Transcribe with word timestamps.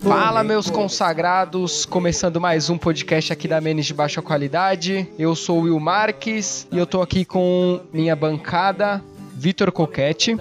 Fala, 0.00 0.42
meus 0.42 0.68
consagrados! 0.68 1.86
Começando 1.86 2.40
mais 2.40 2.68
um 2.68 2.76
podcast 2.76 3.32
aqui 3.32 3.46
da 3.46 3.60
Menes 3.60 3.86
de 3.86 3.94
Baixa 3.94 4.20
Qualidade. 4.20 5.08
Eu 5.16 5.36
sou 5.36 5.60
o 5.60 5.62
Will 5.62 5.78
Marques 5.78 6.66
e 6.72 6.78
eu 6.78 6.84
tô 6.84 7.00
aqui 7.00 7.24
com 7.24 7.80
minha 7.92 8.16
bancada, 8.16 9.00
Vitor 9.34 9.70
Coquete, 9.70 10.36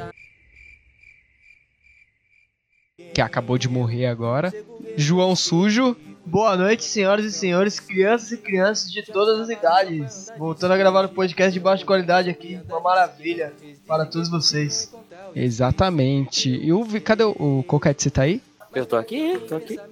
que 3.14 3.22
acabou 3.22 3.60
de 3.60 3.70
morrer 3.70 4.08
agora, 4.08 4.52
João 4.96 5.36
Sujo. 5.36 5.96
Boa 6.28 6.58
noite, 6.58 6.84
senhoras 6.84 7.24
e 7.24 7.32
senhores, 7.32 7.80
crianças 7.80 8.34
e 8.34 8.38
crianças 8.38 8.92
de 8.92 9.02
todas 9.02 9.40
as 9.40 9.50
idades. 9.50 10.30
Voltando 10.38 10.74
a 10.74 10.78
gravar 10.78 11.04
o 11.04 11.06
um 11.06 11.14
podcast 11.14 11.54
de 11.54 11.60
baixa 11.60 11.86
qualidade 11.86 12.30
aqui, 12.30 12.60
uma 12.68 12.82
maravilha 12.82 13.54
para 13.88 14.06
todos 14.06 14.30
vocês. 14.30 14.94
Exatamente. 15.34 16.50
E 16.50 16.74
o 16.74 16.86
cadê 17.02 17.24
o, 17.24 17.30
o 17.30 17.64
Coquete? 17.64 18.04
Você 18.04 18.10
tá 18.10 18.24
aí? 18.24 18.42
Eu 18.76 18.86
tô 18.86 18.98
aqui, 18.98 19.40
tô 19.48 19.56
aqui. 19.56 19.80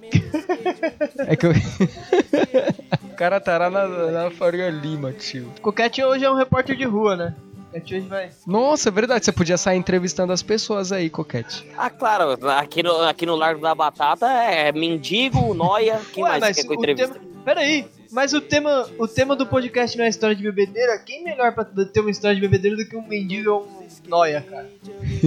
É 1.26 1.34
que 1.34 1.46
eu. 1.46 1.52
o 3.02 3.16
cara 3.16 3.40
tá 3.40 3.56
lá 3.56 3.70
na, 3.70 3.86
na 3.88 4.30
Faria 4.30 4.68
Lima, 4.68 5.12
tio. 5.12 5.50
Coquete 5.62 6.04
hoje 6.04 6.26
é 6.26 6.30
um 6.30 6.36
repórter 6.36 6.76
de 6.76 6.84
rua, 6.84 7.16
né? 7.16 7.34
Coquete 7.66 7.94
hoje 7.96 8.08
vai. 8.08 8.30
Nossa, 8.46 8.88
é 8.88 8.92
verdade. 8.92 9.24
Você 9.24 9.32
podia 9.32 9.56
sair 9.56 9.78
entrevistando 9.78 10.32
as 10.32 10.42
pessoas 10.42 10.92
aí, 10.92 11.10
Coquete. 11.10 11.66
Ah, 11.76 11.90
claro. 11.90 12.38
Aqui 12.50 12.82
no, 12.82 13.02
aqui 13.02 13.26
no 13.26 13.36
Largo 13.36 13.60
da 13.60 13.74
Batata 13.74 14.26
é 14.26 14.72
mendigo, 14.72 15.52
noia. 15.54 16.00
Quem 16.12 16.24
Ué, 16.24 16.38
mais 16.38 16.56
quer 16.56 16.64
com 16.64 16.74
entrevista? 16.74 17.14
Tema... 17.14 17.26
Pera 17.44 17.60
aí. 17.60 17.86
Mas 18.10 18.32
o 18.32 18.40
tema, 18.40 18.88
o 18.98 19.06
tema 19.06 19.36
do 19.36 19.46
podcast 19.46 19.96
não 19.96 20.04
é 20.04 20.08
história 20.08 20.34
de 20.34 20.42
bebedeira? 20.42 20.98
Quem 20.98 21.22
melhor 21.22 21.52
pra 21.52 21.64
ter 21.64 22.00
uma 22.00 22.10
história 22.10 22.34
de 22.34 22.40
bebedeira 22.40 22.76
do 22.76 22.88
que 22.88 22.96
um 22.96 23.06
mendigo 23.06 23.50
ou 23.50 23.62
um 23.62 24.08
noia, 24.08 24.42
cara? 24.42 24.70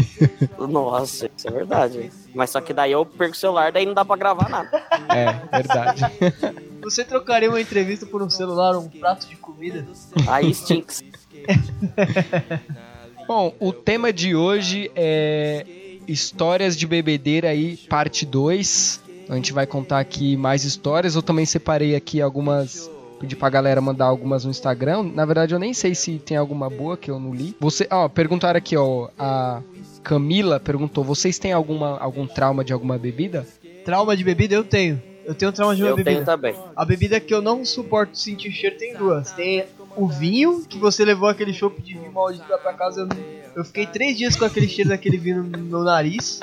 Nossa, 0.68 1.30
isso 1.36 1.48
é 1.48 1.52
verdade. 1.52 2.12
Mas 2.34 2.50
só 2.50 2.62
que 2.62 2.74
daí 2.74 2.92
eu 2.92 3.06
perco 3.06 3.36
o 3.36 3.38
celular, 3.38 3.72
daí 3.72 3.86
não 3.86 3.94
dá 3.94 4.04
pra 4.06 4.16
gravar 4.16 4.50
nada. 4.50 4.84
É, 5.10 5.58
verdade. 5.58 6.02
Você 6.82 7.04
trocaria 7.04 7.50
uma 7.50 7.62
entrevista 7.62 8.06
por 8.06 8.22
um 8.22 8.30
celular 8.30 8.76
ou 8.76 8.84
um 8.84 8.90
prato 8.90 9.28
de 9.28 9.36
comida? 9.36 9.86
Aí 10.28 10.54
stinks. 10.54 11.04
Bom, 13.28 13.54
o 13.60 13.72
tema 13.72 14.12
de 14.12 14.36
hoje 14.36 14.90
é 14.96 15.66
histórias 16.08 16.76
de 16.76 16.88
bebedeira 16.88 17.50
aí, 17.50 17.78
parte 17.78 18.26
2. 18.26 19.02
A 19.30 19.36
gente 19.36 19.54
vai 19.54 19.68
contar 19.68 20.00
aqui 20.00 20.36
mais 20.36 20.64
histórias. 20.64 21.16
Eu 21.16 21.22
também 21.22 21.46
separei 21.46 21.96
aqui 21.96 22.22
algumas. 22.22 22.90
Pedi 23.20 23.36
pra 23.36 23.50
galera 23.50 23.80
mandar 23.82 24.06
algumas 24.06 24.46
no 24.46 24.50
Instagram. 24.50 25.04
Na 25.04 25.26
verdade, 25.26 25.54
eu 25.54 25.60
nem 25.60 25.74
sei 25.74 25.94
se 25.94 26.18
tem 26.18 26.38
alguma 26.38 26.70
boa 26.70 26.98
que 26.98 27.12
eu 27.12 27.20
não 27.20 27.34
li. 27.34 27.56
Você, 27.60 27.88
ó, 27.92 28.08
perguntaram 28.08 28.58
aqui, 28.58 28.76
ó, 28.76 29.10
a 29.20 29.62
Camila 30.04 30.60
perguntou: 30.60 31.04
"Vocês 31.04 31.38
têm 31.38 31.52
alguma 31.52 32.00
algum 32.00 32.26
trauma 32.26 32.64
de 32.64 32.74
alguma 32.74 32.98
bebida?" 32.98 33.46
Trauma 33.86 34.18
de 34.18 34.24
bebida 34.24 34.56
eu 34.56 34.64
tenho. 34.64 35.02
Eu 35.26 35.36
tenho 35.36 35.52
trauma 35.52 35.76
de 35.76 35.84
uma 35.84 35.90
eu 35.90 35.96
bebida. 35.96 36.16
tenho 36.16 36.26
também. 36.26 36.56
A 36.76 36.84
bebida 36.84 37.20
que 37.20 37.32
eu 37.32 37.42
não 37.42 37.64
suporto 37.64 38.18
sentir 38.18 38.52
cheiro 38.52 38.78
tem 38.78 38.96
duas. 38.96 39.32
Tem 39.34 39.64
o 40.04 40.08
vinho, 40.08 40.64
que 40.68 40.78
você 40.78 41.04
levou 41.04 41.28
aquele 41.30 41.54
chopp 41.54 41.82
de 41.82 41.94
vinho 41.96 42.12
maldito 42.12 42.46
lá 42.50 42.58
pra 42.58 42.74
casa. 42.74 43.02
Eu, 43.02 43.08
não- 43.08 43.18
eu 43.56 43.66
fiquei 43.66 43.86
três 43.86 44.18
dias 44.18 44.36
com 44.36 44.46
aquele 44.46 44.68
cheiro 44.68 44.90
daquele 44.90 45.18
vinho 45.18 45.44
no 45.44 45.58
meu 45.58 45.84
nariz. 45.84 46.40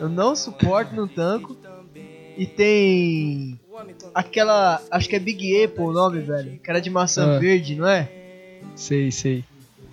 Eu 0.00 0.08
não 0.08 0.34
suporto, 0.34 0.94
não 0.94 1.06
tanco. 1.06 1.56
E 2.36 2.46
tem 2.46 3.60
aquela. 4.14 4.80
Acho 4.90 5.08
que 5.08 5.16
é 5.16 5.18
Big 5.18 5.64
Apple 5.64 5.84
o 5.84 5.92
nome, 5.92 6.20
velho. 6.20 6.58
Que 6.58 6.70
era 6.70 6.80
de 6.80 6.90
maçã 6.90 7.36
Ah. 7.36 7.38
verde, 7.38 7.74
não 7.76 7.86
é? 7.86 8.08
Sei, 8.74 9.10
sei. 9.10 9.44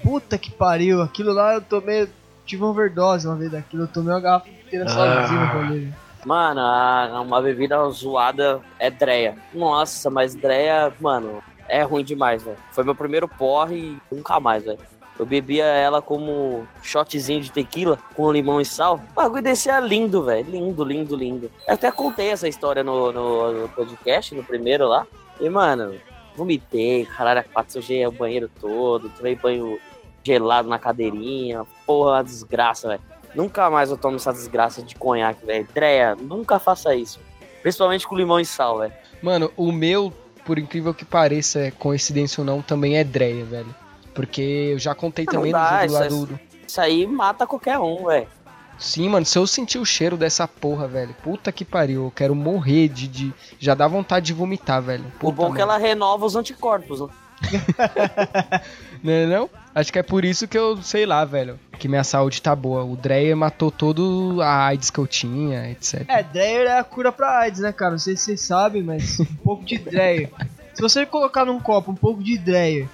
Puta 0.02 0.38
que 0.38 0.50
pariu. 0.52 1.02
Aquilo 1.02 1.34
lá 1.34 1.56
eu 1.56 1.62
tomei. 1.62 2.08
Tive 2.46 2.64
uma 2.64 2.72
overdose 2.72 3.28
uma 3.28 3.36
vez 3.36 3.52
daquilo. 3.52 3.84
Eu 3.84 3.88
tomei 3.88 4.14
uma 4.14 4.22
garrafa 4.22 4.50
inteira 4.50 4.88
sozinho 4.88 5.40
no 5.40 5.46
rolê. 5.68 5.88
Mano, 6.26 6.62
a- 6.62 7.22
uma 7.22 7.42
bebida 7.42 7.78
zoada 7.90 8.62
é 8.80 8.90
Dreia. 8.90 9.36
Nossa, 9.54 10.10
mas 10.10 10.34
Dreia, 10.34 10.92
mano, 11.00 11.44
é 11.70 11.84
ruim 11.84 12.04
demais, 12.04 12.44
velho. 12.44 12.58
Foi 12.72 12.84
meu 12.84 12.96
primeiro 12.96 13.28
porre 13.28 13.76
e 13.76 14.16
nunca 14.16 14.40
mais, 14.40 14.64
velho. 14.64 14.80
Eu 15.20 15.26
bebia 15.26 15.66
ela 15.66 16.02
como 16.02 16.66
shotzinho 16.82 17.42
de 17.42 17.52
tequila 17.52 18.00
com 18.16 18.32
limão 18.32 18.62
e 18.62 18.66
sal. 18.66 19.02
O 19.12 19.14
bagulho 19.14 19.44
desse 19.44 19.70
é 19.70 19.80
lindo, 19.82 20.24
velho. 20.24 20.50
Lindo, 20.50 20.84
lindo, 20.84 21.16
lindo. 21.16 21.52
Eu 21.68 21.74
até 21.74 21.92
contei 21.92 22.30
essa 22.30 22.48
história 22.48 22.84
no, 22.86 23.12
no, 23.12 23.52
no 23.64 23.70
podcast, 23.70 24.34
no 24.34 24.44
primeiro 24.44 24.88
lá. 24.88 25.06
E, 25.40 25.50
mano, 25.50 25.96
vomitei, 26.36 27.06
caralho, 27.06 27.44
quatro, 27.52 27.74
sujei 27.74 28.06
o 28.08 28.12
banheiro 28.12 28.50
todo, 28.62 29.10
tomei 29.10 29.36
banho 29.36 29.78
gelado 30.24 30.70
na 30.70 30.80
cadeirinha. 30.80 31.66
Porra, 31.86 32.12
uma 32.12 32.24
desgraça, 32.24 32.88
velho. 32.88 33.02
Nunca 33.36 33.70
mais 33.70 33.92
eu 33.92 33.98
tomo 33.98 34.16
essa 34.16 34.32
desgraça 34.32 34.82
de 34.82 34.96
conhaque, 34.96 35.46
velho. 35.46 35.68
Dreia, 35.74 36.16
nunca 36.16 36.60
faça 36.60 36.96
isso. 36.96 37.20
Principalmente 37.62 38.08
com 38.08 38.16
limão 38.16 38.40
e 38.40 38.46
sal, 38.46 38.80
velho. 38.80 38.94
Mano, 39.22 39.52
o 39.58 39.70
meu, 39.70 40.14
por 40.50 40.58
incrível 40.58 40.96
que 40.96 41.06
pareça, 41.06 41.60
é 41.60 41.70
coincidência 41.70 42.42
ou 42.42 42.46
não, 42.46 42.60
também 42.60 42.98
é 42.98 43.04
Dreia, 43.04 43.46
velho. 43.46 43.76
Porque 44.16 44.42
eu 44.42 44.80
já 44.80 44.96
contei 44.96 45.24
Não 45.24 45.34
também 45.34 45.52
dá, 45.52 45.86
no 45.86 45.94
lá 45.94 46.08
isso 46.08 46.26
do, 46.26 46.40
Isso 46.68 46.82
aí 46.82 47.06
mata 47.06 47.46
qualquer 47.46 47.78
um, 47.78 48.08
velho. 48.08 48.28
Sim, 48.76 49.10
mano, 49.10 49.28
se 49.28 49.38
eu 49.38 49.46
sentir 49.46 49.78
o 49.78 49.86
cheiro 49.86 50.18
dessa 50.18 50.48
porra, 50.48 50.88
velho, 50.88 51.16
puta 51.22 51.52
que 51.52 51.64
pariu, 51.64 52.06
eu 52.06 52.12
quero 52.12 52.34
morrer 52.34 52.88
de. 52.88 53.08
de... 53.08 53.34
Já 53.60 53.76
dá 53.76 53.88
vontade 53.88 54.26
de 54.26 54.34
vomitar, 54.34 54.82
velho. 54.82 55.06
O 55.18 55.20
Puta 55.20 55.36
bom 55.36 55.54
é 55.54 55.56
que 55.56 55.62
ela 55.62 55.78
renova 55.78 56.26
os 56.26 56.36
anticorpos, 56.36 57.02
né? 57.02 57.08
Não, 59.04 59.14
é 59.14 59.26
não? 59.28 59.50
Acho 59.80 59.92
que 59.94 60.00
é 60.00 60.04
por 60.04 60.26
isso 60.26 60.48
que 60.48 60.58
eu, 60.58 60.82
sei 60.82 61.06
lá, 61.06 61.24
velho, 61.26 61.60
que 61.80 61.88
minha 61.88 62.04
saúde 62.04 62.42
tá 62.42 62.56
boa. 62.56 62.84
O 62.84 62.96
Dreyer 62.96 63.36
matou 63.38 63.72
todo 63.72 64.40
a 64.42 64.66
AIDS 64.68 64.90
que 64.90 65.00
eu 65.00 65.08
tinha, 65.08 65.70
etc. 65.72 66.06
É, 66.08 66.22
Dreyer 66.24 66.68
é 66.68 66.80
a 66.80 66.84
cura 66.84 67.12
pra 67.12 67.40
AIDS, 67.40 67.62
né, 67.62 67.72
cara? 67.72 67.92
Não 67.92 68.00
sei 68.00 68.16
se 68.18 68.24
vocês 68.26 68.42
sabem, 68.42 68.84
mas 68.84 69.20
um 69.20 69.26
pouco 69.44 69.64
de 69.64 69.78
Dreyer. 69.78 70.30
Se 70.74 70.82
você 70.82 71.06
colocar 71.06 71.46
num 71.46 71.60
copo 71.60 71.92
um 71.92 71.96
pouco 71.96 72.24
de 72.24 72.38
Dreyer, 72.38 72.88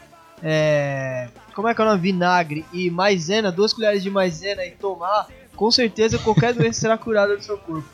é. 0.43 1.27
Como 1.53 1.67
é 1.67 1.73
que 1.73 1.81
é 1.81 1.83
o 1.85 1.87
nome? 1.87 2.01
Vinagre 2.01 2.65
e 2.73 2.89
maisena, 2.91 3.51
duas 3.51 3.71
colheres 3.73 4.03
de 4.03 4.09
maisena 4.11 4.65
e 4.65 4.71
tomar, 4.71 5.27
com 5.55 5.71
certeza 5.71 6.19
qualquer 6.19 6.53
doença 6.53 6.81
será 6.81 6.97
curada 6.97 7.35
do 7.37 7.43
seu 7.43 7.57
corpo. 7.57 7.87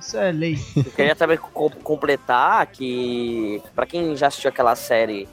Isso 0.00 0.18
é 0.18 0.32
lei. 0.32 0.58
Eu 0.76 0.84
queria 0.84 1.14
também 1.14 1.38
co- 1.38 1.70
completar 1.70 2.66
que, 2.66 3.62
pra 3.74 3.86
quem 3.86 4.16
já 4.16 4.26
assistiu 4.26 4.50
aquela 4.50 4.74
série 4.74 5.28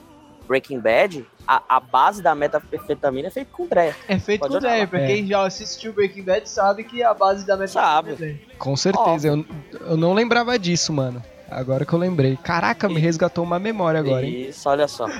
Breaking 0.46 0.78
Bad, 0.78 1.26
a, 1.46 1.62
a 1.68 1.80
base 1.80 2.22
da 2.22 2.34
metanfetamina 2.34 3.28
é 3.28 3.30
feita 3.30 3.50
com 3.52 3.66
Dreia. 3.66 3.96
É 4.08 4.18
feito 4.18 4.40
Pode 4.40 4.54
com 4.58 4.60
lá. 4.60 4.86
Pra 4.86 5.00
É. 5.00 5.06
quem 5.06 5.26
já 5.26 5.44
assistiu 5.44 5.92
Breaking 5.92 6.22
Bad 6.22 6.48
sabe 6.48 6.84
que 6.84 7.02
a 7.02 7.12
base 7.14 7.46
da 7.46 7.56
Sabe. 7.66 8.10
metanfetamina 8.10 8.42
é. 8.52 8.56
Com 8.58 8.76
certeza, 8.76 9.28
eu, 9.28 9.44
eu 9.80 9.96
não 9.96 10.12
lembrava 10.14 10.58
disso, 10.58 10.92
mano. 10.92 11.22
Agora 11.50 11.84
que 11.84 11.92
eu 11.92 11.98
lembrei. 11.98 12.36
Caraca, 12.42 12.88
me 12.88 12.98
resgatou 12.98 13.44
uma 13.44 13.58
memória 13.58 14.00
agora, 14.00 14.24
hein? 14.24 14.48
Isso, 14.48 14.66
olha 14.68 14.88
só. 14.88 15.06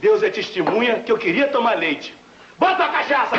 Deus 0.00 0.22
é 0.22 0.30
testemunha 0.30 1.00
que 1.00 1.10
eu 1.10 1.18
queria 1.18 1.48
tomar 1.48 1.74
leite. 1.76 2.14
Bota 2.58 2.84
a 2.84 2.88
cachaça! 2.88 3.36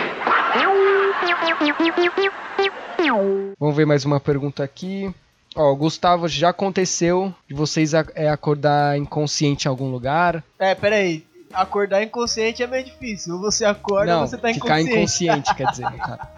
Vamos 3.59 3.75
ver 3.75 3.85
mais 3.85 4.05
uma 4.05 4.19
pergunta 4.19 4.63
aqui. 4.63 5.13
Ó, 5.61 5.75
Gustavo, 5.75 6.25
já 6.29 6.49
aconteceu 6.49 7.33
de 7.45 7.53
vocês 7.53 7.93
a- 7.93 8.05
é, 8.15 8.29
acordar 8.29 8.97
inconsciente 8.97 9.65
em 9.65 9.69
algum 9.69 9.91
lugar? 9.91 10.41
É, 10.57 10.73
peraí. 10.73 11.25
Acordar 11.53 12.01
inconsciente 12.01 12.63
é 12.63 12.67
meio 12.67 12.85
difícil. 12.85 13.33
Ou 13.35 13.41
você 13.41 13.65
acorda 13.65 14.13
não, 14.13 14.21
ou 14.21 14.27
você 14.27 14.37
tá 14.37 14.53
ficar 14.53 14.79
inconsciente. 14.79 15.23
inconsciente, 15.25 15.55
quer 15.55 15.69
dizer, 15.69 15.91
cara. 15.99 16.29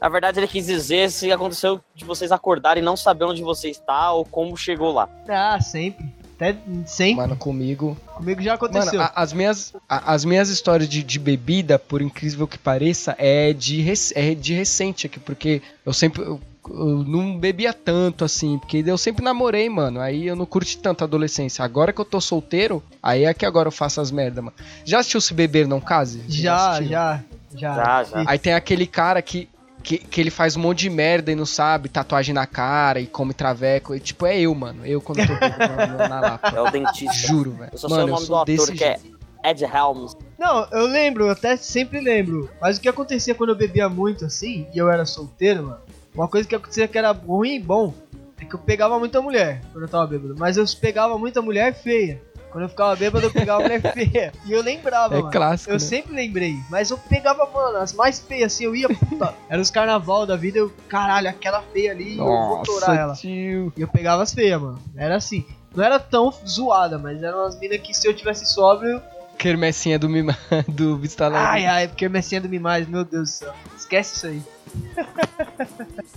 Na 0.00 0.08
verdade, 0.08 0.38
ele 0.38 0.46
quis 0.48 0.64
dizer 0.66 1.10
se 1.10 1.30
aconteceu 1.30 1.78
de 1.94 2.06
vocês 2.06 2.32
acordarem 2.32 2.82
e 2.82 2.84
não 2.84 2.96
saber 2.96 3.24
onde 3.26 3.42
você 3.42 3.68
está 3.68 4.10
ou 4.12 4.24
como 4.24 4.56
chegou 4.56 4.92
lá. 4.94 5.08
Ah, 5.28 5.60
sempre. 5.60 6.06
Até 6.36 6.54
sempre. 6.86 7.16
Mano, 7.16 7.36
comigo. 7.36 7.96
Comigo 8.14 8.40
já 8.42 8.54
aconteceu. 8.54 8.98
Mano, 8.98 9.10
a- 9.14 9.22
as 9.22 9.32
minhas, 9.34 9.74
a- 9.86 10.12
as 10.14 10.24
minhas 10.24 10.48
histórias 10.48 10.88
de, 10.88 11.02
de 11.02 11.18
bebida, 11.18 11.78
por 11.78 12.00
incrível 12.00 12.46
que 12.48 12.58
pareça, 12.58 13.14
é 13.18 13.52
de, 13.54 13.80
rec- 13.82 14.12
é 14.14 14.34
de 14.34 14.54
recente 14.54 15.06
aqui, 15.06 15.18
porque 15.18 15.60
eu 15.84 15.92
sempre. 15.94 16.22
Eu, 16.22 16.40
eu 16.68 17.04
não 17.04 17.38
bebia 17.38 17.72
tanto 17.72 18.24
assim, 18.24 18.58
porque 18.58 18.82
eu 18.86 18.98
sempre 18.98 19.24
namorei, 19.24 19.68
mano. 19.68 20.00
Aí 20.00 20.26
eu 20.26 20.36
não 20.36 20.46
curti 20.46 20.78
tanto 20.78 21.02
a 21.02 21.04
adolescência. 21.04 21.64
Agora 21.64 21.92
que 21.92 22.00
eu 22.00 22.04
tô 22.04 22.20
solteiro, 22.20 22.82
aí 23.02 23.24
é 23.24 23.34
que 23.34 23.46
agora 23.46 23.68
eu 23.68 23.72
faço 23.72 24.00
as 24.00 24.10
merda, 24.10 24.42
mano. 24.42 24.56
Já 24.84 25.00
assistiu 25.00 25.20
Se 25.20 25.34
Beber 25.34 25.66
Não 25.66 25.80
Case? 25.80 26.22
Já, 26.28 26.82
já, 26.82 26.82
já. 26.82 27.24
Já, 27.54 28.04
já. 28.04 28.24
Aí 28.26 28.38
tem 28.38 28.52
aquele 28.52 28.86
cara 28.86 29.22
que, 29.22 29.48
que, 29.82 29.98
que 29.98 30.20
ele 30.20 30.30
faz 30.30 30.56
um 30.56 30.60
monte 30.60 30.80
de 30.80 30.90
merda 30.90 31.32
e 31.32 31.34
não 31.34 31.46
sabe, 31.46 31.88
tatuagem 31.88 32.34
na 32.34 32.46
cara 32.46 33.00
e 33.00 33.06
come 33.06 33.32
traveco. 33.32 33.94
E, 33.94 34.00
tipo, 34.00 34.26
é 34.26 34.38
eu, 34.38 34.54
mano. 34.54 34.84
Eu 34.84 35.00
quando 35.00 35.26
tô 35.26 35.34
bêbado 35.34 35.96
na, 35.96 36.08
na, 36.08 36.20
lapa. 36.20 36.48
É 36.54 36.60
o 36.60 36.70
dentista. 36.70 37.26
Juro, 37.26 37.52
velho. 37.52 37.70
Eu 37.72 37.78
só 37.78 37.88
sei 37.88 37.96
Mano, 37.96 38.06
o 38.06 38.08
eu 38.08 38.14
nome 38.14 38.22
do 38.22 38.26
sou 38.26 38.36
ator 38.36 38.46
desse 38.46 38.72
que 38.72 38.84
é. 38.84 38.98
Ed 39.44 39.64
Helms. 39.64 40.16
Não, 40.36 40.66
eu 40.72 40.86
lembro, 40.86 41.26
eu 41.26 41.30
até 41.30 41.56
sempre 41.56 42.00
lembro. 42.00 42.50
Mas 42.60 42.78
o 42.78 42.80
que 42.80 42.88
acontecia 42.88 43.34
quando 43.34 43.50
eu 43.50 43.56
bebia 43.56 43.88
muito 43.88 44.24
assim, 44.24 44.66
e 44.74 44.78
eu 44.78 44.90
era 44.90 45.06
solteiro, 45.06 45.62
mano, 45.62 45.78
uma 46.16 46.28
coisa 46.28 46.48
que 46.48 46.54
acontecia 46.54 46.88
que 46.88 46.98
era 46.98 47.12
ruim 47.12 47.56
e 47.56 47.60
bom, 47.60 47.92
é 48.40 48.44
que 48.44 48.54
eu 48.54 48.58
pegava 48.58 48.98
muita 48.98 49.20
mulher 49.22 49.60
quando 49.72 49.84
eu 49.84 49.88
tava 49.88 50.06
bêbado. 50.06 50.34
Mas 50.38 50.56
eu 50.56 50.64
pegava 50.80 51.16
muita 51.18 51.40
mulher 51.42 51.74
feia. 51.74 52.20
Quando 52.50 52.64
eu 52.64 52.68
ficava 52.70 52.96
bêbado, 52.96 53.26
eu 53.26 53.30
pegava 53.30 53.62
mulher 53.62 53.80
feia. 53.92 54.32
E 54.46 54.52
eu 54.52 54.62
lembrava, 54.62 55.14
É 55.14 55.18
mano. 55.18 55.30
clássico, 55.30 55.70
Eu 55.70 55.74
né? 55.74 55.78
sempre 55.78 56.14
lembrei. 56.14 56.56
Mas 56.70 56.90
eu 56.90 56.96
pegava, 56.96 57.44
mano, 57.52 57.78
as 57.78 57.92
mais 57.92 58.18
feias, 58.20 58.52
assim, 58.54 58.64
eu 58.64 58.74
ia, 58.74 58.88
puta. 58.88 59.34
Era 59.48 59.60
os 59.60 59.70
carnaval 59.70 60.24
da 60.26 60.36
vida, 60.36 60.58
eu, 60.58 60.72
caralho, 60.88 61.28
aquela 61.28 61.60
feia 61.62 61.90
ali, 61.92 62.16
eu 62.16 62.24
vou 62.24 62.62
torar 62.62 62.96
ela. 62.96 63.12
tio. 63.14 63.72
E 63.76 63.80
eu 63.82 63.88
pegava 63.88 64.22
as 64.22 64.32
feias, 64.32 64.60
mano. 64.60 64.78
Era 64.96 65.16
assim. 65.16 65.44
Não 65.74 65.84
era 65.84 65.98
tão 65.98 66.32
zoada, 66.48 66.96
mas 66.98 67.22
eram 67.22 67.40
umas 67.40 67.58
minas 67.60 67.78
que 67.80 67.92
se 67.92 68.08
eu 68.08 68.14
tivesse 68.14 68.46
sóbrio. 68.46 69.02
Quermessinha 69.36 69.98
do, 69.98 70.08
mima, 70.08 70.34
do 70.66 70.96
Vista 70.96 71.26
Alegre. 71.26 71.46
Ai, 71.46 71.66
ai, 71.66 71.88
porque 71.88 72.08
me 72.08 72.22
do 72.40 72.48
mais, 72.58 72.88
meu 72.88 73.04
Deus 73.04 73.28
do 73.28 73.32
céu. 73.34 73.54
Esquece 73.76 74.14
isso 74.16 74.26
aí. 74.28 74.42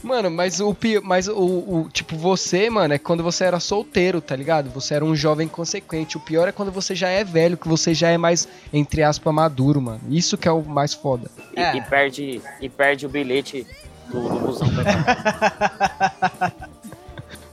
Mano, 0.01 0.31
mas 0.31 0.59
o 0.61 0.75
mas 1.03 1.27
o, 1.27 1.33
o- 1.37 1.89
tipo 1.91 2.15
você, 2.15 2.69
mano, 2.69 2.93
é 2.93 2.97
quando 2.97 3.21
você 3.21 3.43
era 3.43 3.59
solteiro, 3.59 4.21
tá 4.21 4.35
ligado? 4.35 4.69
Você 4.69 4.93
era 4.93 5.03
um 5.03 5.13
jovem 5.15 5.47
consequente. 5.47 6.15
O 6.15 6.21
pior 6.21 6.47
é 6.47 6.51
quando 6.53 6.71
você 6.71 6.95
já 6.95 7.09
é 7.09 7.23
velho, 7.23 7.57
que 7.57 7.67
você 7.67 7.93
já 7.93 8.09
é 8.09 8.17
mais 8.17 8.47
entre 8.71 9.03
aspas 9.03 9.33
maduro, 9.33 9.81
mano. 9.81 9.99
Isso 10.09 10.37
que 10.37 10.47
é 10.47 10.51
o 10.51 10.63
mais 10.63 10.93
foda. 10.93 11.29
E, 11.55 11.59
É. 11.59 11.75
e 11.75 11.81
perde, 11.81 12.41
e 12.61 12.69
perde 12.69 13.05
o 13.05 13.09
bilhete 13.09 13.67
do, 14.09 14.21
do 14.29 14.39
busão. 14.39 14.67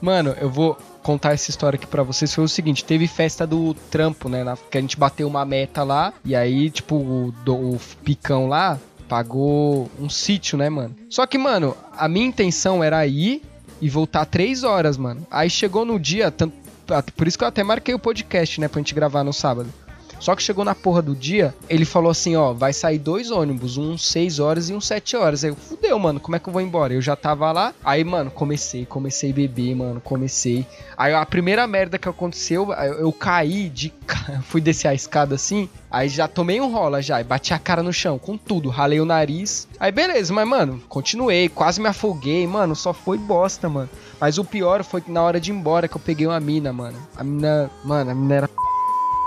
Mano, 0.00 0.34
eu 0.40 0.50
vou 0.50 0.76
contar 1.02 1.32
essa 1.32 1.50
história 1.50 1.76
aqui 1.76 1.86
pra 1.86 2.02
vocês. 2.02 2.32
Foi 2.34 2.44
o 2.44 2.48
seguinte, 2.48 2.84
teve 2.84 3.06
festa 3.08 3.46
do 3.46 3.74
trampo, 3.90 4.28
né? 4.28 4.44
na- 4.44 4.56
que 4.56 4.76
a 4.76 4.80
gente 4.80 4.96
bateu 4.96 5.26
uma 5.26 5.44
meta 5.44 5.82
lá. 5.82 6.12
E 6.24 6.36
aí, 6.36 6.70
tipo, 6.70 6.96
o, 6.96 7.32
do- 7.44 7.54
o 7.74 7.80
picão 8.04 8.46
lá 8.46 8.78
pagou 9.08 9.90
um 10.00 10.08
sítio, 10.08 10.56
né, 10.58 10.68
mano? 10.68 10.94
Só 11.08 11.26
que, 11.26 11.38
mano, 11.38 11.76
a 11.96 12.08
minha 12.08 12.26
intenção 12.26 12.82
era 12.82 13.06
ir 13.06 13.42
e 13.80 13.88
voltar 13.88 14.24
três 14.24 14.64
horas, 14.64 14.96
mano. 14.96 15.26
Aí 15.30 15.48
chegou 15.50 15.84
no 15.84 15.98
dia, 15.98 16.30
tan- 16.30 16.50
ah, 16.88 17.02
por 17.16 17.26
isso 17.26 17.36
que 17.38 17.44
eu 17.44 17.48
até 17.48 17.62
marquei 17.62 17.94
o 17.94 17.98
podcast, 17.98 18.60
né, 18.60 18.68
pra 18.68 18.80
gente 18.80 18.94
gravar 18.94 19.22
no 19.24 19.32
sábado. 19.32 19.68
Só 20.18 20.34
que 20.34 20.42
chegou 20.42 20.64
na 20.64 20.74
porra 20.74 21.02
do 21.02 21.14
dia, 21.14 21.54
ele 21.68 21.84
falou 21.84 22.10
assim, 22.10 22.36
ó, 22.36 22.52
vai 22.52 22.72
sair 22.72 22.98
dois 22.98 23.30
ônibus, 23.30 23.76
um 23.76 23.96
6 23.98 24.38
horas 24.38 24.70
e 24.70 24.74
um 24.74 24.80
7 24.80 25.16
horas. 25.16 25.44
Aí 25.44 25.50
eu, 25.50 25.56
fudeu, 25.56 25.98
mano, 25.98 26.20
como 26.20 26.36
é 26.36 26.38
que 26.38 26.48
eu 26.48 26.52
vou 26.52 26.62
embora? 26.62 26.94
Eu 26.94 27.02
já 27.02 27.14
tava 27.14 27.50
lá, 27.52 27.74
aí, 27.84 28.02
mano, 28.02 28.30
comecei, 28.30 28.86
comecei 28.86 29.30
a 29.30 29.34
beber, 29.34 29.74
mano, 29.74 30.00
comecei. 30.00 30.66
Aí 30.96 31.14
a 31.14 31.24
primeira 31.26 31.66
merda 31.66 31.98
que 31.98 32.08
aconteceu, 32.08 32.72
eu, 32.72 32.94
eu 32.94 33.12
caí 33.12 33.68
de... 33.68 33.92
fui 34.42 34.60
descer 34.60 34.88
a 34.88 34.94
escada 34.94 35.34
assim, 35.34 35.68
aí 35.90 36.08
já 36.08 36.26
tomei 36.26 36.60
um 36.60 36.72
rola 36.72 37.02
já, 37.02 37.20
e 37.20 37.24
bati 37.24 37.52
a 37.52 37.58
cara 37.58 37.82
no 37.82 37.92
chão, 37.92 38.18
com 38.18 38.36
tudo, 38.36 38.68
ralei 38.68 39.00
o 39.00 39.04
nariz. 39.04 39.68
Aí 39.78 39.92
beleza, 39.92 40.32
mas, 40.32 40.48
mano, 40.48 40.82
continuei, 40.88 41.48
quase 41.48 41.80
me 41.80 41.88
afoguei, 41.88 42.46
mano, 42.46 42.74
só 42.74 42.92
foi 42.92 43.18
bosta, 43.18 43.68
mano. 43.68 43.88
Mas 44.20 44.38
o 44.38 44.44
pior 44.44 44.82
foi 44.82 45.00
que 45.00 45.10
na 45.10 45.22
hora 45.22 45.38
de 45.38 45.50
ir 45.50 45.54
embora 45.54 45.86
que 45.86 45.96
eu 45.96 46.00
peguei 46.00 46.26
uma 46.26 46.40
mina, 46.40 46.72
mano. 46.72 46.96
A 47.16 47.22
mina, 47.22 47.70
mano, 47.84 48.10
a 48.10 48.14
mina 48.14 48.34
era 48.34 48.48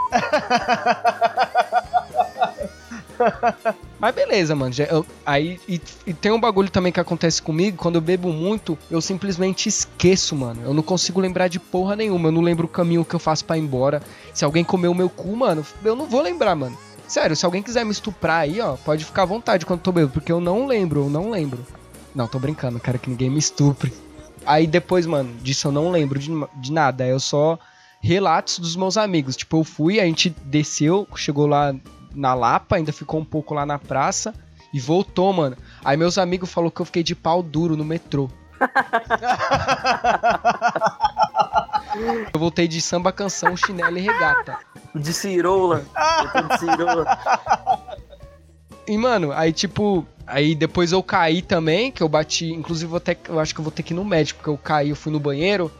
Mas 4.00 4.15
beleza, 4.15 4.56
mano. 4.56 4.73
eu- 4.89 5.06
aí 5.25 5.59
e, 5.67 5.81
e 6.07 6.13
tem 6.13 6.31
um 6.31 6.39
bagulho 6.39 6.69
também 6.69 6.91
que 6.91 7.00
acontece 7.00 7.41
comigo. 7.41 7.77
Quando 7.77 7.95
eu 7.95 8.01
bebo 8.01 8.31
muito, 8.31 8.77
eu 8.89 9.01
simplesmente 9.01 9.67
esqueço, 9.67 10.35
mano. 10.35 10.61
Eu 10.63 10.73
não 10.73 10.81
consigo 10.81 11.19
lembrar 11.19 11.47
de 11.50 11.59
porra 11.59 11.95
nenhuma. 11.95 12.29
Eu 12.29 12.31
não 12.31 12.41
lembro 12.41 12.65
o 12.65 12.69
caminho 12.69 13.03
que 13.03 13.13
eu 13.13 13.19
faço 13.19 13.44
pra 13.44 13.57
ir 13.57 13.61
embora. 13.61 14.01
Se 14.33 14.45
alguém 14.45 14.63
comer 14.63 14.88
o 14.88 14.95
meu 14.95 15.09
cu, 15.09 15.35
mano, 15.35 15.65
eu 15.83 15.95
não 15.95 16.06
vou 16.06 16.21
lembrar, 16.21 16.56
mano. 16.56 16.77
Sério, 17.07 17.35
se 17.35 17.45
alguém 17.45 17.61
quiser 17.63 17.83
me 17.83 17.91
estuprar 17.91 18.41
aí, 18.41 18.61
ó, 18.61 18.75
pode 18.77 19.03
ficar 19.03 19.23
à 19.23 19.25
vontade 19.25 19.65
quando 19.65 19.79
eu 19.79 19.83
tô 19.83 19.91
bêbado, 19.91 20.13
porque 20.13 20.31
eu 20.31 20.39
não 20.39 20.67
lembro, 20.67 21.01
eu 21.06 21.09
não 21.09 21.31
lembro. 21.31 21.65
Não, 22.13 22.27
tô 22.27 22.38
brincando, 22.39 22.79
quero 22.79 23.00
que 23.00 23.09
ninguém 23.09 23.29
me 23.31 23.39
estupre. 23.39 23.91
Aí 24.45 24.65
depois, 24.67 25.06
mano, 25.07 25.33
disso 25.41 25.67
eu 25.67 25.71
não 25.71 25.89
lembro 25.91 26.19
de, 26.19 26.31
de 26.56 26.71
nada. 26.71 27.06
Eu 27.06 27.19
só 27.19 27.57
relatos 28.01 28.60
dos 28.60 28.75
meus 28.75 28.98
amigos. 28.98 29.36
Tipo, 29.36 29.60
eu 29.60 29.63
fui, 29.63 30.00
a 30.00 30.06
gente 30.06 30.30
desceu, 30.44 31.07
chegou 31.16 31.48
lá 31.48 31.74
na 32.13 32.34
Lapa, 32.34 32.78
ainda 32.78 32.92
ficou 32.92 33.19
um 33.19 33.25
pouco 33.25 33.54
lá 33.54 33.66
na 33.66 33.78
praça 33.78 34.34
e 34.74 34.80
voltou, 34.80 35.31
mano. 35.34 35.57
Aí 35.84 35.98
meus 35.98 36.18
amigos 36.18 36.51
falou 36.51 36.72
que 36.72 36.81
eu 36.81 36.86
fiquei 36.86 37.04
de 37.04 37.16
pau 37.16 37.44
duro 37.44 37.75
no 37.75 37.86
metrô. 37.86 38.30
eu 42.34 42.40
voltei 42.40 42.68
de 42.68 42.81
samba 42.81 43.12
canção, 43.12 43.56
chinelo 43.56 43.98
e 43.98 44.02
regata. 44.02 44.57
De 44.94 45.13
cirola. 45.13 45.86
Eu 46.36 46.48
de 46.48 46.60
cirola. 46.60 47.06
E, 48.88 48.98
mano, 48.98 49.31
aí, 49.31 49.54
tipo, 49.54 50.06
aí 50.25 50.56
depois 50.56 50.92
eu 50.92 51.04
caí 51.04 51.42
também, 51.42 51.92
que 51.92 52.02
eu 52.02 52.10
bati. 52.10 52.52
Inclusive, 52.52 52.90
vou 52.90 53.00
ter, 53.00 53.19
eu 53.28 53.40
acho 53.40 53.54
que 53.54 53.62
eu 53.62 53.63
vou 53.63 53.72
ter 53.72 53.84
que 53.84 53.94
ir 53.94 53.95
no 53.95 54.04
médico, 54.04 54.40
porque 54.40 54.50
eu 54.50 54.57
caí, 54.57 54.90
eu 54.90 54.95
fui 54.95 55.12
no 55.12 55.19
banheiro, 55.19 55.72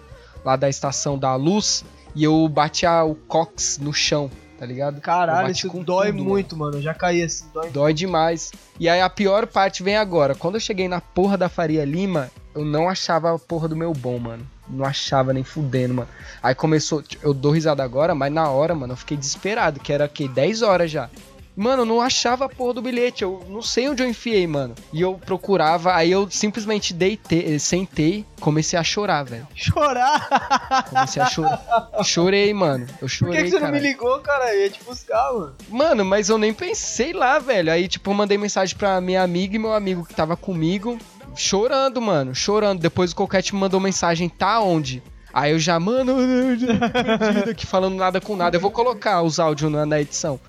lá 0.46 0.56
da 0.56 0.70
estação 0.70 1.18
da 1.18 1.36
luz, 1.36 1.84
e 2.20 2.24
eu 2.26 2.50
bati 2.50 2.86
a, 2.86 3.02
o 3.06 3.16
cox 3.16 3.78
no 3.82 3.94
chão, 3.94 4.30
tá 4.58 4.66
ligado? 4.66 5.00
Caralho, 5.00 5.52
isso 5.52 5.70
dói 5.82 6.12
tudo, 6.12 6.22
muito, 6.22 6.58
mano. 6.58 6.76
Eu 6.76 6.82
já 6.82 6.94
caí 6.94 7.24
assim, 7.24 7.46
dói. 7.54 7.70
Dói 7.70 7.94
demais. 7.94 8.52
E 8.78 8.90
aí 8.90 9.00
a 9.00 9.10
pior 9.10 9.48
parte 9.48 9.82
vem 9.82 9.96
agora. 9.96 10.36
Quando 10.36 10.56
eu 10.56 10.60
cheguei 10.60 10.90
na 10.90 11.00
porra 11.00 11.38
da 11.38 11.48
Faria 11.48 11.86
Lima, 11.86 12.30
eu 12.54 12.66
não 12.66 12.90
achava 12.90 13.34
a 13.34 13.40
porra 13.40 13.70
do 13.70 13.76
meu 13.76 13.94
bom, 13.94 14.20
mano. 14.20 14.46
Não 14.68 14.84
achava 14.84 15.32
nem 15.32 15.46
fudendo, 15.46 15.94
mano. 15.94 16.10
Aí 16.44 16.54
começou. 16.54 17.02
Eu 17.24 17.34
dou 17.34 17.54
risada 17.54 17.82
agora, 17.86 18.14
mas 18.14 18.34
na 18.34 18.50
hora, 18.50 18.76
mano, 18.76 18.92
eu 18.92 18.98
fiquei 18.98 19.16
desesperado, 19.16 19.80
que 19.80 19.94
era 19.94 20.04
o 20.04 20.10
quê? 20.10 20.28
10 20.28 20.62
horas 20.62 20.92
já. 20.92 21.10
Mano, 21.60 21.82
eu 21.82 21.86
não 21.86 22.00
achava 22.00 22.46
a 22.46 22.50
porra 22.50 22.76
do 22.76 22.82
bilhete. 22.82 23.22
Eu 23.22 23.46
não 23.50 23.62
sei 23.62 23.90
onde 23.90 24.02
eu 24.02 24.08
enfiei, 24.08 24.48
mano. 24.48 24.76
E 24.94 25.02
eu 25.02 25.16
procurava, 25.16 25.94
aí 25.94 26.10
eu 26.10 26.32
simplesmente 26.32 26.94
deitei, 26.94 27.60
sentei, 27.60 28.26
comecei 28.40 28.80
a 28.80 28.84
chorar, 28.84 29.24
velho. 29.24 29.46
Chorar? 29.54 30.86
Comecei 30.90 31.22
a 31.22 31.26
chorar. 31.26 31.90
Chorei, 32.02 32.54
mano. 32.54 32.88
Eu 32.94 33.00
Por 33.00 33.10
chorei, 33.10 33.36
que, 33.36 33.44
que 33.44 33.52
você 33.52 33.60
não 33.60 33.74
me 33.74 33.80
ligou, 33.80 34.20
cara? 34.20 34.56
Eu 34.56 34.62
ia 34.62 34.70
te 34.70 34.82
buscar, 34.86 35.34
mano. 35.34 35.56
Mano, 35.68 36.06
mas 36.06 36.30
eu 36.30 36.38
nem 36.38 36.54
pensei 36.54 37.12
lá, 37.12 37.40
velho. 37.40 37.74
Aí, 37.74 37.90
tipo, 37.90 38.10
eu 38.10 38.14
mandei 38.14 38.38
mensagem 38.38 38.78
pra 38.78 39.02
minha 39.02 39.22
amiga 39.22 39.58
e 39.58 39.60
meu 39.60 39.74
amigo 39.74 40.06
que 40.06 40.16
tava 40.16 40.38
comigo, 40.38 40.98
chorando, 41.36 42.02
mano, 42.02 42.34
chorando. 42.34 42.80
Depois 42.80 43.12
o 43.12 43.16
Coquete 43.18 43.54
me 43.54 43.60
mandou 43.60 43.82
mensagem, 43.82 44.30
tá 44.30 44.62
onde? 44.62 45.04
Aí 45.34 45.52
eu 45.52 45.60
já, 45.60 45.78
mano, 45.78 46.22
eu 46.22 46.58
já 46.58 46.68
tô 46.68 47.20
perdido 47.20 47.50
aqui 47.52 47.66
falando 47.66 47.96
nada 47.98 48.22
com 48.22 48.38
nada. 48.38 48.56
Eu 48.56 48.62
vou 48.62 48.72
colocar 48.72 49.22
os 49.24 49.42
áudios 49.42 49.70
na, 49.70 49.86
na 49.86 50.00
edição. 50.00 50.40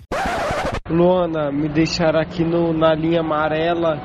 Luana, 0.90 1.52
me 1.52 1.69
deixaram 1.69 2.19
aqui 2.19 2.44
no, 2.44 2.72
na 2.72 2.92
linha 2.94 3.20
amarela 3.20 3.96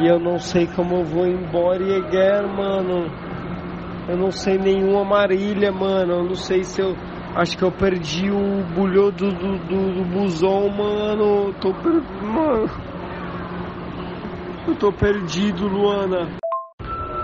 e 0.00 0.06
eu 0.06 0.20
não 0.20 0.38
sei 0.38 0.68
como 0.68 0.96
eu 0.96 1.04
vou 1.04 1.26
embora 1.26 1.82
e 1.82 2.46
mano. 2.46 3.10
Eu 4.08 4.16
não 4.16 4.30
sei 4.30 4.56
nenhuma 4.56 5.04
marília, 5.04 5.72
mano. 5.72 6.12
Eu 6.12 6.24
não 6.24 6.34
sei 6.34 6.62
se 6.64 6.80
eu. 6.80 6.94
Acho 7.34 7.56
que 7.56 7.64
eu 7.64 7.72
perdi 7.72 8.30
o 8.30 8.62
bulhão 8.74 9.10
do, 9.10 9.30
do, 9.30 9.58
do, 9.58 9.94
do 9.94 10.04
busão, 10.04 10.68
mano. 10.68 11.46
Eu 11.48 11.54
tô 11.54 11.72
per... 11.72 11.92
Mano. 12.22 12.70
Eu 14.68 14.74
tô 14.76 14.92
perdido, 14.92 15.66
Luana. 15.66 16.28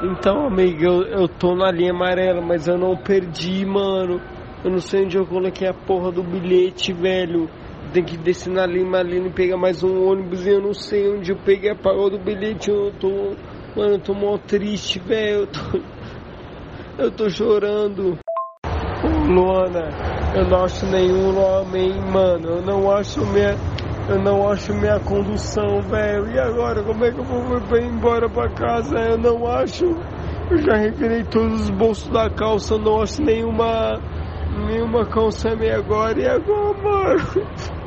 Então, 0.03 0.47
amiga, 0.47 0.87
eu, 0.87 1.03
eu 1.03 1.29
tô 1.29 1.55
na 1.55 1.71
linha 1.71 1.93
amarela, 1.93 2.41
mas 2.41 2.67
eu 2.67 2.79
não 2.79 2.97
perdi, 2.97 3.65
mano. 3.65 4.21
Eu 4.65 4.71
não 4.71 4.79
sei 4.79 5.05
onde 5.05 5.17
eu 5.17 5.27
coloquei 5.27 5.69
a 5.69 5.75
porra 5.75 6.11
do 6.11 6.23
bilhete, 6.23 6.93
velho. 6.93 7.49
Tem 7.93 8.05
que 8.05 8.19
descer 8.19 8.53
na 8.53 8.67
linha 8.67 8.87
amarela 8.87 9.29
e 9.29 9.33
pegar 9.33 9.57
mais 9.57 9.83
um 9.83 10.07
ônibus 10.07 10.47
e 10.47 10.51
eu 10.51 10.61
não 10.61 10.75
sei 10.75 11.09
onde 11.09 11.33
eu 11.33 11.39
peguei 11.39 11.71
a 11.71 11.75
porra 11.75 12.11
do 12.11 12.19
bilhete. 12.19 12.71
Eu 12.71 12.93
tô. 12.93 13.35
Mano, 13.75 13.95
eu 13.95 13.99
tô 13.99 14.13
mó 14.13 14.37
triste, 14.37 14.99
velho. 14.99 15.41
Eu 15.41 15.47
tô. 15.47 15.61
Eu 16.99 17.13
tô 17.13 17.31
chorando. 17.31 18.19
Ô, 19.05 19.33
Luana, 19.33 19.89
eu 20.35 20.45
não 20.47 20.65
acho 20.65 20.85
nenhum 20.87 21.39
homem, 21.39 21.93
mano. 22.13 22.57
Eu 22.57 22.63
não 22.63 22.91
acho 22.91 23.25
minha. 23.25 23.55
Eu 24.09 24.19
não 24.19 24.51
acho 24.51 24.75
minha 24.75 24.99
condução, 24.99 25.81
velho. 25.83 26.29
E 26.29 26.41
agora, 26.41 26.83
como 26.83 27.05
é 27.05 27.13
que 27.13 27.19
eu 27.19 27.25
vou 27.25 27.61
vou 27.61 27.79
embora 27.79 28.29
pra 28.29 28.49
casa? 28.49 28.99
Eu 28.99 29.17
não 29.17 29.47
acho. 29.47 29.85
Eu 30.51 30.59
já 30.59 30.77
revirei 30.77 31.23
todos 31.23 31.61
os 31.61 31.71
bolsos 31.71 32.09
da 32.09 32.29
calça, 32.29 32.75
eu 32.75 32.81
não 32.81 33.01
acho 33.01 33.23
nenhuma. 33.23 34.01
Nenhuma 34.67 35.07
calça 35.07 35.55
minha 35.55 35.77
agora. 35.77 36.21
E 36.21 36.27
agora, 36.27 36.83
mano? 36.83 37.69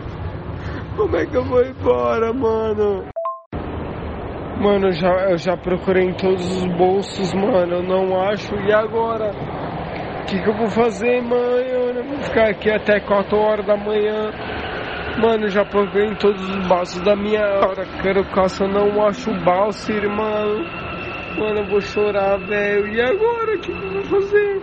Como 0.96 1.16
é 1.16 1.26
que 1.26 1.36
eu 1.36 1.46
vou 1.46 1.64
embora, 1.64 2.34
mano? 2.34 3.06
Mano, 4.62 4.88
eu 4.88 4.92
já, 4.92 5.10
eu 5.30 5.38
já 5.38 5.58
procurei 5.58 6.04
em 6.10 6.14
todos 6.14 6.46
os 6.46 6.66
bolsos, 6.78 7.34
mano. 7.34 7.76
Eu 7.76 7.84
não 7.84 8.22
acho. 8.22 8.54
E 8.56 8.72
agora? 8.72 9.32
O 10.22 10.26
que, 10.26 10.40
que 10.40 10.50
eu 10.50 10.54
vou 10.56 10.70
fazer, 10.70 11.22
mãe? 11.22 11.68
Eu 11.70 12.04
vou 12.04 12.18
ficar 12.20 12.50
aqui 12.50 12.70
até 12.70 13.00
4 13.00 13.38
horas 13.38 13.66
da 13.66 13.76
manhã. 13.76 14.32
Mano, 15.20 15.46
eu 15.46 15.50
já 15.50 15.66
procurei 15.66 16.08
em 16.10 16.16
todos 16.16 16.42
os 16.42 16.68
balsos 16.68 17.02
da 17.02 17.16
minha 17.16 17.42
hora. 17.42 17.86
Quero 18.02 18.24
calça, 18.32 18.64
eu 18.66 18.70
não 18.70 19.06
acho 19.06 19.32
o 19.32 19.44
balso, 19.44 19.92
irmão. 19.92 20.64
Mano, 21.38 21.60
eu 21.60 21.66
vou 21.68 21.82
chorar, 21.82 22.38
velho. 22.38 22.88
E 22.88 23.02
agora? 23.02 23.56
O 23.56 23.60
que, 23.60 23.72
que 23.72 23.84
eu 23.84 23.92
vou 23.92 24.22
fazer? 24.22 24.62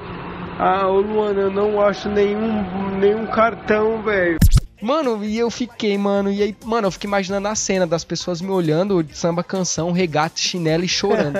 Ah, 0.60 0.86
Luana, 0.86 1.40
eu 1.42 1.50
não 1.50 1.80
acho 1.80 2.08
nenhum, 2.08 2.98
nenhum 2.98 3.26
cartão, 3.26 4.02
velho. 4.02 4.38
Mano, 4.80 5.24
e 5.24 5.36
eu 5.38 5.50
fiquei, 5.50 5.98
mano, 5.98 6.30
e 6.30 6.42
aí, 6.42 6.56
mano, 6.64 6.86
eu 6.86 6.90
fiquei 6.92 7.08
imaginando 7.08 7.48
a 7.48 7.54
cena 7.54 7.86
das 7.86 8.04
pessoas 8.04 8.40
me 8.40 8.50
olhando, 8.50 9.04
samba 9.12 9.42
canção, 9.42 9.90
regata, 9.92 10.38
chinelo 10.38 10.84
e 10.84 10.88
chorando. 10.88 11.36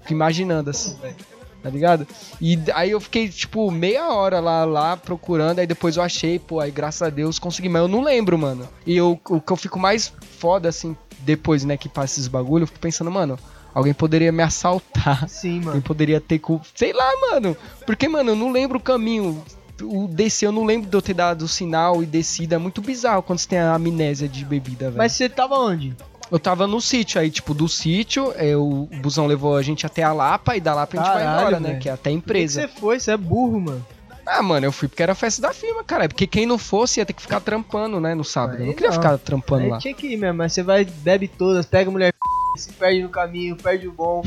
Fico 0.00 0.12
imaginando 0.12 0.70
assim, 0.70 0.96
velho. 1.00 1.14
tá 1.62 1.70
ligado? 1.70 2.06
E 2.40 2.58
aí 2.74 2.90
eu 2.90 3.00
fiquei, 3.00 3.28
tipo, 3.28 3.70
meia 3.70 4.08
hora 4.12 4.40
lá, 4.40 4.64
lá 4.64 4.96
procurando, 4.96 5.60
aí 5.60 5.66
depois 5.66 5.96
eu 5.96 6.02
achei, 6.02 6.38
pô, 6.40 6.58
aí 6.58 6.72
graças 6.72 7.02
a 7.02 7.08
Deus 7.10 7.38
consegui, 7.38 7.68
mas 7.68 7.82
eu 7.82 7.88
não 7.88 8.02
lembro, 8.02 8.36
mano. 8.36 8.68
E 8.84 8.96
eu, 8.96 9.20
o 9.28 9.40
que 9.40 9.52
eu 9.52 9.56
fico 9.56 9.78
mais 9.78 10.12
foda, 10.38 10.68
assim, 10.68 10.96
depois, 11.20 11.62
né, 11.64 11.76
que 11.76 11.88
passa 11.88 12.14
esses 12.14 12.26
bagulho, 12.26 12.64
eu 12.64 12.66
fico 12.66 12.80
pensando, 12.80 13.12
mano, 13.12 13.38
alguém 13.72 13.94
poderia 13.94 14.32
me 14.32 14.42
assaltar. 14.42 15.28
Sim, 15.28 15.58
Alguém 15.58 15.66
mano. 15.66 15.82
poderia 15.82 16.20
ter 16.20 16.40
cu... 16.40 16.60
Sei 16.74 16.92
lá, 16.92 17.10
mano. 17.30 17.56
Porque, 17.86 18.08
mano, 18.08 18.30
eu 18.32 18.36
não 18.36 18.50
lembro 18.50 18.78
o 18.78 18.82
caminho. 18.82 19.40
O 19.82 20.06
descer, 20.08 20.46
eu 20.46 20.52
não 20.52 20.64
lembro 20.64 20.88
de 20.88 20.96
eu 20.96 21.02
ter 21.02 21.14
dado 21.14 21.42
o 21.42 21.48
sinal 21.48 22.02
e 22.02 22.06
descida. 22.06 22.54
É 22.56 22.58
muito 22.58 22.80
bizarro 22.80 23.22
quando 23.22 23.38
você 23.38 23.48
tem 23.48 23.58
a 23.58 23.74
amnésia 23.74 24.28
de 24.28 24.44
bebida, 24.44 24.86
velho. 24.86 24.98
Mas 24.98 25.12
você 25.12 25.28
tava 25.28 25.54
onde? 25.56 25.94
Eu 26.30 26.38
tava 26.38 26.66
no 26.66 26.80
sítio, 26.80 27.20
aí, 27.20 27.30
tipo, 27.30 27.52
do 27.52 27.68
sítio, 27.68 28.32
é, 28.36 28.56
o 28.56 28.88
busão 29.02 29.26
levou 29.26 29.54
a 29.56 29.62
gente 29.62 29.84
até 29.84 30.02
a 30.02 30.12
Lapa 30.14 30.56
e 30.56 30.60
da 30.60 30.74
Lapa 30.74 30.96
a 30.98 31.02
gente 31.02 31.12
vai 31.12 31.22
Caralho, 31.24 31.40
embora, 31.40 31.60
né? 31.60 31.68
velho. 31.70 31.80
Que 31.80 31.88
é 31.88 31.92
até 31.92 32.08
a 32.08 32.12
Por 32.12 32.18
que 32.20 32.24
empresa. 32.24 32.60
você 32.62 32.68
foi? 32.68 32.98
Você 32.98 33.10
é 33.10 33.16
burro, 33.18 33.60
mano. 33.60 33.86
Ah, 34.24 34.40
mano, 34.42 34.64
eu 34.64 34.72
fui 34.72 34.88
porque 34.88 35.02
era 35.02 35.14
festa 35.14 35.42
da 35.42 35.52
firma, 35.52 35.82
cara. 35.84 36.08
Porque 36.08 36.26
quem 36.26 36.46
não 36.46 36.56
fosse 36.56 37.00
ia 37.00 37.04
ter 37.06 37.12
que 37.12 37.20
ficar 37.20 37.40
trampando, 37.40 38.00
né, 38.00 38.14
no 38.14 38.24
sábado. 38.24 38.54
eu 38.58 38.60
Aí 38.62 38.66
não 38.68 38.72
queria 38.74 38.88
não. 38.90 38.94
ficar 38.96 39.18
trampando 39.18 39.64
Aí 39.64 39.70
lá. 39.70 39.78
tinha 39.78 39.92
que 39.92 40.06
ir 40.06 40.16
mesmo, 40.16 40.38
mas 40.38 40.52
você 40.52 40.62
vai, 40.62 40.84
bebe 40.84 41.26
todas, 41.28 41.66
pega 41.66 41.90
a 41.90 41.92
mulher, 41.92 42.14
se 42.56 42.72
perde 42.72 43.02
no 43.02 43.08
caminho, 43.10 43.56
perde 43.56 43.86
o 43.88 43.92
bom, 43.92 44.22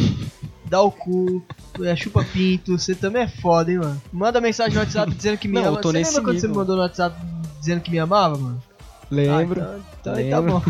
dá 0.76 0.82
o 0.82 0.92
cu, 0.92 1.42
é, 1.82 1.96
chupa 1.96 2.26
pinto, 2.34 2.78
você 2.78 2.94
também 2.94 3.22
é 3.24 3.28
foda, 3.30 3.72
hein, 3.72 3.78
mano. 3.78 4.02
Manda 4.12 4.42
mensagem 4.42 4.74
no 4.74 4.82
WhatsApp 4.82 5.14
dizendo 5.16 5.38
que 5.38 5.48
me 5.48 5.54
Não, 5.56 5.62
eu 5.64 5.70
ama. 5.70 5.82
tô 5.82 5.92
você 5.92 6.00
nesse 6.00 6.16
lembra 6.16 6.34
quando 6.34 6.40
você 6.42 6.48
mandou 6.50 6.76
no 6.76 6.82
WhatsApp 6.82 7.16
dizendo 7.60 7.80
que 7.82 7.90
me 7.90 8.00
amava, 8.00 8.38
mano? 8.38 8.62
Lembro. 9.10 9.62
Ah, 9.62 9.80
então, 10.02 10.02
então 10.02 10.14
aí 10.16 10.30
tá 10.30 10.40
Lembro. 10.40 10.60
bom. 10.60 10.64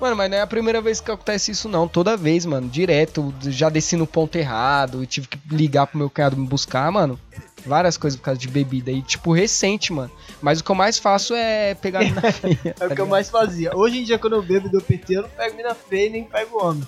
Mano, 0.00 0.14
mas 0.14 0.30
não 0.30 0.38
é 0.38 0.42
a 0.42 0.46
primeira 0.46 0.80
vez 0.80 1.00
que 1.00 1.10
acontece 1.10 1.50
isso, 1.50 1.68
não. 1.68 1.88
Toda 1.88 2.16
vez, 2.16 2.46
mano. 2.46 2.68
Direto. 2.68 3.34
Já 3.42 3.68
desci 3.68 3.96
no 3.96 4.06
ponto 4.06 4.36
errado 4.36 5.02
e 5.02 5.06
tive 5.06 5.26
que 5.26 5.38
ligar 5.50 5.88
pro 5.88 5.98
meu 5.98 6.08
cunhado 6.08 6.36
me 6.36 6.46
buscar, 6.46 6.90
mano. 6.92 7.18
Várias 7.64 7.96
coisas 7.96 8.16
por 8.18 8.26
causa 8.26 8.38
de 8.38 8.46
bebida. 8.46 8.92
E, 8.92 9.02
tipo, 9.02 9.32
recente, 9.32 9.92
mano. 9.92 10.10
Mas 10.40 10.60
o 10.60 10.64
que 10.64 10.70
eu 10.70 10.74
mais 10.76 10.98
faço 10.98 11.34
é 11.34 11.74
pegar 11.74 12.04
na 12.14 12.30
feia. 12.30 12.76
É 12.78 12.86
o 12.86 12.94
que 12.94 13.00
eu 13.00 13.08
mais 13.08 13.28
fazia. 13.28 13.76
Hoje 13.76 13.98
em 13.98 14.04
dia, 14.04 14.20
quando 14.20 14.36
eu 14.36 14.42
bebo 14.42 14.68
dou 14.68 14.80
PT, 14.80 15.16
eu 15.16 15.22
não 15.22 15.28
pego 15.30 15.56
mina 15.56 15.74
feia 15.74 16.06
e 16.06 16.10
nem 16.10 16.24
pego 16.24 16.64
homem. 16.64 16.84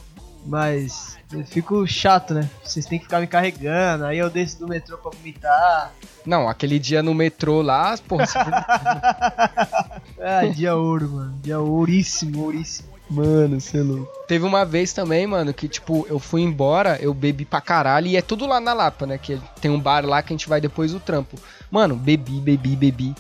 Mas 0.49 1.19
eu 1.31 1.45
fico 1.45 1.87
chato, 1.87 2.33
né? 2.33 2.49
Vocês 2.65 2.87
têm 2.87 2.99
que 2.99 3.05
ficar 3.05 3.21
me 3.21 3.27
carregando, 3.27 4.07
aí 4.07 4.17
eu 4.17 4.31
desço 4.31 4.59
do 4.59 4.67
metrô 4.67 4.97
pra 4.97 5.11
vomitar. 5.11 5.93
Não, 6.25 6.49
aquele 6.49 6.79
dia 6.79 7.03
no 7.03 7.13
metrô 7.13 7.61
lá, 7.61 7.97
porra, 8.09 8.27
você 8.27 8.39
Ah, 10.19 10.47
dia 10.53 10.75
ouro, 10.75 11.11
mano. 11.11 11.39
Dia 11.43 11.61
ouríssimo, 11.61 12.45
ouríssimo. 12.45 12.89
Mano, 13.11 13.61
você 13.61 13.79
é 13.79 13.83
louco. 13.83 14.11
Teve 14.27 14.47
uma 14.47 14.65
vez 14.65 14.95
também, 14.95 15.27
mano, 15.27 15.53
que 15.53 15.69
tipo, 15.69 16.07
eu 16.09 16.19
fui 16.19 16.41
embora, 16.41 16.99
eu 17.01 17.13
bebi 17.13 17.45
pra 17.45 17.61
caralho, 17.61 18.07
e 18.07 18.17
é 18.17 18.23
tudo 18.23 18.47
lá 18.47 18.59
na 18.59 18.73
Lapa, 18.73 19.07
né? 19.07 19.19
Que 19.19 19.39
tem 19.61 19.71
um 19.71 19.81
bar 19.81 20.05
lá 20.07 20.23
que 20.23 20.33
a 20.33 20.37
gente 20.37 20.49
vai 20.49 20.63
depois 20.63 20.93
do 20.93 21.01
trampo. 21.01 21.39
Mano, 21.71 21.95
bebi, 21.95 22.41
bebi, 22.41 22.75
bebi. 22.75 23.15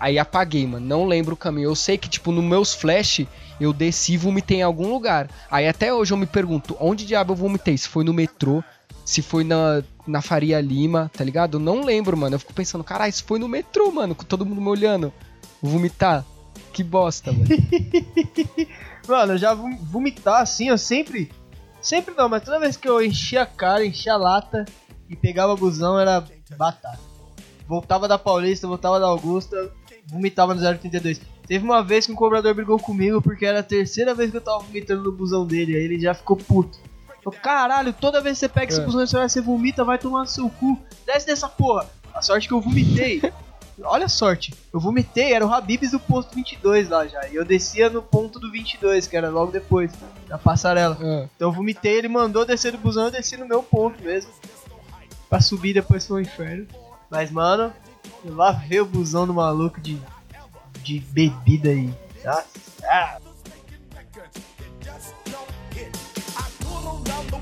Aí 0.00 0.18
apaguei, 0.18 0.66
mano. 0.66 0.84
Não 0.84 1.06
lembro 1.06 1.34
o 1.34 1.36
caminho. 1.36 1.68
Eu 1.68 1.76
sei 1.76 1.96
que, 1.96 2.08
tipo, 2.08 2.32
nos 2.32 2.44
meus 2.44 2.74
flash, 2.74 3.26
eu 3.60 3.72
desci 3.72 4.14
e 4.14 4.18
vomitei 4.18 4.58
em 4.58 4.62
algum 4.62 4.88
lugar. 4.92 5.28
Aí 5.50 5.66
até 5.68 5.92
hoje 5.92 6.12
eu 6.12 6.16
me 6.16 6.26
pergunto, 6.26 6.76
onde 6.80 7.06
diabo 7.06 7.32
eu 7.32 7.36
vomitei? 7.36 7.76
Se 7.78 7.88
foi 7.88 8.04
no 8.04 8.12
metrô, 8.12 8.62
se 9.04 9.22
foi 9.22 9.44
na, 9.44 9.82
na 10.06 10.20
Faria 10.22 10.60
Lima, 10.60 11.10
tá 11.16 11.22
ligado? 11.24 11.56
Eu 11.56 11.60
não 11.60 11.82
lembro, 11.84 12.16
mano. 12.16 12.34
Eu 12.36 12.40
fico 12.40 12.52
pensando, 12.54 12.82
caralho, 12.84 13.10
isso 13.10 13.24
foi 13.24 13.38
no 13.38 13.48
metrô, 13.48 13.90
mano, 13.90 14.14
com 14.14 14.24
todo 14.24 14.44
mundo 14.46 14.60
me 14.60 14.68
olhando. 14.68 15.12
Vomitar. 15.62 16.24
Que 16.72 16.82
bosta, 16.82 17.30
velho. 17.32 17.48
Mano, 19.06 19.34
eu 19.34 19.38
já 19.38 19.54
vom- 19.54 19.76
vomitar 19.76 20.40
assim, 20.42 20.68
eu 20.68 20.78
sempre. 20.78 21.30
Sempre 21.80 22.14
não, 22.14 22.28
mas 22.28 22.42
toda 22.42 22.58
vez 22.58 22.76
que 22.76 22.88
eu 22.88 23.02
enchia 23.04 23.42
a 23.42 23.46
cara, 23.46 23.84
enchia 23.84 24.14
a 24.14 24.16
lata 24.16 24.64
e 25.08 25.14
pegava 25.14 25.54
busão 25.54 25.98
era 25.98 26.24
batata. 26.56 26.98
Voltava 27.68 28.08
da 28.08 28.18
Paulista, 28.18 28.66
voltava 28.66 28.98
da 28.98 29.06
Augusta, 29.06 29.70
vomitava 30.06 30.54
no 30.54 30.60
032. 30.78 31.20
Teve 31.46 31.64
uma 31.64 31.82
vez 31.82 32.06
que 32.06 32.12
um 32.12 32.16
cobrador 32.16 32.54
brigou 32.54 32.78
comigo 32.78 33.20
porque 33.20 33.44
era 33.44 33.60
a 33.60 33.62
terceira 33.62 34.14
vez 34.14 34.30
que 34.30 34.36
eu 34.36 34.40
tava 34.40 34.60
vomitando 34.60 35.02
no 35.02 35.12
busão 35.12 35.46
dele, 35.46 35.76
aí 35.76 35.82
ele 35.84 36.00
já 36.00 36.14
ficou 36.14 36.36
puto. 36.36 36.78
Falou, 37.22 37.38
caralho, 37.40 37.92
toda 37.92 38.20
vez 38.20 38.36
que 38.38 38.40
você 38.40 38.48
pega 38.48 38.72
esse 38.72 38.80
É. 38.80 38.84
busão 38.84 39.02
e 39.02 39.28
você 39.28 39.40
vomita, 39.40 39.84
vai 39.84 39.98
tomar 39.98 40.20
no 40.20 40.26
seu 40.26 40.48
cu. 40.48 40.78
Desce 41.06 41.26
dessa 41.26 41.48
porra. 41.48 41.86
A 42.14 42.22
sorte 42.22 42.48
que 42.48 42.54
eu 42.54 42.60
vomitei. 42.60 43.20
Olha 43.82 44.06
a 44.06 44.08
sorte, 44.08 44.54
eu 44.72 44.78
vomitei, 44.78 45.32
era 45.32 45.44
o 45.44 45.52
Habibs 45.52 45.90
do 45.90 45.98
posto 45.98 46.32
22 46.34 46.88
lá 46.88 47.08
já. 47.08 47.26
E 47.28 47.34
eu 47.34 47.44
descia 47.44 47.90
no 47.90 48.00
ponto 48.00 48.38
do 48.38 48.48
22, 48.52 49.08
que 49.08 49.16
era 49.16 49.28
logo 49.30 49.50
depois, 49.50 49.90
da 50.28 50.38
passarela. 50.38 50.96
Ah. 51.00 51.28
Então 51.34 51.48
eu 51.48 51.52
vomitei, 51.52 51.94
ele 51.98 52.06
mandou 52.08 52.44
descer 52.44 52.70
do 52.70 52.78
busão, 52.78 53.06
eu 53.06 53.10
desci 53.10 53.36
no 53.36 53.46
meu 53.48 53.62
ponto 53.64 54.00
mesmo. 54.02 54.30
Pra 55.28 55.40
subir 55.40 55.74
depois 55.74 56.06
foi 56.06 56.18
um 56.18 56.22
inferno. 56.22 56.66
Mas, 57.10 57.30
mano, 57.32 57.72
eu 58.24 58.34
lá 58.36 58.52
ver 58.52 58.80
o 58.80 58.86
busão 58.86 59.26
do 59.26 59.34
maluco 59.34 59.80
de, 59.80 59.98
de 60.82 61.00
bebida 61.00 61.70
aí. 61.70 61.92
Tá? 62.22 62.44
Ah, 62.84 63.18
I 66.36 66.50
tour 66.60 66.78
around 66.78 67.34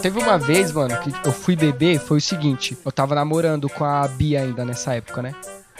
teve 0.00 0.18
uma 0.18 0.38
vez, 0.38 0.72
mano, 0.72 0.96
que 1.00 1.12
eu 1.28 1.32
fui 1.32 1.54
beber, 1.54 1.98
foi 1.98 2.18
o 2.18 2.20
seguinte, 2.20 2.76
eu 2.84 2.90
tava 2.90 3.14
namorando 3.14 3.68
com 3.68 3.84
a 3.84 4.08
Bia 4.08 4.40
ainda 4.40 4.64
nessa 4.64 4.94
época, 4.94 5.20
né? 5.20 5.34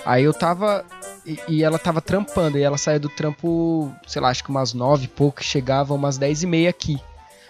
Aí 0.05 0.25
eu 0.25 0.35
tava. 0.35 0.85
E, 1.25 1.39
e 1.49 1.65
ela 1.65 1.79
tava 1.79 2.01
trampando, 2.01 2.59
e 2.59 2.63
ela 2.63 2.79
saía 2.79 2.99
do 2.99 3.09
trampo, 3.09 3.93
sei 4.07 4.21
lá, 4.21 4.29
acho 4.29 4.45
que 4.45 4.51
umas 4.51 4.73
nove 4.73 5.05
e 5.05 5.09
pouco, 5.09 5.43
chegava 5.43 5.95
umas 5.95 6.19
dez 6.19 6.43
e 6.43 6.47
meia 6.47 6.71
aqui. 6.71 6.99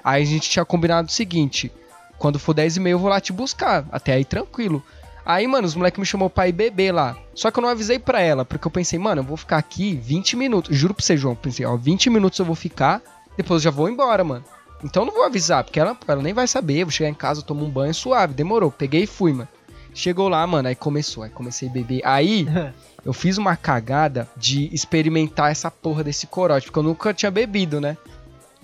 Aí 0.03 0.23
a 0.23 0.27
gente 0.27 0.49
tinha 0.49 0.65
combinado 0.65 1.09
o 1.09 1.13
seguinte: 1.13 1.73
quando 2.19 2.39
for 2.39 2.55
dez 2.55 2.77
e 2.77 2.81
meia 2.81 2.95
eu 2.95 2.99
vou 2.99 3.11
lá 3.11 3.21
te 3.21 3.33
buscar, 3.33 3.85
até 3.91 4.13
aí 4.13 4.25
tranquilo. 4.25 4.83
Aí, 5.25 5.47
mano, 5.47 5.67
os 5.67 5.75
moleques 5.75 5.99
me 5.99 6.07
chamou 6.07 6.31
pra 6.31 6.49
ir 6.49 6.53
beber 6.53 6.93
lá. 6.93 7.17
Só 7.35 7.51
que 7.51 7.59
eu 7.59 7.63
não 7.63 7.69
avisei 7.69 7.99
pra 7.99 8.21
ela, 8.21 8.45
porque 8.45 8.67
eu 8.67 8.71
pensei, 8.71 8.99
mano, 8.99 9.21
eu 9.21 9.25
vou 9.25 9.37
ficar 9.37 9.59
aqui 9.59 9.95
20 9.97 10.37
minutos. 10.37 10.77
Juro 10.77 10.95
pra 10.95 11.05
você, 11.05 11.17
João. 11.17 11.35
Pensei, 11.35 11.65
ó, 11.67 11.77
20 11.77 12.11
minutos 12.11 12.39
eu 12.39 12.45
vou 12.45 12.55
ficar, 12.55 13.03
depois 13.37 13.61
eu 13.61 13.65
já 13.65 13.71
vou 13.71 13.89
embora, 13.89 14.25
mano. 14.25 14.45
Então 14.83 15.03
eu 15.03 15.07
não 15.09 15.15
vou 15.15 15.25
avisar, 15.25 15.63
porque 15.65 15.79
ela, 15.79 15.97
ela 16.09 16.23
nem 16.23 16.33
vai 16.33 16.47
saber. 16.47 16.85
Vou 16.85 16.91
chegar 16.91 17.11
em 17.11 17.15
casa, 17.15 17.43
tomo 17.43 17.65
um 17.65 17.71
banho 17.71 17.93
suave. 17.95 18.33
Demorou. 18.35 18.71
Peguei 18.71 19.03
e 19.03 19.07
fui, 19.07 19.33
mano. 19.33 19.49
Chegou 19.95 20.29
lá, 20.29 20.47
mano, 20.47 20.69
aí 20.69 20.75
começou. 20.75 21.23
Aí 21.23 21.31
comecei 21.31 21.69
a 21.69 21.73
beber. 21.73 22.01
Aí 22.05 22.47
eu 23.05 23.13
fiz 23.13 23.37
uma 23.39 23.57
cagada 23.57 24.29
de 24.37 24.69
experimentar 24.75 25.51
essa 25.51 25.71
porra 25.71 26.03
desse 26.05 26.27
corote, 26.27 26.67
porque 26.67 26.79
eu 26.79 26.83
nunca 26.83 27.13
tinha 27.13 27.31
bebido, 27.31 27.81
né? 27.81 27.97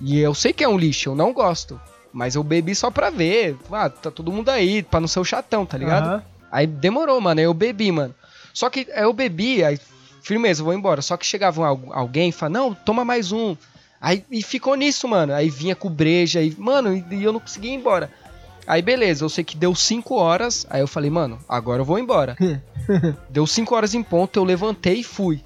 E 0.00 0.18
eu 0.18 0.34
sei 0.34 0.52
que 0.52 0.62
é 0.64 0.68
um 0.68 0.76
lixo, 0.78 1.10
eu 1.10 1.14
não 1.14 1.32
gosto. 1.32 1.80
Mas 2.12 2.34
eu 2.34 2.42
bebi 2.42 2.74
só 2.74 2.90
pra 2.90 3.10
ver. 3.10 3.56
Ah, 3.70 3.90
tá 3.90 4.10
todo 4.10 4.32
mundo 4.32 4.48
aí, 4.50 4.82
pra 4.82 5.00
não 5.00 5.08
ser 5.08 5.20
o 5.20 5.24
chatão, 5.24 5.66
tá 5.66 5.76
ligado? 5.76 6.06
aham. 6.08 6.22
Aí 6.50 6.66
demorou, 6.66 7.20
mano. 7.20 7.40
Aí 7.40 7.44
eu 7.44 7.52
bebi, 7.52 7.90
mano. 7.92 8.14
Só 8.54 8.70
que 8.70 8.86
aí 8.94 9.02
eu 9.02 9.12
bebi, 9.12 9.62
aí 9.62 9.78
firmeza, 10.22 10.60
eu 10.62 10.64
vou 10.64 10.72
embora. 10.74 11.02
Só 11.02 11.16
que 11.16 11.26
chegava 11.26 11.66
al- 11.66 11.80
alguém 11.92 12.30
e 12.30 12.32
falava, 12.32 12.58
não, 12.58 12.74
toma 12.74 13.04
mais 13.04 13.32
um. 13.32 13.54
Aí 14.00 14.24
e 14.30 14.42
ficou 14.42 14.74
nisso, 14.74 15.08
mano. 15.08 15.32
Aí 15.32 15.50
vinha 15.50 15.74
com 15.74 15.88
breja, 15.88 16.40
aí, 16.40 16.54
mano, 16.56 16.94
e, 16.94 17.04
e 17.10 17.24
eu 17.24 17.32
não 17.32 17.40
conseguia 17.40 17.70
ir 17.70 17.76
embora. 17.76 18.10
Aí 18.66 18.82
beleza, 18.82 19.24
eu 19.24 19.28
sei 19.28 19.44
que 19.44 19.56
deu 19.56 19.74
5 19.74 20.14
horas. 20.14 20.66
Aí 20.68 20.80
eu 20.80 20.88
falei, 20.88 21.10
mano, 21.10 21.38
agora 21.48 21.80
eu 21.80 21.84
vou 21.84 21.98
embora. 21.98 22.36
deu 23.30 23.46
5 23.46 23.74
horas 23.74 23.94
em 23.94 24.02
ponto, 24.02 24.38
eu 24.38 24.44
levantei 24.44 25.00
e 25.00 25.04
fui. 25.04 25.42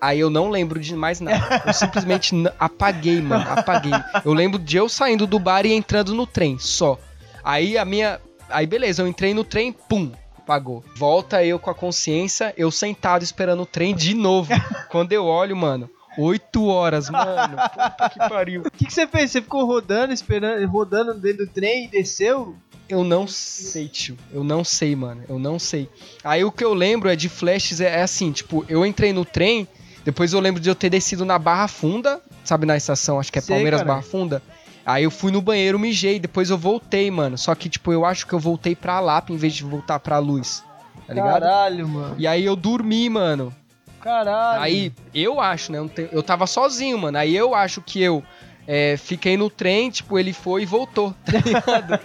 Aí 0.00 0.18
eu 0.18 0.30
não 0.30 0.48
lembro 0.48 0.80
de 0.80 0.96
mais 0.96 1.20
nada. 1.20 1.62
Eu 1.66 1.74
simplesmente 1.74 2.34
apaguei, 2.58 3.20
mano. 3.20 3.44
Apaguei. 3.50 3.92
Eu 4.24 4.32
lembro 4.32 4.58
de 4.58 4.78
eu 4.78 4.88
saindo 4.88 5.26
do 5.26 5.38
bar 5.38 5.66
e 5.66 5.72
entrando 5.72 6.14
no 6.14 6.26
trem, 6.26 6.58
só. 6.58 6.98
Aí 7.44 7.76
a 7.76 7.84
minha. 7.84 8.18
Aí 8.48 8.66
beleza, 8.66 9.02
eu 9.02 9.06
entrei 9.06 9.34
no 9.34 9.44
trem, 9.44 9.72
pum, 9.72 10.10
apagou. 10.38 10.82
Volta 10.96 11.44
eu 11.44 11.58
com 11.58 11.70
a 11.70 11.74
consciência, 11.74 12.54
eu 12.56 12.70
sentado 12.70 13.22
esperando 13.22 13.62
o 13.62 13.66
trem 13.66 13.94
de 13.94 14.14
novo. 14.14 14.50
Quando 14.88 15.12
eu 15.12 15.26
olho, 15.26 15.54
mano, 15.54 15.88
8 16.20 16.66
horas, 16.66 17.08
mano. 17.10 17.56
Puta 17.56 18.10
que 18.10 18.18
pariu. 18.18 18.62
O 18.62 18.70
que, 18.70 18.86
que 18.86 18.92
você 18.92 19.06
fez? 19.06 19.30
Você 19.30 19.40
ficou 19.40 19.64
rodando, 19.66 20.12
esperando, 20.12 20.66
rodando 20.66 21.14
dentro 21.14 21.46
do 21.46 21.52
trem 21.52 21.84
e 21.84 21.88
desceu? 21.88 22.56
Eu 22.88 23.04
não 23.04 23.26
sei, 23.28 23.88
tio. 23.88 24.18
Eu 24.32 24.42
não 24.42 24.64
sei, 24.64 24.96
mano. 24.96 25.22
Eu 25.28 25.38
não 25.38 25.58
sei. 25.58 25.88
Aí 26.24 26.44
o 26.44 26.50
que 26.50 26.64
eu 26.64 26.74
lembro 26.74 27.08
é 27.08 27.14
de 27.14 27.28
flashes, 27.28 27.80
é, 27.80 28.00
é 28.00 28.02
assim, 28.02 28.32
tipo, 28.32 28.64
eu 28.68 28.84
entrei 28.84 29.12
no 29.12 29.24
trem, 29.24 29.68
depois 30.04 30.32
eu 30.32 30.40
lembro 30.40 30.60
de 30.60 30.68
eu 30.68 30.74
ter 30.74 30.90
descido 30.90 31.24
na 31.24 31.38
Barra 31.38 31.68
Funda, 31.68 32.20
sabe, 32.44 32.66
na 32.66 32.76
estação, 32.76 33.20
acho 33.20 33.32
que 33.32 33.38
é 33.38 33.42
Sei, 33.42 33.54
Palmeiras 33.54 33.80
cara. 33.80 33.92
Barra 33.92 34.02
Funda. 34.02 34.42
Aí 34.84 35.04
eu 35.04 35.10
fui 35.10 35.30
no 35.30 35.40
banheiro, 35.40 35.78
mijei, 35.78 36.18
depois 36.18 36.50
eu 36.50 36.58
voltei, 36.58 37.10
mano. 37.10 37.38
Só 37.38 37.54
que, 37.54 37.68
tipo, 37.68 37.92
eu 37.92 38.04
acho 38.04 38.26
que 38.26 38.32
eu 38.32 38.40
voltei 38.40 38.74
pra 38.74 38.98
Lapa 38.98 39.32
em 39.32 39.36
vez 39.36 39.54
de 39.54 39.62
voltar 39.62 40.00
pra 40.00 40.18
luz. 40.18 40.64
Tá 41.06 41.14
ligado? 41.14 41.40
Caralho, 41.40 41.88
mano. 41.88 42.14
E 42.18 42.26
aí 42.26 42.44
eu 42.44 42.56
dormi, 42.56 43.08
mano. 43.08 43.54
Caralho. 44.00 44.62
Aí, 44.62 44.92
eu 45.14 45.40
acho, 45.40 45.72
né? 45.72 45.78
eu 46.10 46.22
tava 46.22 46.46
sozinho, 46.46 46.98
mano. 46.98 47.18
Aí 47.18 47.36
eu 47.36 47.54
acho 47.54 47.82
que 47.82 48.00
eu 48.00 48.24
é, 48.66 48.96
fiquei 48.96 49.36
no 49.36 49.50
trem, 49.50 49.90
tipo, 49.90 50.18
ele 50.18 50.32
foi 50.32 50.62
e 50.62 50.66
voltou, 50.66 51.14
tá 51.24 51.38
ligado? 51.38 52.00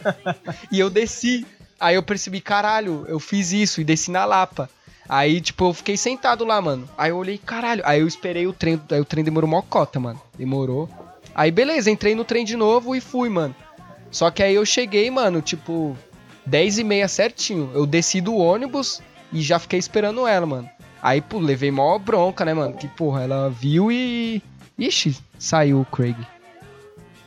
e 0.72 0.80
eu 0.80 0.90
desci. 0.90 1.46
Aí 1.80 1.96
eu 1.96 2.04
percebi, 2.04 2.42
caralho, 2.42 3.06
eu 3.08 3.20
fiz 3.20 3.52
isso 3.52 3.82
e 3.82 3.84
desci 3.84 4.12
na 4.12 4.26
Lapa. 4.26 4.70
Aí, 5.08 5.40
tipo, 5.40 5.66
eu 5.66 5.74
fiquei 5.74 5.96
sentado 5.96 6.44
lá, 6.44 6.60
mano. 6.60 6.90
Aí 6.98 7.12
eu 7.12 7.18
olhei, 7.18 7.38
caralho. 7.38 7.84
Aí 7.86 8.02
eu 8.02 8.08
esperei 8.08 8.48
o 8.48 8.54
trem. 8.54 8.82
Aí 8.92 9.00
o 9.00 9.06
trem 9.06 9.24
demorou 9.24 9.50
mó 9.50 9.62
cota, 9.62 10.00
mano. 10.00 10.20
Demorou. 10.38 10.90
Aí, 11.36 11.52
beleza, 11.52 11.92
entrei 11.92 12.16
no 12.16 12.26
trem 12.26 12.44
de 12.44 12.56
novo 12.56 12.96
e 12.96 13.02
fui, 13.02 13.30
mano. 13.30 13.56
Só 14.10 14.32
que 14.32 14.42
aí 14.42 14.56
eu 14.56 14.66
cheguei, 14.66 15.12
mano, 15.12 15.42
tipo, 15.42 15.96
10 16.46 16.80
e 16.80 16.84
meia 16.84 17.08
certinho. 17.08 17.70
Eu 17.74 17.86
desci 17.86 18.22
do 18.22 18.36
ônibus 18.36 19.02
e 19.32 19.42
já 19.42 19.60
fiquei 19.60 19.78
esperando 19.78 20.26
ela, 20.26 20.46
mano. 20.46 20.70
Aí, 21.06 21.22
pô, 21.22 21.38
levei 21.38 21.70
mó 21.70 22.00
bronca, 22.00 22.44
né, 22.44 22.52
mano? 22.52 22.74
Que, 22.74 22.88
porra, 22.88 23.22
ela 23.22 23.48
viu 23.48 23.92
e. 23.92 24.42
Ixi, 24.76 25.16
saiu 25.38 25.80
o 25.82 25.86
Craig. 25.86 26.18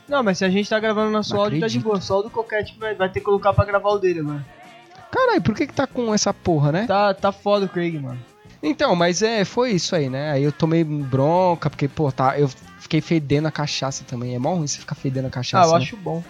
Não, 0.05 0.21
mas 0.21 0.37
se 0.39 0.43
a 0.43 0.49
gente 0.49 0.69
tá 0.69 0.77
gravando 0.81 1.11
nosso 1.11 1.33
Não 1.33 1.43
áudio, 1.43 1.61
tá 1.61 1.67
de 1.67 1.79
boa. 1.79 2.01
Só 2.01 2.19
o 2.19 2.23
do 2.23 2.29
coquete 2.29 2.73
que 2.73 2.79
vai, 2.79 2.93
vai 2.93 3.07
ter 3.07 3.21
que 3.21 3.25
colocar 3.25 3.53
pra 3.53 3.63
gravar 3.63 3.91
o 3.91 3.97
dele, 3.97 4.21
mano. 4.21 4.45
Caralho, 5.09 5.41
por 5.41 5.55
que 5.55 5.65
que 5.65 5.73
tá 5.73 5.87
com 5.87 6.13
essa 6.13 6.33
porra, 6.33 6.73
né? 6.73 6.87
Tá, 6.87 7.13
tá 7.13 7.31
foda 7.31 7.67
o 7.67 7.69
Craig, 7.69 7.97
mano. 7.97 8.19
Então, 8.61 8.93
mas 8.97 9.21
é, 9.21 9.45
foi 9.45 9.71
isso 9.71 9.95
aí, 9.95 10.09
né? 10.09 10.31
Aí 10.31 10.43
eu 10.43 10.51
tomei 10.51 10.83
bronca, 10.83 11.69
porque, 11.69 11.87
pô, 11.87 12.11
tá, 12.11 12.37
eu 12.37 12.49
fiquei 12.79 12.99
fedendo 12.99 13.47
a 13.47 13.51
cachaça 13.51 14.03
também. 14.03 14.35
É 14.35 14.39
mó 14.39 14.55
ruim 14.55 14.67
você 14.67 14.77
ficar 14.79 14.95
fedendo 14.95 15.25
a 15.25 15.27
Ah, 15.29 15.31
cachaça. 15.31 15.69
eu 15.69 15.77
né? 15.77 15.77
acho 15.85 15.95
bom. 15.95 16.21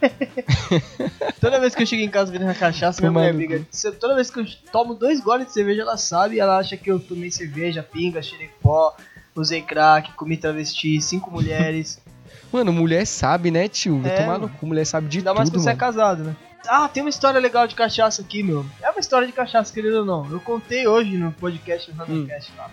toda 1.40 1.60
vez 1.60 1.74
que 1.74 1.82
eu 1.82 1.86
chego 1.86 2.02
em 2.02 2.08
casa 2.08 2.30
vendendo 2.32 2.54
cachaça, 2.56 3.00
minha 3.00 3.10
mulher 3.12 3.32
briga. 3.34 3.66
Se- 3.70 3.90
Toda 3.92 4.14
vez 4.14 4.30
que 4.30 4.40
eu 4.40 4.46
tomo 4.72 4.94
dois 4.94 5.20
goles 5.20 5.46
de 5.46 5.52
cerveja, 5.52 5.82
ela 5.82 5.96
sabe. 5.96 6.38
Ela 6.38 6.58
acha 6.58 6.76
que 6.76 6.90
eu 6.90 6.98
tomei 7.00 7.30
cerveja, 7.30 7.82
pinga, 7.82 8.22
cheirei 8.22 8.50
pó, 8.60 8.94
usei 9.34 9.62
crack, 9.62 10.12
comi 10.12 10.36
travesti, 10.36 11.00
cinco 11.00 11.30
mulheres. 11.30 12.00
Mano, 12.52 12.72
mulher 12.72 13.06
sabe, 13.06 13.50
né, 13.50 13.68
tio? 13.68 14.00
É, 14.04 14.10
tomar 14.10 14.38
no 14.38 14.48
cu, 14.48 14.66
mulher 14.66 14.84
sabe 14.86 15.06
de 15.08 15.18
Ainda 15.18 15.34
mais 15.34 15.48
que 15.50 15.54
tudo, 15.54 15.62
você 15.64 15.70
é 15.70 15.74
casado, 15.76 16.24
né? 16.24 16.36
Ah, 16.66 16.88
tem 16.88 17.02
uma 17.02 17.10
história 17.10 17.38
legal 17.38 17.66
de 17.66 17.74
cachaça 17.74 18.20
aqui, 18.22 18.42
meu. 18.42 18.64
É 18.82 18.90
uma 18.90 19.00
história 19.00 19.26
de 19.26 19.32
cachaça, 19.32 19.72
querido 19.72 19.98
ou 19.98 20.04
não. 20.04 20.30
Eu 20.30 20.40
contei 20.40 20.86
hoje 20.86 21.16
no 21.16 21.30
podcast 21.32 21.90
no 21.90 21.96
Randomcast 21.98 22.52
lá. 22.56 22.70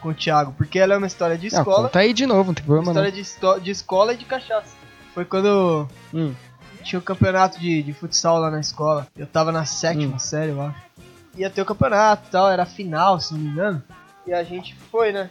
Com 0.00 0.10
o 0.10 0.14
Thiago, 0.14 0.54
porque 0.56 0.78
ela 0.78 0.94
é 0.94 0.96
uma 0.96 1.06
história 1.08 1.36
de 1.36 1.46
Ah, 1.46 1.58
escola. 1.58 1.82
conta 1.88 1.98
aí 1.98 2.12
de 2.12 2.24
novo, 2.26 2.46
não 2.48 2.54
tem 2.54 2.64
problema 2.64 2.90
história 2.92 3.10
não. 3.10 3.56
de, 3.58 3.64
de 3.64 3.70
escola 3.72 4.14
e 4.14 4.16
de 4.16 4.24
cachaça. 4.24 4.76
Foi 5.12 5.24
quando 5.24 5.88
Hum. 6.14 6.32
Tinha 6.82 6.98
o 6.98 7.02
campeonato 7.02 7.58
de, 7.58 7.82
de 7.82 7.92
futsal 7.92 8.38
lá 8.38 8.50
na 8.50 8.60
escola. 8.60 9.06
Eu 9.16 9.26
tava 9.26 9.52
na 9.52 9.64
sétima 9.64 10.16
Hum. 10.16 10.18
série, 10.18 10.52
eu 10.52 10.60
acho. 10.62 10.78
Ia 11.36 11.50
ter 11.50 11.62
o 11.62 11.66
campeonato 11.66 12.28
e 12.28 12.30
tal, 12.30 12.50
era 12.50 12.62
a 12.64 12.66
final, 12.66 13.20
se 13.20 13.32
não 13.32 13.40
me 13.40 13.48
engano. 13.48 13.82
E 14.26 14.32
a 14.32 14.42
gente 14.42 14.74
foi, 14.90 15.12
né? 15.12 15.30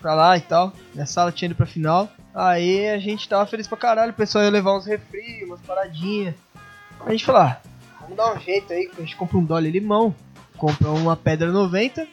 Pra 0.00 0.14
lá 0.14 0.36
e 0.36 0.40
tal. 0.40 0.72
Minha 0.94 1.06
sala 1.06 1.30
tinha 1.30 1.46
ido 1.46 1.54
pra 1.54 1.66
final. 1.66 2.08
Aí 2.34 2.88
a 2.88 2.98
gente 2.98 3.28
tava 3.28 3.46
feliz 3.46 3.66
pra 3.68 3.76
caralho. 3.78 4.10
O 4.12 4.14
pessoal 4.14 4.44
ia 4.44 4.50
levar 4.50 4.76
uns 4.76 4.86
refri, 4.86 5.44
umas 5.44 5.60
paradinhas. 5.60 6.34
A 7.04 7.10
gente 7.12 7.24
falou, 7.24 7.42
ah, 7.42 7.60
vamos 8.00 8.16
dar 8.16 8.34
um 8.34 8.40
jeito 8.40 8.72
aí. 8.72 8.90
A 8.96 9.00
gente 9.00 9.16
compra 9.16 9.38
um 9.38 9.44
Dolly 9.44 9.70
limão, 9.70 10.14
compra 10.56 10.90
uma 10.90 11.16
pedra 11.16 11.50
90 11.52 12.06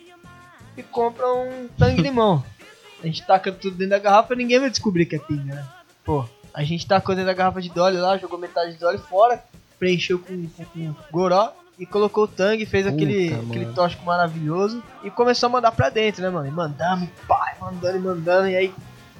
e 0.78 0.84
compra 0.84 1.26
um 1.34 1.68
tangue 1.78 2.02
limão. 2.02 2.44
A 3.02 3.06
gente 3.06 3.26
taca 3.28 3.52
tudo 3.52 3.76
dentro 3.78 3.92
da 3.92 4.00
garrafa 4.00 4.34
e 4.34 4.38
ninguém 4.38 4.60
vai 4.60 4.72
descobrir 4.72 5.06
que 5.06 5.16
é 5.16 5.20
pinga, 5.20 5.54
né? 5.54 5.68
Pô, 6.04 6.26
a 6.58 6.64
gente 6.64 6.88
tacou 6.88 7.14
dentro 7.14 7.28
da 7.28 7.34
garrafa 7.36 7.62
de 7.62 7.70
Dolly 7.70 7.98
lá, 7.98 8.18
jogou 8.18 8.40
metade 8.40 8.74
de 8.74 8.80
Dolly 8.80 8.98
fora, 8.98 9.44
preencheu 9.78 10.18
com, 10.18 10.48
com, 10.48 10.66
com 10.66 10.96
goró 11.12 11.52
e 11.78 11.86
colocou 11.86 12.24
o 12.24 12.28
tangue, 12.28 12.66
fez 12.66 12.84
Puta, 12.86 12.96
aquele, 12.96 13.30
mano. 13.30 13.50
aquele 13.50 13.66
tóxico 13.74 14.04
maravilhoso 14.04 14.82
e 15.04 15.12
começou 15.12 15.48
a 15.48 15.52
mandar 15.52 15.72
pra 15.72 15.90
dentro, 15.92 16.24
né, 16.24 16.30
mano? 16.32 16.48
E 16.48 16.52
mandamos, 16.52 17.08
e 17.08 17.62
mandando 17.62 17.98
e 17.98 18.00
mandando, 18.02 18.48
e 18.48 18.56
aí 18.56 18.74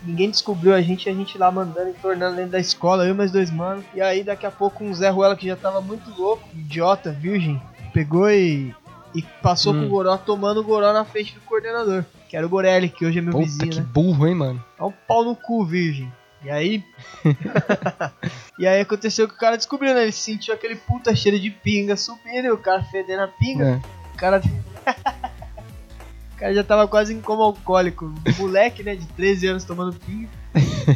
ninguém 0.04 0.32
descobriu 0.32 0.74
a 0.74 0.82
gente, 0.82 1.08
a 1.08 1.14
gente 1.14 1.38
lá 1.38 1.52
mandando 1.52 1.92
e 1.92 1.94
tornando 1.94 2.36
dentro 2.38 2.52
da 2.54 2.60
escola, 2.60 3.06
eu 3.06 3.12
e 3.14 3.18
mais 3.18 3.32
dois 3.32 3.52
manos. 3.52 3.86
E 3.94 4.02
aí 4.02 4.24
daqui 4.24 4.48
a 4.48 4.52
pouco 4.52 4.84
um 4.84 4.92
Zé 4.94 5.10
Ruela 5.10 5.36
que 5.36 5.46
já 5.48 5.56
tava 5.56 5.80
muito 5.80 6.10
louco, 6.20 6.44
idiota, 6.56 7.12
virgem, 7.12 7.62
pegou 7.94 8.32
e, 8.32 8.74
e 9.14 9.22
passou 9.44 9.74
Hum. 9.74 9.82
com 9.82 9.86
o 9.86 9.90
goró, 9.90 10.18
tomando 10.18 10.62
o 10.62 10.64
goró 10.64 10.92
na 10.92 11.06
frente 11.06 11.36
do 11.36 11.42
coordenador. 11.42 12.04
Que 12.28 12.36
era 12.36 12.46
o 12.46 12.50
Borelli, 12.50 12.90
que 12.90 13.06
hoje 13.06 13.20
é 13.20 13.22
meu 13.22 13.32
Puta, 13.32 13.46
vizinho, 13.46 13.70
que 13.72 13.80
né? 13.80 13.86
burro, 13.94 14.28
hein, 14.28 14.36
mano. 14.36 14.66
É 14.78 14.84
um 14.84 14.92
pau 15.08 15.24
no 15.24 15.34
cu, 15.36 15.64
virgem. 15.64 16.12
E 16.44 16.50
aí. 16.50 16.84
e 18.60 18.68
aí 18.68 18.82
aconteceu 18.82 19.28
que 19.28 19.34
o 19.34 19.38
cara 19.38 19.58
descobriu, 19.58 19.94
né? 19.94 20.04
Ele 20.04 20.12
sentiu 20.12 20.54
aquele 20.54 20.76
puta 20.76 21.16
cheiro 21.16 21.40
de 21.40 21.50
pinga 21.50 21.96
subindo, 21.96 22.46
e 22.46 22.52
o 22.52 22.58
cara 22.58 22.84
fedendo 22.84 23.24
a 23.24 23.28
pinga. 23.28 23.66
É. 23.66 24.14
O 24.14 24.18
cara. 24.18 24.42
o 26.34 26.38
cara 26.38 26.54
já 26.54 26.64
tava 26.64 26.88
quase 26.88 27.14
em 27.14 27.22
coma 27.22 27.44
alcoólico. 27.44 28.14
Moleque, 28.38 28.84
né? 28.84 28.96
De 28.96 29.06
13 29.08 29.48
anos 29.48 29.64
tomando 29.64 30.00
pinga. 30.00 30.30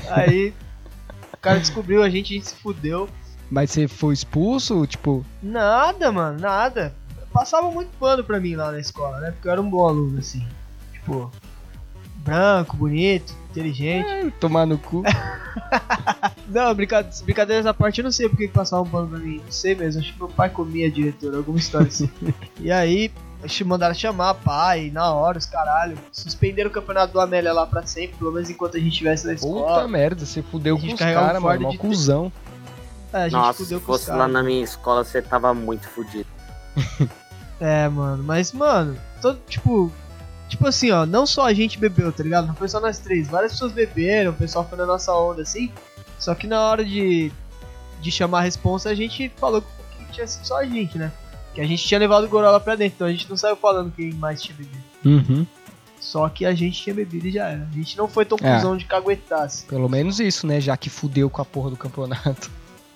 Aí. 0.09 0.53
O 1.33 1.37
cara 1.37 1.59
descobriu 1.59 2.03
a 2.03 2.09
gente, 2.09 2.33
a 2.33 2.37
gente 2.37 2.49
se 2.49 2.55
fudeu. 2.55 3.09
Mas 3.49 3.71
você 3.71 3.87
foi 3.87 4.13
expulso, 4.13 4.85
tipo... 4.85 5.25
Nada, 5.41 6.11
mano, 6.11 6.39
nada. 6.39 6.95
Passava 7.33 7.69
muito 7.71 7.89
pano 7.97 8.23
pra 8.23 8.39
mim 8.39 8.55
lá 8.55 8.71
na 8.71 8.79
escola, 8.79 9.19
né? 9.19 9.31
Porque 9.31 9.47
eu 9.47 9.51
era 9.51 9.61
um 9.61 9.69
bom 9.69 9.87
aluno, 9.87 10.19
assim. 10.19 10.47
Tipo. 10.93 11.31
Branco, 12.17 12.77
bonito, 12.77 13.35
inteligente. 13.51 14.31
Tomar 14.39 14.65
no 14.65 14.77
cu. 14.77 15.03
Não, 16.47 16.73
brinca- 16.73 17.07
brincadeiras 17.23 17.65
à 17.65 17.73
parte, 17.73 17.99
eu 17.99 18.03
não 18.03 18.11
sei 18.11 18.27
porque 18.27 18.47
que 18.47 18.53
passavam 18.53 18.85
um 18.85 18.89
pano 18.89 19.07
pra 19.07 19.19
mim. 19.19 19.41
Não 19.43 19.51
sei 19.51 19.73
mesmo, 19.75 20.01
acho 20.01 20.11
que 20.13 20.19
meu 20.19 20.27
pai 20.27 20.49
comia 20.49 20.91
diretor, 20.91 21.33
alguma 21.35 21.57
história 21.57 21.87
assim. 21.87 22.09
e 22.59 22.69
aí, 22.71 23.11
mandaram 23.63 23.93
chamar 23.93 24.33
pai, 24.35 24.89
na 24.93 25.13
hora, 25.13 25.37
os 25.37 25.45
caralho. 25.45 25.97
Suspenderam 26.11 26.69
o 26.69 26.73
campeonato 26.73 27.13
do 27.13 27.21
Amélia 27.21 27.53
lá 27.53 27.65
pra 27.65 27.85
sempre, 27.85 28.17
pelo 28.17 28.31
menos 28.33 28.49
enquanto 28.49 28.75
a 28.75 28.79
gente 28.79 28.91
estivesse 28.91 29.25
na 29.27 29.33
Puta 29.33 29.45
escola. 29.45 29.87
merda, 29.87 30.25
você 30.25 30.41
fudeu 30.41 30.77
com 30.77 30.87
os 30.87 30.93
carregava 30.99 31.25
um 31.25 31.27
caras, 31.27 31.41
mano. 31.43 31.61
Mó 31.61 31.77
cuzão. 31.77 32.31
É, 33.13 33.17
a 33.17 33.23
gente 33.23 33.33
Nossa, 33.33 33.57
se 33.59 33.63
fudeu 33.63 33.79
com 33.81 33.91
os 33.91 33.97
fosse 33.99 34.11
lá 34.11 34.17
caras. 34.17 34.33
na 34.33 34.43
minha 34.43 34.63
escola, 34.63 35.03
você 35.03 35.21
tava 35.21 35.53
muito 35.53 35.87
fudido. 35.87 36.27
É, 37.63 37.87
mano, 37.87 38.23
mas, 38.23 38.51
mano, 38.53 38.97
todo, 39.21 39.39
tipo. 39.47 39.91
Tipo 40.51 40.67
assim, 40.67 40.91
ó, 40.91 41.05
não 41.05 41.25
só 41.25 41.45
a 41.45 41.53
gente 41.53 41.79
bebeu, 41.79 42.11
tá 42.11 42.21
ligado? 42.21 42.45
Não 42.45 42.53
foi 42.53 42.67
só 42.67 42.77
nós 42.81 42.99
três. 42.99 43.29
Várias 43.29 43.53
pessoas 43.53 43.71
beberam, 43.71 44.31
o 44.31 44.35
pessoal 44.35 44.67
foi 44.67 44.77
na 44.77 44.85
nossa 44.85 45.15
onda, 45.15 45.41
assim. 45.43 45.71
Só 46.19 46.35
que 46.35 46.45
na 46.45 46.59
hora 46.59 46.83
de, 46.83 47.31
de 48.01 48.11
chamar 48.11 48.39
a 48.39 48.41
responsa, 48.41 48.89
a 48.89 48.93
gente 48.93 49.31
falou 49.37 49.61
que 49.61 50.11
tinha 50.11 50.27
sido 50.27 50.43
só 50.45 50.57
a 50.59 50.65
gente, 50.65 50.97
né? 50.97 51.09
Que 51.55 51.61
a 51.61 51.65
gente 51.65 51.87
tinha 51.87 51.97
levado 51.97 52.25
o 52.25 52.27
Gorola 52.27 52.59
pra 52.59 52.75
dentro, 52.75 52.95
então 52.95 53.07
a 53.07 53.11
gente 53.11 53.29
não 53.29 53.37
saiu 53.37 53.55
falando 53.55 53.93
quem 53.95 54.11
mais 54.11 54.41
tinha 54.41 54.53
bebido. 54.57 54.83
Uhum. 55.05 55.47
Só 56.01 56.27
que 56.27 56.45
a 56.45 56.53
gente 56.53 56.81
tinha 56.81 56.93
bebido 56.93 57.27
e 57.27 57.31
já 57.31 57.47
era. 57.47 57.65
A 57.71 57.73
gente 57.75 57.97
não 57.97 58.09
foi 58.09 58.25
tão 58.25 58.37
É. 58.41 58.55
cuzão 58.55 58.75
de 58.75 58.83
caguetasse. 58.83 59.63
Pelo 59.67 59.87
menos 59.87 60.19
isso, 60.19 60.45
né? 60.45 60.59
Já 60.59 60.75
que 60.75 60.89
fudeu 60.89 61.29
com 61.29 61.41
a 61.41 61.45
porra 61.45 61.69
do 61.69 61.77
campeonato. 61.77 62.51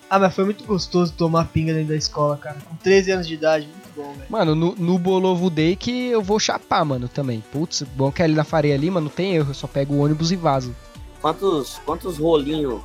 Ah, 0.09 0.19
mas 0.19 0.35
foi 0.35 0.43
muito 0.45 0.63
gostoso 0.65 1.13
tomar 1.13 1.45
pinga 1.45 1.73
dentro 1.73 1.89
da 1.89 1.95
escola, 1.95 2.35
cara. 2.37 2.57
Com 2.65 2.75
13 2.75 3.11
anos 3.11 3.27
de 3.27 3.33
idade, 3.33 3.65
muito 3.67 3.85
bom. 3.95 4.15
Mano, 4.29 4.55
no, 4.55 4.75
no 4.75 4.99
Bolovo 4.99 5.49
Day 5.49 5.75
que 5.75 6.08
eu 6.08 6.21
vou 6.21 6.39
chapar, 6.39 6.84
mano, 6.84 7.08
também. 7.08 7.43
Putz, 7.51 7.84
bom 7.84 8.12
que 8.12 8.21
ali 8.21 8.34
na 8.34 8.43
Faria 8.43 8.75
Lima 8.77 8.99
não 8.99 9.10
tem 9.10 9.36
erro, 9.36 9.51
eu 9.51 9.53
só 9.53 9.67
pego 9.67 9.95
o 9.95 9.99
ônibus 9.99 10.31
e 10.31 10.36
vazo. 10.36 10.75
Quantos, 11.21 11.79
quantos 11.86 12.17
rolinhos 12.17 12.81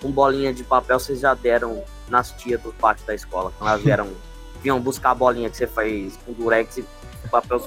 com 0.00 0.10
bolinha 0.10 0.52
de 0.52 0.64
papel 0.64 0.98
vocês 0.98 1.20
já 1.20 1.34
deram 1.34 1.82
nas 2.08 2.32
tias 2.32 2.60
do 2.62 2.72
pátio 2.72 3.06
da 3.06 3.14
escola? 3.14 3.52
Quando 3.58 3.70
elas 3.70 3.82
vieram, 3.82 4.08
vinham 4.62 4.80
buscar 4.80 5.10
a 5.10 5.14
bolinha 5.14 5.50
que 5.50 5.56
você 5.56 5.66
fez 5.66 6.18
com 6.24 6.32
durex 6.32 6.78
e 6.78 6.84
papel. 7.30 7.62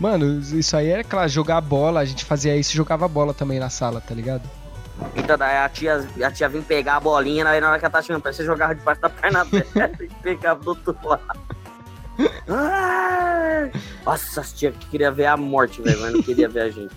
Mano, 0.00 0.40
isso 0.40 0.76
aí 0.76 0.88
era 0.88 1.04
claro, 1.04 1.28
jogar 1.28 1.60
bola, 1.60 2.00
a 2.00 2.04
gente 2.04 2.24
fazia 2.24 2.56
isso 2.56 2.72
e 2.72 2.76
jogava 2.76 3.08
bola 3.08 3.34
também 3.34 3.58
na 3.58 3.68
sala, 3.68 4.00
tá 4.00 4.14
ligado? 4.14 4.48
Então 5.14 5.36
daí 5.36 5.56
a 5.56 5.68
tia, 5.68 6.08
a 6.24 6.30
tia 6.30 6.48
vinha 6.48 6.62
pegar 6.62 6.96
a 6.96 7.00
bolinha, 7.00 7.48
aí 7.48 7.60
na 7.60 7.68
hora 7.68 7.78
que 7.78 7.84
ela 7.84 7.92
tá 7.92 8.02
chegando 8.02 8.22
você 8.22 8.44
jogava 8.44 8.74
debaixo 8.74 9.00
da 9.00 9.08
perna 9.08 9.44
dela 9.44 9.90
e 10.00 10.08
pegava 10.22 10.60
do 10.60 10.70
outro 10.70 10.96
lado. 11.04 11.40
Nossa, 14.04 14.40
as 14.40 14.52
tia 14.52 14.72
que 14.72 14.86
queria 14.86 15.10
ver 15.10 15.26
a 15.26 15.36
morte, 15.36 15.82
velho, 15.82 16.00
mas 16.00 16.12
não 16.12 16.22
queria 16.22 16.48
ver 16.48 16.62
a 16.62 16.70
gente. 16.70 16.94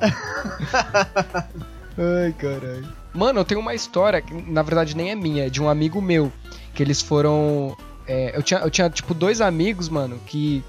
Ai, 1.98 2.32
caralho. 2.38 2.88
Mano, 3.12 3.40
eu 3.40 3.44
tenho 3.44 3.60
uma 3.60 3.74
história, 3.74 4.22
que 4.22 4.32
na 4.32 4.62
verdade 4.62 4.96
nem 4.96 5.10
é 5.10 5.14
minha, 5.14 5.46
é 5.46 5.50
de 5.50 5.60
um 5.60 5.68
amigo 5.68 6.00
meu. 6.00 6.32
Que 6.74 6.82
eles 6.82 7.02
foram. 7.02 7.76
é, 8.06 8.36
eu, 8.36 8.42
tinha, 8.42 8.60
eu 8.60 8.70
tinha, 8.70 8.88
tipo, 8.88 9.12
dois 9.12 9.40
amigos, 9.40 9.88
mano, 9.88 10.18
que 10.24 10.62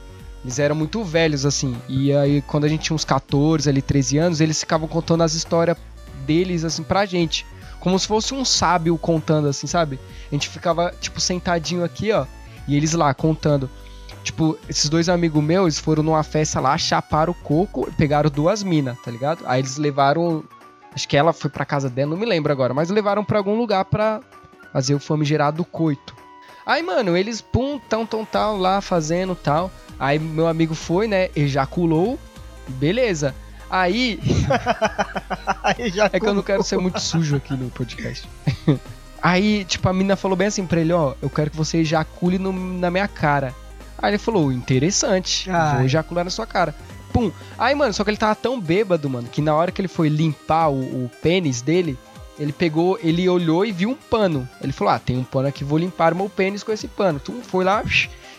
eles 0.43 0.57
eram 0.57 0.75
muito 0.75 1.03
velhos, 1.03 1.45
assim. 1.45 1.77
E 1.87 2.11
aí, 2.13 2.41
quando 2.41 2.65
a 2.65 2.67
gente 2.67 2.81
tinha 2.81 2.95
uns 2.95 3.05
14, 3.05 3.69
ali, 3.69 3.81
13 3.81 4.17
anos, 4.17 4.41
eles 4.41 4.59
ficavam 4.59 4.87
contando 4.87 5.21
as 5.21 5.33
histórias 5.33 5.77
deles, 6.25 6.65
assim, 6.65 6.83
pra 6.83 7.05
gente. 7.05 7.45
Como 7.79 7.97
se 7.97 8.07
fosse 8.07 8.33
um 8.33 8.43
sábio 8.43 8.97
contando, 8.97 9.47
assim, 9.47 9.67
sabe? 9.67 9.99
A 10.31 10.35
gente 10.35 10.49
ficava, 10.49 10.93
tipo, 10.99 11.21
sentadinho 11.21 11.83
aqui, 11.83 12.11
ó. 12.11 12.25
E 12.67 12.75
eles 12.75 12.93
lá 12.93 13.13
contando. 13.13 13.69
Tipo, 14.23 14.57
esses 14.69 14.87
dois 14.87 15.09
amigos 15.09 15.43
meus 15.43 15.79
foram 15.79 16.03
numa 16.03 16.23
festa 16.23 16.59
lá, 16.59 16.77
chaparam 16.77 17.31
o 17.31 17.35
coco 17.35 17.87
e 17.89 17.91
pegaram 17.91 18.29
duas 18.29 18.61
minas, 18.61 18.97
tá 18.99 19.09
ligado? 19.09 19.43
Aí 19.45 19.61
eles 19.61 19.77
levaram 19.77 20.43
Acho 20.93 21.07
que 21.07 21.15
ela 21.15 21.31
foi 21.31 21.49
pra 21.49 21.65
casa 21.65 21.89
dela, 21.89 22.11
não 22.11 22.17
me 22.17 22.25
lembro 22.25 22.51
agora, 22.51 22.73
mas 22.73 22.89
levaram 22.89 23.23
pra 23.23 23.37
algum 23.37 23.57
lugar 23.57 23.85
pra 23.85 24.19
fazer 24.73 24.93
o 24.93 24.99
famigerado 24.99 25.63
coito. 25.63 26.15
Aí, 26.65 26.83
mano, 26.83 27.15
eles, 27.15 27.41
pum, 27.41 27.79
tão, 27.79 28.05
tão, 28.05 28.25
tal, 28.25 28.57
lá 28.57 28.81
fazendo 28.81 29.33
tal. 29.33 29.71
Aí 29.97 30.19
meu 30.19 30.47
amigo 30.47 30.75
foi, 30.75 31.07
né, 31.07 31.29
ejaculou, 31.35 32.19
beleza. 32.67 33.33
Aí, 33.69 34.19
é 36.11 36.19
que 36.19 36.27
eu 36.27 36.33
não 36.33 36.43
quero 36.43 36.61
ser 36.61 36.77
muito 36.77 36.99
sujo 36.99 37.37
aqui 37.37 37.53
no 37.53 37.69
podcast. 37.69 38.27
Aí, 39.21 39.63
tipo, 39.65 39.87
a 39.87 39.93
mina 39.93 40.15
falou 40.15 40.35
bem 40.35 40.47
assim 40.47 40.65
pra 40.65 40.81
ele, 40.81 40.91
ó, 40.93 41.13
eu 41.21 41.29
quero 41.29 41.51
que 41.51 41.57
você 41.57 41.77
ejacule 41.79 42.39
no- 42.39 42.51
na 42.51 42.89
minha 42.89 43.07
cara. 43.07 43.53
Aí 43.97 44.11
ele 44.11 44.17
falou, 44.17 44.51
interessante, 44.51 45.49
Ai. 45.51 45.75
vou 45.75 45.85
ejacular 45.85 46.23
na 46.25 46.31
sua 46.31 46.47
cara. 46.47 46.73
Pum. 47.13 47.31
Aí, 47.57 47.75
mano, 47.75 47.93
só 47.93 48.03
que 48.03 48.09
ele 48.09 48.17
tava 48.17 48.33
tão 48.35 48.59
bêbado, 48.59 49.09
mano, 49.09 49.27
que 49.31 49.41
na 49.41 49.53
hora 49.53 49.71
que 49.71 49.79
ele 49.81 49.87
foi 49.87 50.09
limpar 50.09 50.69
o, 50.69 50.79
o 51.05 51.11
pênis 51.21 51.61
dele, 51.61 51.97
ele 52.39 52.51
pegou, 52.51 52.97
ele 53.03 53.27
olhou 53.29 53.63
e 53.65 53.71
viu 53.71 53.89
um 53.91 53.95
pano. 53.95 54.47
Ele 54.61 54.71
falou, 54.73 54.93
ah, 54.93 54.97
tem 54.99 55.17
um 55.17 55.23
pano 55.23 55.47
aqui, 55.49 55.63
vou 55.63 55.77
limpar 55.77 56.15
meu 56.15 56.27
pênis 56.29 56.63
com 56.63 56.71
esse 56.71 56.87
pano. 56.87 57.19
Tu 57.19 57.31
foi 57.43 57.63
lá, 57.63 57.83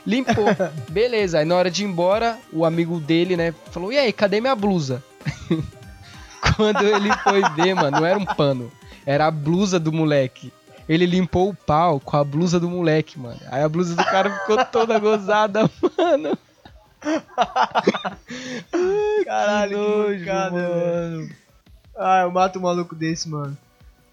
limpou. 0.04 0.46
Beleza, 0.90 1.38
aí 1.38 1.44
na 1.44 1.54
hora 1.54 1.70
de 1.70 1.84
ir 1.84 1.86
embora, 1.86 2.38
o 2.52 2.64
amigo 2.64 2.98
dele, 2.98 3.36
né, 3.36 3.54
falou, 3.70 3.92
e 3.92 3.98
aí, 3.98 4.12
cadê 4.12 4.40
minha 4.40 4.56
blusa? 4.56 5.00
Quando 6.56 6.82
ele 6.84 7.12
foi 7.22 7.40
ver, 7.54 7.74
mano, 7.74 8.00
não 8.00 8.06
era 8.06 8.18
um 8.18 8.24
pano. 8.24 8.70
Era 9.06 9.26
a 9.26 9.30
blusa 9.30 9.78
do 9.78 9.92
moleque. 9.92 10.52
Ele 10.92 11.06
limpou 11.06 11.48
o 11.48 11.54
pau 11.54 11.98
com 11.98 12.16
a 12.18 12.22
blusa 12.22 12.60
do 12.60 12.68
moleque, 12.68 13.18
mano. 13.18 13.40
Aí 13.50 13.62
a 13.62 13.68
blusa 13.68 13.94
do 13.96 14.04
cara 14.04 14.30
ficou 14.40 14.62
toda 14.66 14.98
gozada, 14.98 15.62
mano. 15.96 16.36
Caralho, 19.24 19.70
que 19.70 19.76
nojo, 19.76 20.18
mancada, 20.20 20.50
mano. 20.56 21.30
Ah, 21.96 22.20
eu 22.22 22.30
mato 22.30 22.58
um 22.58 22.62
maluco 22.62 22.94
desse, 22.94 23.28
mano. 23.28 23.56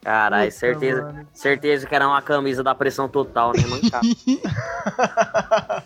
Caralho, 0.01 0.49
certeza, 0.51 1.01
mano. 1.01 1.27
certeza 1.33 1.85
que 1.85 1.93
era 1.93 2.07
uma 2.07 2.21
camisa 2.21 2.63
da 2.63 2.73
pressão 2.73 3.09
total, 3.09 3.51
né, 3.53 3.63
mancada. 3.67 4.07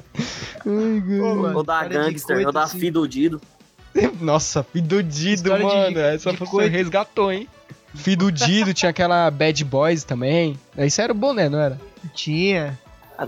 Pô, 0.64 1.36
mano, 1.36 1.58
ou 1.58 1.64
da 1.64 1.80
cara 1.80 1.90
Gangster, 1.90 2.46
ou 2.46 2.52
da 2.52 2.64
assim. 2.64 2.80
Fidudido. 2.80 3.42
Nossa, 4.22 4.64
Fidudido, 4.64 5.52
de- 5.56 5.64
mano. 5.64 6.00
Essa 6.00 6.32
de 6.32 6.38
você 6.38 6.46
coito. 6.52 6.72
resgatou, 6.72 7.32
hein? 7.32 7.50
Fidudido, 7.96 8.74
tinha 8.74 8.90
aquela 8.90 9.30
Bad 9.30 9.64
Boys 9.64 10.04
também. 10.04 10.60
Isso 10.78 11.02
era 11.02 11.12
o 11.12 11.16
boné, 11.16 11.48
não 11.50 11.60
era? 11.60 11.80
Tinha. 12.14 12.78
Ah, 13.18 13.26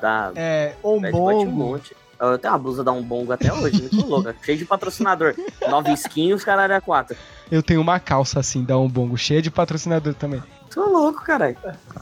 da, 0.00 0.32
É, 0.34 0.74
um 0.82 0.96
Ombongo. 0.96 1.46
monte. 1.50 1.96
Eu 2.20 2.36
tenho 2.36 2.52
uma 2.52 2.58
blusa 2.58 2.82
da 2.82 2.90
Umbongo 2.90 3.32
até 3.32 3.52
hoje, 3.52 3.80
muito 3.82 4.04
louca. 4.06 4.34
Cheio 4.42 4.58
de 4.58 4.64
patrocinador. 4.64 5.34
Nove 5.70 5.92
skins, 5.92 6.42
caralho, 6.44 6.72
é 6.72 6.80
quatro. 6.80 7.16
Eu 7.50 7.62
tenho 7.62 7.80
uma 7.80 8.00
calça 8.00 8.40
assim, 8.40 8.64
da 8.64 8.76
Umbongo, 8.76 9.16
cheia 9.16 9.40
de 9.40 9.50
patrocinador 9.52 10.14
também. 10.14 10.42
Tô 10.74 10.84
louco, 10.84 11.22
caralho. 11.22 11.56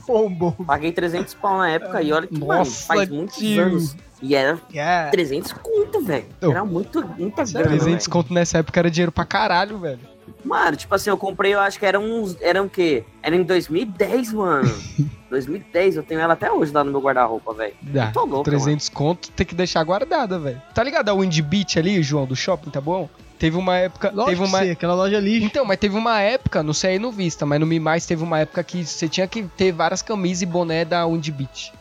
Ombongo. 0.09 0.65
Paguei 0.65 0.91
300 0.91 1.35
pau 1.35 1.59
na 1.59 1.69
época 1.69 2.01
e 2.03 2.13
olha 2.13 2.27
que, 2.27 2.33
mano, 2.39 2.61
Nossa, 2.61 2.87
faz 2.87 3.09
muitos 3.11 3.37
tio. 3.37 3.63
anos. 3.63 3.97
E 4.23 4.35
era 4.35 4.59
É. 4.75 5.11
300 5.11 5.53
conto, 5.53 6.01
velho. 6.03 6.25
Oh. 6.41 6.51
Era 6.51 6.65
muito, 6.65 7.07
muita 7.19 7.45
grana, 7.45 7.67
300 7.69 7.85
velho. 8.07 8.11
conto 8.11 8.33
nessa 8.33 8.59
época 8.59 8.81
era 8.81 8.91
dinheiro 8.91 9.13
pra 9.13 9.27
caralho, 9.27 9.79
velho. 9.79 10.01
Mano, 10.47 10.77
tipo 10.77 10.95
assim, 10.95 11.11
eu 11.11 11.19
comprei, 11.19 11.53
eu 11.55 11.61
acho 11.61 11.79
que 11.79 11.85
era 11.85 11.99
uns. 11.99 12.37
Era 12.41 12.63
o 12.63 12.69
quê? 12.71 13.05
Era 13.21 13.35
em 13.35 13.43
2010, 13.43 14.33
mano. 14.33 14.73
2010, 15.29 15.97
eu 15.97 16.03
tenho 16.05 16.21
ela 16.21 16.35
até 16.35 16.51
hoje 16.51 16.73
lá 16.73 16.85
no 16.85 16.93
meu 16.93 17.01
guarda-roupa, 17.01 17.53
velho. 17.53 17.75
Dá. 17.83 18.13
Tô 18.13 18.25
louco, 18.25 18.45
300 18.45 18.89
conto 18.89 19.29
tem 19.33 19.45
que 19.45 19.57
deixar 19.57 19.83
guardada, 19.83 20.39
velho. 20.39 20.63
Tá 20.73 20.85
ligado 20.85 21.09
a 21.09 21.15
Windy 21.15 21.43
Beach 21.43 21.79
ali, 21.79 22.01
João, 22.01 22.27
do 22.27 22.37
shopping, 22.37 22.71
tá 22.71 22.81
bom? 22.81 23.09
Teve 23.37 23.57
uma 23.57 23.77
época. 23.77 24.11
Lógico 24.15 24.31
teve 24.31 24.43
que 24.43 24.49
uma. 24.49 24.63
sim, 24.63 24.71
aquela 24.71 24.95
loja 24.95 25.19
lixo. 25.19 25.45
Então, 25.45 25.65
mas 25.65 25.79
teve 25.79 25.97
uma 25.97 26.21
época, 26.21 26.63
não 26.63 26.73
sei 26.73 26.93
aí 26.93 26.99
no 26.99 27.11
Vista, 27.11 27.45
mas 27.45 27.59
no 27.59 27.67
Mi 27.67 27.81
Mais 27.81 28.07
teve 28.07 28.23
uma 28.23 28.39
época 28.39 28.63
que 28.63 28.85
você 28.85 29.09
tinha 29.09 29.27
que 29.27 29.43
ter 29.43 29.73
várias 29.73 30.01
camisas 30.01 30.43
e 30.43 30.47
boné 30.47 30.85
da 30.85 31.05
Windy 31.07 31.33
Beach. 31.33 31.73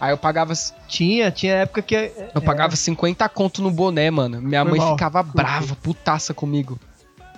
Aí 0.00 0.12
eu 0.12 0.18
pagava, 0.18 0.52
Tinha, 0.88 1.30
tinha 1.30 1.54
época 1.54 1.82
que. 1.82 1.94
é, 1.94 2.30
eu 2.34 2.40
pagava 2.40 2.74
50 2.74 3.28
conto 3.28 3.62
no 3.62 3.70
boné, 3.70 4.10
mano. 4.10 4.40
Minha 4.40 4.62
Foi 4.62 4.70
mãe 4.72 4.80
mal. 4.80 4.92
ficava 4.92 5.22
brava, 5.22 5.76
putaça 5.76 6.34
comigo. 6.34 6.80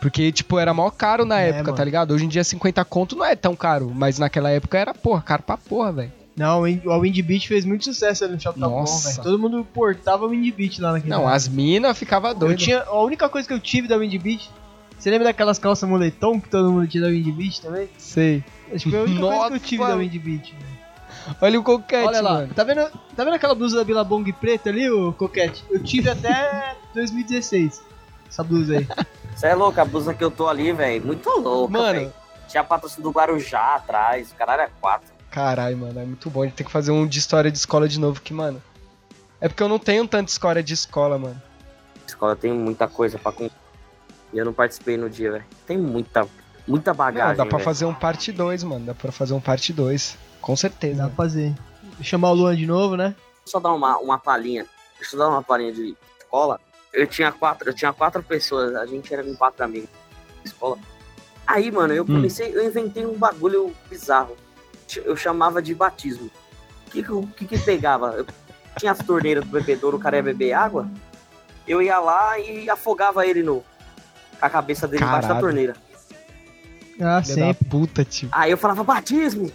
Porque, 0.00 0.30
tipo, 0.30 0.58
era 0.58 0.72
mó 0.74 0.90
caro 0.90 1.24
na 1.24 1.40
É, 1.40 1.48
época, 1.48 1.64
mano. 1.64 1.76
tá 1.76 1.84
ligado? 1.84 2.12
Hoje 2.12 2.24
em 2.24 2.28
dia 2.28 2.44
50 2.44 2.84
conto 2.84 3.16
não 3.16 3.24
é 3.24 3.34
tão 3.34 3.56
caro, 3.56 3.90
mas 3.94 4.18
naquela 4.18 4.50
época 4.50 4.78
era, 4.78 4.92
porra, 4.94 5.22
caro 5.22 5.42
pra 5.42 5.56
porra, 5.56 5.92
velho. 5.92 6.12
Não, 6.36 6.60
o 6.60 6.62
Wind- 6.64 6.82
Windy 6.84 7.22
Beach 7.22 7.48
fez 7.48 7.64
muito 7.64 7.84
sucesso 7.84 8.24
ali 8.24 8.34
no 8.34 8.40
Shopping 8.40 8.60
Tá 8.60 8.68
Nossa. 8.68 9.10
velho. 9.10 9.22
Todo 9.22 9.38
mundo 9.38 9.66
portava 9.72 10.26
o 10.26 10.28
Windy 10.28 10.52
Beach 10.52 10.80
lá 10.82 10.92
naquele 10.92 11.10
Não, 11.10 11.20
lugar. 11.22 11.34
as 11.34 11.48
minas 11.48 11.98
ficava 11.98 12.28
Eu 12.28 12.34
doidas. 12.34 12.62
tinha. 12.62 12.82
A 12.82 13.00
única 13.02 13.26
coisa 13.28 13.48
que 13.48 13.54
eu 13.54 13.58
tive 13.60 13.88
da 13.88 13.96
Windy 13.96 14.18
Beach. 14.18 14.50
Você 14.98 15.10
lembra 15.10 15.28
daquelas 15.28 15.58
calças 15.58 15.88
moletom 15.88 16.38
que 16.40 16.48
todo 16.50 16.70
mundo 16.70 16.86
tinha 16.86 17.02
da 17.02 17.08
Windy 17.08 17.32
Beach 17.32 17.62
também? 17.62 17.88
Sei. 17.96 18.44
Acho 18.72 18.84
que 18.84 18.90
foi 18.90 18.98
a 19.00 19.02
única 19.04 19.20
coisa 19.20 19.48
que 19.48 19.54
eu 19.54 19.60
tive 19.60 19.82
Nossa. 19.82 19.92
da 19.94 19.98
Windy 19.98 20.18
Beach. 20.18 20.52
velho. 20.52 20.76
Olha 21.40 21.58
o 21.58 21.62
coquete, 21.62 22.06
Olha 22.06 22.20
lá, 22.20 22.32
mano. 22.34 22.54
tá 22.54 22.62
vendo, 22.64 22.82
tá 23.16 23.24
vendo 23.24 23.34
aquela 23.34 23.54
blusa 23.54 23.76
da 23.78 23.84
Billabong 23.84 24.30
preta 24.34 24.68
ali, 24.70 24.88
o 24.90 25.12
Coquete? 25.14 25.64
Eu 25.70 25.82
tive 25.82 26.08
até 26.10 26.76
2016. 26.94 27.82
Essa 28.28 28.44
blusa 28.44 28.78
aí. 28.78 28.86
Você 29.36 29.48
é 29.48 29.54
louco, 29.54 29.78
a 29.80 29.84
blusa 29.84 30.14
que 30.14 30.24
eu 30.24 30.30
tô 30.30 30.48
ali, 30.48 30.72
velho. 30.72 31.04
Muito 31.06 31.28
louca, 31.38 31.72
Mano. 31.72 31.98
velho. 32.00 32.12
Tinha 32.48 32.64
patrocínio 32.64 33.02
do 33.04 33.10
Guarujá 33.10 33.74
atrás, 33.74 34.30
o 34.30 34.34
caralho 34.34 34.62
é 34.62 34.70
quatro. 34.80 35.08
Caralho, 35.30 35.76
mano, 35.76 36.00
é 36.00 36.04
muito 36.04 36.30
bom. 36.30 36.42
A 36.42 36.46
gente 36.46 36.54
tem 36.54 36.66
que 36.66 36.72
fazer 36.72 36.90
um 36.92 37.06
de 37.06 37.18
história 37.18 37.50
de 37.50 37.58
escola 37.58 37.86
de 37.88 38.00
novo, 38.00 38.20
que, 38.22 38.32
mano. 38.32 38.62
É 39.40 39.48
porque 39.48 39.62
eu 39.62 39.68
não 39.68 39.78
tenho 39.78 40.06
tanta 40.08 40.30
história 40.30 40.62
de 40.62 40.72
escola, 40.72 41.18
mano. 41.18 41.40
Escola 42.06 42.34
tem 42.34 42.52
muita 42.52 42.88
coisa 42.88 43.18
pra 43.18 43.32
contar. 43.32 43.54
E 44.32 44.38
eu 44.38 44.44
não 44.44 44.52
participei 44.52 44.96
no 44.96 45.10
dia, 45.10 45.32
velho. 45.32 45.44
Tem 45.66 45.76
muita, 45.76 46.26
muita 46.66 46.94
bagagem. 46.94 47.30
Não, 47.30 47.36
dá 47.36 47.44
pra 47.44 47.58
velho. 47.58 47.64
fazer 47.64 47.84
um 47.84 47.92
parte 47.94 48.32
2, 48.32 48.62
mano. 48.64 48.86
Dá 48.86 48.94
pra 48.94 49.12
fazer 49.12 49.34
um 49.34 49.40
parte 49.40 49.72
2. 49.72 50.16
Com 50.40 50.52
Dá 50.52 50.56
certeza. 50.56 51.02
pra 51.08 51.10
fazer. 51.16 51.52
Chamar 52.00 52.30
o 52.30 52.34
Luan 52.34 52.56
de 52.56 52.66
novo, 52.66 52.96
né? 52.96 53.14
Deixa 53.44 53.58
eu 53.58 53.60
dar 53.60 53.72
uma, 53.74 53.98
uma 53.98 54.18
palhinha. 54.18 54.64
Deixa 54.98 55.16
eu 55.16 55.18
dar 55.20 55.28
uma 55.28 55.42
palhinha 55.42 55.72
de 55.72 55.94
escola. 56.18 56.58
Eu 56.96 57.06
tinha 57.06 57.30
quatro, 57.30 57.68
eu 57.68 57.74
tinha 57.74 57.92
quatro 57.92 58.22
pessoas, 58.22 58.74
a 58.74 58.86
gente 58.86 59.12
era 59.12 59.22
em 59.22 59.34
quatro 59.34 59.62
amigos 59.62 59.90
na 60.38 60.44
escola. 60.44 60.78
Aí, 61.46 61.70
mano, 61.70 61.92
eu 61.92 62.06
comecei, 62.06 62.56
eu 62.56 62.64
inventei 62.64 63.04
um 63.04 63.18
bagulho 63.18 63.76
bizarro. 63.90 64.34
Eu 65.04 65.14
chamava 65.14 65.60
de 65.60 65.74
batismo. 65.74 66.30
O 66.86 66.90
que 66.90 67.04
que, 67.36 67.44
que 67.44 67.58
pegava? 67.58 68.14
Eu 68.14 68.26
tinha 68.78 68.92
as 68.92 68.98
torneiras 68.98 69.44
do 69.44 69.50
bebedouro, 69.50 69.98
o 69.98 70.00
cara 70.00 70.16
ia 70.16 70.22
beber 70.22 70.54
água. 70.54 70.88
Eu 71.68 71.82
ia 71.82 71.98
lá 71.98 72.38
e 72.38 72.70
afogava 72.70 73.26
ele 73.26 73.42
no. 73.42 73.62
A 74.40 74.48
cabeça 74.48 74.88
dele 74.88 75.04
embaixo 75.04 75.28
da 75.28 75.34
Caralho. 75.34 75.46
torneira. 75.46 75.76
Ah, 76.98 77.20
da 77.20 77.24
sempre. 77.24 77.68
puta, 77.68 78.06
tio. 78.06 78.30
Aí 78.32 78.50
eu 78.50 78.56
falava, 78.56 78.82
batismo! 78.82 79.52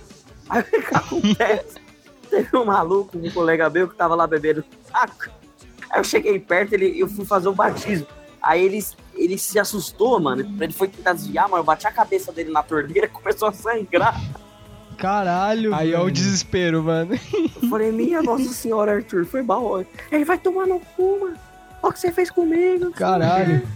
Aí 0.47 0.62
o 0.62 0.63
que 0.63 0.95
acontece? 0.95 1.82
Teve 2.30 2.56
um 2.56 2.65
maluco, 2.65 3.17
um 3.17 3.32
colega 3.32 3.67
meu 3.67 3.88
que 3.88 3.95
tava 3.95 4.13
lá 4.13 4.27
bebendo 4.27 4.63
saco. 4.91 5.40
Aí 5.91 5.99
eu 5.99 6.04
cheguei 6.04 6.39
perto, 6.39 6.73
ele, 6.73 6.99
eu 6.99 7.08
fui 7.08 7.25
fazer 7.25 7.49
o 7.49 7.54
batismo. 7.54 8.08
Aí 8.41 8.63
ele, 8.65 8.84
ele 9.13 9.38
se 9.38 9.60
assustou, 9.60 10.19
mano. 10.19 10.41
Ele 10.60 10.73
foi 10.73 10.88
tentar 10.88 11.13
desviar, 11.13 11.47
mano. 11.47 11.62
Eu 11.62 11.65
bati 11.65 11.86
a 11.86 11.91
cabeça 11.91 12.32
dele 12.32 12.51
na 12.51 12.63
torneira 12.63 13.06
e 13.08 13.10
começou 13.10 13.49
a 13.49 13.51
sangrar. 13.51 14.19
Caralho. 14.97 15.73
Aí 15.75 15.93
é 15.93 15.99
o 15.99 16.10
desespero, 16.10 16.84
mano. 16.84 17.13
Eu 17.34 17.69
falei, 17.69 17.91
minha 17.91 18.21
Nossa 18.21 18.51
Senhora, 18.54 18.95
Arthur, 18.95 19.25
foi 19.25 19.41
mal. 19.41 19.84
Ele 20.12 20.25
vai 20.25 20.38
tomar 20.38 20.65
no 20.65 20.80
cu, 20.80 21.19
mano. 21.19 21.38
Olha 21.84 21.89
o 21.89 21.93
que 21.93 21.99
você 21.99 22.12
fez 22.12 22.30
comigo. 22.30 22.91
Caralho. 22.91 23.67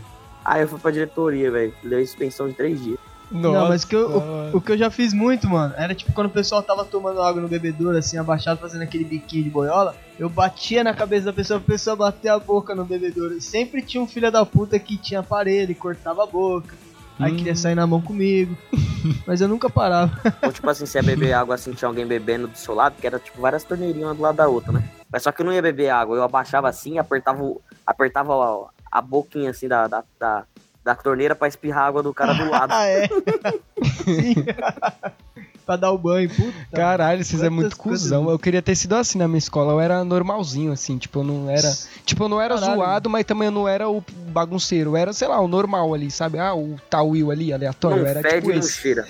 Aí 0.44 0.62
eu 0.62 0.68
fui 0.68 0.80
pra 0.80 0.92
diretoria, 0.92 1.50
velho. 1.50 1.74
Deu 1.84 2.06
suspensão 2.06 2.48
de 2.48 2.54
três 2.54 2.82
dias. 2.82 3.00
Não, 3.32 3.68
mas 3.68 3.84
que 3.84 3.96
eu- 3.96 4.10
mano. 4.22 4.58
O 4.58 4.62
que 4.62 4.72
eu 4.72 4.78
já 4.78 4.90
fiz 4.92 5.14
muito, 5.14 5.50
mano, 5.50 5.74
era 5.78 5.94
tipo 5.96 6.14
quando 6.14 6.28
o 6.28 6.32
pessoal 6.32 6.62
tava 6.64 6.86
tomando 6.86 7.22
água 7.22 7.42
no 7.42 7.48
bebedouro, 7.48 7.98
assim, 7.98 8.18
abaixado, 8.18 8.60
fazendo 8.60 8.84
aquele 8.84 9.04
biquinho 9.04 9.44
de 9.44 9.50
boiola, 9.50 9.96
eu 10.18 10.30
batia 10.30 10.84
na 10.84 10.94
cabeça 10.94 11.26
da 11.26 11.34
pessoa, 11.34 11.58
a 11.60 11.62
pessoa 11.64 11.96
bater 11.96 12.30
a 12.30 12.40
boca 12.40 12.74
no 12.76 12.86
bebedouro. 12.86 13.36
E 13.36 13.42
sempre 13.42 13.82
tinha 13.82 14.02
um 14.02 14.08
filho 14.08 14.32
da 14.32 14.46
puta 14.46 14.78
que 14.80 14.98
tinha 14.98 15.20
aparelho, 15.22 15.72
e 15.72 15.76
cortava 15.76 16.24
a 16.24 16.28
boca, 16.28 16.74
aí 17.20 17.34
Hum. 17.34 17.38
queria 17.38 17.56
sair 17.56 17.76
na 17.76 17.86
mão 17.88 18.02
comigo. 18.02 18.56
Mas 19.28 19.42
eu 19.42 19.48
nunca 19.48 19.70
parava. 19.70 20.14
Ou 20.44 20.52
tipo 20.52 20.70
assim, 20.70 20.86
você 20.86 21.00
ia 21.00 21.04
beber 21.04 21.34
água 21.34 21.56
assim, 21.56 21.74
tinha 21.74 21.88
alguém 21.90 22.06
bebendo 22.06 22.48
do 22.48 22.58
seu 22.58 22.74
lado, 22.76 22.96
que 23.00 23.06
era 23.08 23.20
tipo 23.20 23.42
várias 23.42 23.64
torneirinhas 23.64 24.08
uma 24.10 24.16
do 24.16 24.22
lado 24.22 24.36
da 24.36 24.48
outra, 24.48 24.72
né? 24.72 24.84
Mas 25.12 25.24
só 25.24 25.32
que 25.32 25.42
eu 25.42 25.46
não 25.46 25.54
ia 25.54 25.62
beber 25.62 25.90
água, 25.90 26.16
eu 26.16 26.24
abaixava 26.24 26.70
assim, 26.70 26.98
apertava, 27.00 27.44
o- 27.44 27.62
apertava 27.86 28.34
a, 28.34 29.00
a 29.00 29.02
boquinha 29.02 29.50
assim 29.50 29.68
da, 29.68 29.88
da, 29.88 30.04
da, 30.20 30.44
da 30.86 30.94
torneira 30.96 31.36
pra 31.36 31.48
espirrar 31.48 31.88
água 31.88 32.04
do 32.04 32.14
cara 32.14 32.34
do 32.34 32.48
lado. 32.52 32.72
Ah, 32.72 32.86
é? 32.86 33.08
Sim. 33.08 34.36
pra 35.66 35.76
dar 35.76 35.92
o 35.92 35.98
banho, 35.98 36.30
puta. 36.30 36.54
Caralho, 36.72 37.26
vocês 37.26 37.42
é 37.42 37.50
muito 37.50 37.76
cuzão. 37.76 38.30
Eu 38.30 38.38
queria 38.38 38.62
ter 38.62 38.76
sido 38.76 38.94
assim 38.94 39.18
na 39.18 39.28
minha 39.28 39.40
escola. 39.40 39.74
Eu 39.74 39.80
era 39.82 40.04
normalzinho, 40.04 40.72
assim. 40.72 41.00
Tipo, 41.00 41.20
eu 41.20 41.24
não 41.24 41.50
era. 41.50 41.74
Tipo, 42.06 42.26
eu 42.26 42.30
não 42.30 42.40
era 42.40 42.54
Caralho. 42.56 42.76
zoado, 42.76 43.10
mas 43.10 43.26
também 43.26 43.48
eu 43.48 43.52
não 43.52 43.68
era 43.68 43.90
o 43.90 44.04
bagunceiro. 44.28 44.92
Eu 44.92 44.98
era, 44.98 45.12
sei 45.12 45.28
lá, 45.28 45.40
o 45.42 45.48
normal 45.48 45.92
ali, 45.92 46.12
sabe? 46.12 46.38
Ah, 46.38 46.54
o 46.56 46.80
tal 46.88 47.10
Will 47.10 47.32
ali, 47.32 47.52
aleatório. 47.52 47.98
não 47.98 48.04
eu 48.04 48.10
era 48.10 48.22
fede 48.22 48.36
tipo 48.48 48.52
esse. 48.52 48.72
cheira. 48.74 49.08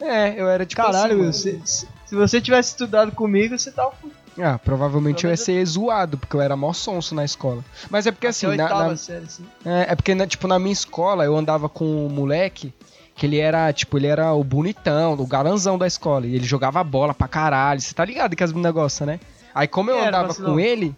É, 0.00 0.40
eu 0.40 0.48
era 0.48 0.66
tipo 0.66 0.82
Caralho, 0.82 1.28
assim. 1.28 1.52
Mano. 1.52 1.66
se, 1.66 1.88
se 2.04 2.14
você 2.16 2.40
tivesse 2.40 2.70
estudado 2.70 3.12
comigo, 3.12 3.56
você 3.56 3.70
tava. 3.70 3.92
Ah, 4.38 4.58
provavelmente 4.58 5.24
eu 5.24 5.30
ia 5.30 5.36
ser 5.36 5.64
zoado, 5.64 6.18
porque 6.18 6.36
eu 6.36 6.40
era 6.42 6.56
mó 6.56 6.72
sonso 6.72 7.14
na 7.14 7.24
escola. 7.24 7.64
Mas 7.90 8.06
é 8.06 8.12
porque 8.12 8.26
assim, 8.26 8.46
na- 8.54 8.68
na- 8.68 8.96
série, 8.96 9.24
assim. 9.24 9.44
É, 9.64 9.92
é 9.92 9.94
porque, 9.96 10.14
na- 10.14 10.26
tipo, 10.26 10.46
na 10.46 10.58
minha 10.58 10.72
escola 10.72 11.24
eu 11.24 11.36
andava 11.36 11.68
com 11.68 11.84
um 12.06 12.08
moleque 12.08 12.72
Que 13.18 13.24
ele 13.24 13.38
era, 13.38 13.72
tipo, 13.72 13.96
ele 13.96 14.06
era 14.08 14.30
o 14.34 14.44
bonitão, 14.44 15.14
o 15.14 15.26
galanzão 15.26 15.78
da 15.78 15.86
escola. 15.86 16.26
E 16.26 16.34
ele 16.36 16.44
jogava 16.44 16.84
bola 16.84 17.14
pra 17.14 17.26
caralho. 17.26 17.80
Você 17.80 17.94
tá 17.94 18.04
ligado 18.04 18.36
que 18.36 18.44
as 18.44 18.52
meninas 18.52 18.74
gostam, 18.74 19.06
né? 19.06 19.18
Aí 19.54 19.66
como 19.66 19.90
eu 19.90 19.96
era, 19.96 20.08
andava 20.08 20.28
vacilão? 20.28 20.52
com 20.52 20.60
ele, 20.60 20.94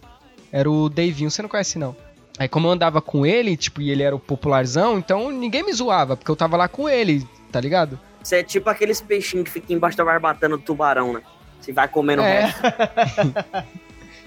era 0.51 0.69
o 0.69 0.89
Davinho, 0.89 1.31
você 1.31 1.41
não 1.41 1.47
conhece 1.47 1.79
não. 1.79 1.95
Aí 2.37 2.49
como 2.49 2.67
eu 2.67 2.71
andava 2.71 3.01
com 3.01 3.25
ele, 3.25 3.55
tipo, 3.55 3.81
e 3.81 3.89
ele 3.89 4.03
era 4.03 4.13
o 4.13 4.19
popularzão, 4.19 4.97
então 4.99 5.31
ninguém 5.31 5.63
me 5.63 5.71
zoava, 5.71 6.17
porque 6.17 6.29
eu 6.29 6.35
tava 6.35 6.57
lá 6.57 6.67
com 6.67 6.89
ele, 6.89 7.25
tá 7.53 7.61
ligado? 7.61 7.97
Você 8.21 8.35
é 8.39 8.43
tipo 8.43 8.69
aqueles 8.69 8.99
peixinhos 8.99 9.45
que 9.45 9.51
ficam 9.51 9.77
embaixo 9.77 9.95
da 9.97 10.03
barbatana 10.03 10.57
do 10.57 10.61
tubarão, 10.63 11.13
né? 11.13 11.21
Você 11.59 11.71
vai 11.73 11.87
comendo 11.87 12.21
o 12.21 12.25
É. 12.25 12.45
resto. 12.45 12.61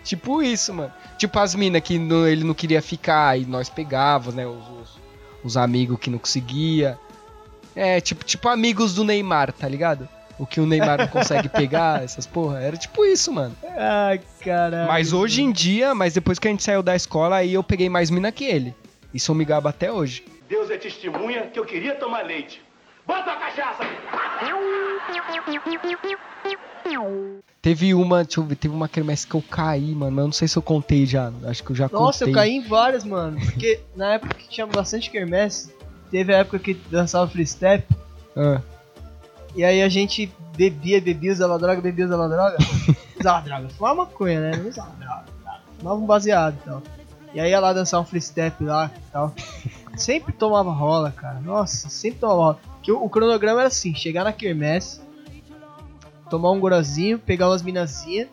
Tipo 0.04 0.42
isso, 0.42 0.74
mano. 0.74 0.92
Tipo 1.16 1.38
as 1.38 1.54
minas 1.54 1.80
que 1.82 1.96
no- 1.98 2.26
ele 2.26 2.42
não 2.44 2.54
queria 2.54 2.82
ficar 2.82 3.38
e 3.38 3.44
nós 3.46 3.68
pegávamos, 3.68 4.34
né? 4.34 4.44
Os, 4.46 4.56
os, 4.68 4.98
os 5.44 5.56
amigos 5.56 5.98
que 6.00 6.10
não 6.10 6.18
conseguia. 6.18 6.98
É, 7.74 8.00
tipo, 8.00 8.24
tipo 8.24 8.48
amigos 8.48 8.94
do 8.94 9.04
Neymar, 9.04 9.52
tá 9.52 9.68
ligado? 9.68 10.08
O 10.38 10.44
que 10.46 10.60
o 10.60 10.66
Neymar 10.66 10.98
não 10.98 11.06
consegue 11.06 11.48
pegar, 11.50 12.02
essas 12.02 12.26
porra. 12.26 12.60
Era 12.60 12.76
tipo 12.76 13.04
isso, 13.04 13.32
mano. 13.32 13.54
Ai, 13.76 14.20
caralho. 14.44 14.88
Mas 14.88 15.12
hoje 15.12 15.42
em 15.42 15.52
dia, 15.52 15.94
mas 15.94 16.14
depois 16.14 16.38
que 16.38 16.48
a 16.48 16.50
gente 16.50 16.64
saiu 16.64 16.82
da 16.82 16.96
escola, 16.96 17.36
aí 17.36 17.54
eu 17.54 17.62
peguei 17.62 17.88
mais 17.88 18.10
mina 18.10 18.32
que 18.32 18.44
ele. 18.44 18.74
Isso 19.14 19.30
eu 19.30 19.36
me 19.36 19.44
gabo 19.44 19.68
até 19.68 19.92
hoje. 19.92 20.24
Deus 20.48 20.68
é 20.70 20.76
testemunha 20.78 21.42
que 21.46 21.58
eu 21.58 21.64
queria 21.64 21.94
tomar 21.94 22.22
leite. 22.26 22.60
Bota 23.06 23.32
a 23.32 23.36
cachaça! 23.36 23.84
Teve 27.60 27.94
uma, 27.94 28.24
deixa 28.24 28.40
eu 28.40 28.44
ver, 28.44 28.56
teve 28.56 28.74
uma 28.74 28.88
quermesse 28.88 29.26
que 29.26 29.34
eu 29.34 29.42
caí, 29.42 29.94
mano. 29.94 30.10
Mas 30.12 30.18
eu 30.22 30.26
não 30.26 30.32
sei 30.32 30.48
se 30.48 30.56
eu 30.56 30.62
contei 30.62 31.06
já. 31.06 31.32
Acho 31.44 31.62
que 31.62 31.70
eu 31.70 31.76
já 31.76 31.88
Nossa, 31.92 32.24
contei. 32.24 32.32
eu 32.32 32.36
caí 32.36 32.56
em 32.56 32.62
várias, 32.62 33.04
mano. 33.04 33.38
Porque 33.40 33.80
na 33.94 34.14
época 34.14 34.34
que 34.34 34.48
tinha 34.48 34.66
bastante 34.66 35.10
quermesse, 35.10 35.72
teve 36.10 36.34
a 36.34 36.38
época 36.38 36.58
que 36.58 36.74
dançava 36.74 37.30
free 37.30 37.46
step. 37.46 37.86
Ah, 38.36 38.60
E 39.54 39.62
aí 39.62 39.80
a 39.80 39.88
gente 39.88 40.32
bebia, 40.56 41.00
bebia, 41.00 41.32
usava 41.32 41.58
droga, 41.58 41.80
bebia, 41.80 42.06
usava 42.06 42.28
droga. 42.28 42.56
usava 43.18 43.40
droga. 43.42 43.68
Fumava 43.68 43.94
maconha, 43.96 44.40
né? 44.40 44.56
Não 44.56 44.68
usava 44.68 44.90
droga. 44.98 45.24
Fumava 45.78 45.96
um 46.00 46.06
baseado 46.06 46.56
e 46.60 46.64
tal. 46.64 46.82
E 47.34 47.40
aí 47.40 47.50
ia 47.50 47.60
lá 47.60 47.72
dançar 47.72 48.00
um 48.00 48.04
free 48.04 48.20
step 48.20 48.62
lá 48.64 48.90
e 48.96 49.10
tal. 49.12 49.32
Sempre 49.96 50.32
tomava 50.32 50.72
rola, 50.72 51.12
cara. 51.12 51.38
Nossa, 51.40 51.88
sempre 51.90 52.18
tomava 52.20 52.40
rola. 52.40 52.60
Que 52.82 52.90
o, 52.90 53.02
o 53.02 53.08
cronograma 53.08 53.60
era 53.60 53.68
assim, 53.68 53.94
chegar 53.94 54.24
na 54.24 54.32
quermesse, 54.32 55.00
tomar 56.28 56.50
um 56.50 56.60
gorozinho, 56.60 57.18
pegar 57.18 57.48
umas 57.48 57.62
minazinhas, 57.62 58.28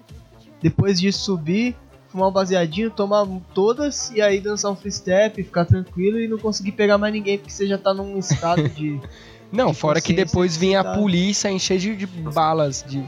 depois 0.62 1.00
disso 1.00 1.20
subir, 1.20 1.76
fumar 2.10 2.30
um 2.30 2.32
baseadinho, 2.32 2.90
tomar 2.90 3.26
todas 3.54 4.12
e 4.12 4.22
aí 4.22 4.40
dançar 4.40 4.72
um 4.72 4.76
free 4.76 4.92
step, 4.92 5.44
ficar 5.44 5.66
tranquilo 5.66 6.20
e 6.20 6.28
não 6.28 6.38
conseguir 6.38 6.72
pegar 6.74 6.98
mais 6.98 7.14
ninguém, 7.14 7.38
porque 7.38 7.52
você 7.52 7.68
já 7.68 7.78
tá 7.78 7.94
num 7.94 8.18
estado 8.18 8.68
de. 8.70 9.00
Não, 9.52 9.72
De 9.72 9.78
fora 9.78 10.00
que 10.00 10.14
depois 10.14 10.56
vinha 10.56 10.80
a 10.80 10.94
polícia 10.96 11.50
encher 11.50 11.80
de, 11.80 11.96
de 11.96 12.06
balas 12.06 12.86
de. 12.88 13.04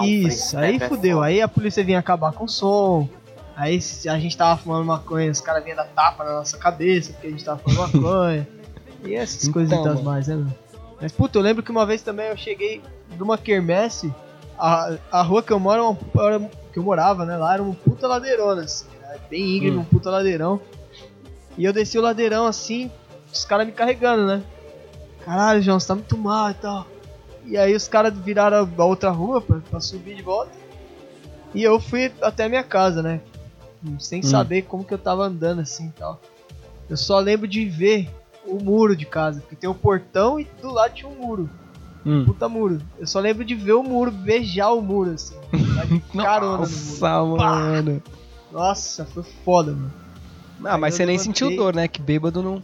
Isso, 0.00 0.56
aí 0.56 0.76
é 0.76 0.88
fudeu. 0.88 1.22
Aí 1.22 1.42
a 1.42 1.46
polícia 1.46 1.84
vinha 1.84 1.98
acabar 1.98 2.32
com 2.32 2.44
o 2.44 2.48
som. 2.48 3.06
Aí 3.54 3.78
se 3.78 4.08
a 4.08 4.18
gente 4.18 4.38
tava 4.38 4.58
fumando 4.58 4.86
maconha, 4.86 5.30
os 5.30 5.42
caras 5.42 5.62
vinham 5.62 5.76
dar 5.76 5.84
tapa 5.84 6.24
na 6.24 6.32
nossa 6.36 6.56
cabeça 6.56 7.12
porque 7.12 7.26
a 7.26 7.30
gente 7.30 7.44
tava 7.44 7.58
fumando 7.58 8.00
maconha. 8.00 8.48
e 9.04 9.14
essas 9.14 9.42
Então, 9.44 9.52
coisas 9.52 9.78
mano. 9.78 10.02
mais, 10.02 10.26
né? 10.28 10.46
Mas 11.00 11.12
puta, 11.12 11.38
eu 11.38 11.42
lembro 11.42 11.62
que 11.62 11.70
uma 11.70 11.84
vez 11.84 12.02
também 12.02 12.26
eu 12.28 12.36
cheguei 12.36 12.80
numa 13.18 13.36
quermesse. 13.36 14.12
A, 14.58 14.96
a 15.10 15.22
rua 15.22 15.42
que 15.42 15.52
eu 15.52 15.58
moro, 15.58 15.82
é 15.82 15.86
uma- 15.88 16.26
era- 16.26 16.50
que 16.72 16.78
eu 16.78 16.82
morava, 16.82 17.24
né? 17.24 17.36
Lá 17.36 17.54
era 17.54 17.62
uma 17.62 17.74
puta 17.74 18.06
ladeirona, 18.06 18.62
assim, 18.62 18.86
né, 19.00 19.18
bem 19.28 19.56
íngreme, 19.56 19.76
Hum. 19.78 19.80
um 19.80 19.84
puta 19.84 20.10
ladeirão. 20.10 20.60
E 21.58 21.64
eu 21.64 21.72
desci 21.72 21.98
o 21.98 22.02
ladeirão 22.02 22.46
assim, 22.46 22.90
os 23.32 23.44
caras 23.44 23.66
me 23.66 23.72
carregando, 23.72 24.26
né? 24.26 24.42
Caralho, 25.24 25.62
João, 25.62 25.78
você 25.80 25.88
tá 25.88 25.94
muito 25.94 26.16
mal 26.16 26.50
e 26.50 26.54
tal. 26.54 26.86
E 27.44 27.56
aí 27.58 27.74
os 27.74 27.86
caras 27.88 28.16
viraram 28.16 28.68
a 28.78 28.84
outra 28.84 29.10
rua 29.10 29.40
pra, 29.40 29.58
pra 29.58 29.80
subir 29.80 30.14
de 30.14 30.22
volta. 30.22 30.52
E 31.54 31.62
eu 31.62 31.78
fui 31.80 32.12
até 32.22 32.44
a 32.44 32.48
minha 32.48 32.62
casa, 32.64 33.02
né? 33.02 33.20
Sem 33.98 34.22
saber 34.22 34.62
como 34.62 34.84
que 34.84 34.94
eu 34.94 34.98
tava 34.98 35.24
andando 35.24 35.60
assim 35.60 35.86
e 35.88 35.90
tal. 35.90 36.20
Eu 36.88 36.96
só 36.96 37.18
lembro 37.18 37.46
de 37.46 37.64
ver 37.66 38.08
o 38.46 38.62
muro 38.62 38.94
de 38.96 39.06
casa, 39.06 39.40
porque 39.40 39.56
tem 39.56 39.68
o 39.68 39.74
portão 39.74 40.38
e 40.38 40.44
do 40.60 40.70
lado 40.70 40.94
tinha 40.94 41.08
um 41.10 41.14
muro. 41.14 41.50
Hum. 42.04 42.24
Puta 42.24 42.48
muro. 42.48 42.80
Eu 42.98 43.06
só 43.06 43.18
lembro 43.18 43.44
de 43.44 43.54
ver 43.54 43.72
o 43.72 43.82
muro, 43.82 44.10
beijar 44.10 44.72
o 44.72 44.82
muro 44.82 45.12
assim. 45.12 45.36
carona 46.14 46.66
no 46.66 46.68
muro. 46.68 47.00
Nossa, 47.00 47.24
mano. 47.24 48.02
Nossa, 48.52 49.04
foi 49.06 49.22
foda, 49.44 49.72
mano. 49.72 49.92
Ah, 50.64 50.78
mas 50.78 50.94
eu 50.94 50.98
você 50.98 51.06
nem 51.06 51.16
levantei. 51.16 51.34
sentiu 51.34 51.56
dor, 51.56 51.74
né? 51.74 51.88
Que 51.88 52.00
bêbado 52.00 52.42
não. 52.42 52.62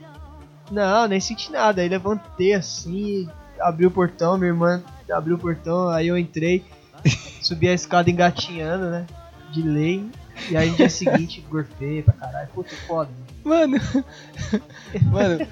Não, 0.70 1.08
nem 1.08 1.20
senti 1.20 1.50
nada. 1.50 1.82
Aí 1.82 1.88
levantei 1.88 2.52
assim, 2.52 3.28
abri 3.58 3.86
o 3.86 3.90
portão, 3.90 4.38
minha 4.38 4.50
irmã 4.50 4.82
abriu 5.10 5.36
o 5.36 5.38
portão, 5.38 5.88
aí 5.88 6.06
eu 6.06 6.16
entrei, 6.16 6.64
subi 7.42 7.68
a 7.68 7.74
escada 7.74 8.08
engatinhando, 8.08 8.86
né? 8.90 9.06
De 9.50 9.62
lei. 9.62 10.08
E 10.48 10.56
aí 10.56 10.70
no 10.70 10.76
dia 10.76 10.88
seguinte 10.88 11.44
gorfei 11.48 12.02
pra 12.02 12.14
caralho. 12.14 12.48
Puta, 12.54 12.74
foda. 12.86 13.10
Mano. 13.10 13.29
Mano. 13.44 13.79
mano. 15.11 15.46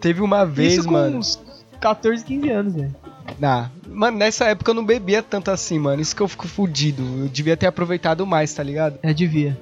Teve 0.00 0.20
uma 0.20 0.44
vez, 0.44 0.74
Isso 0.74 0.84
com 0.84 0.92
mano. 0.92 1.18
uns 1.18 1.40
14, 1.80 2.24
15 2.24 2.50
anos, 2.50 2.74
velho. 2.74 2.94
Ah, 3.40 3.70
mano, 3.88 4.18
nessa 4.18 4.46
época 4.46 4.70
eu 4.70 4.74
não 4.74 4.84
bebia 4.84 5.22
tanto 5.22 5.50
assim, 5.50 5.78
mano. 5.78 6.02
Isso 6.02 6.14
que 6.14 6.22
eu 6.22 6.28
fico 6.28 6.48
fudido. 6.48 7.02
Eu 7.20 7.28
devia 7.28 7.56
ter 7.56 7.66
aproveitado 7.66 8.26
mais, 8.26 8.52
tá 8.52 8.62
ligado? 8.62 8.98
É, 9.02 9.12
devia. 9.12 9.58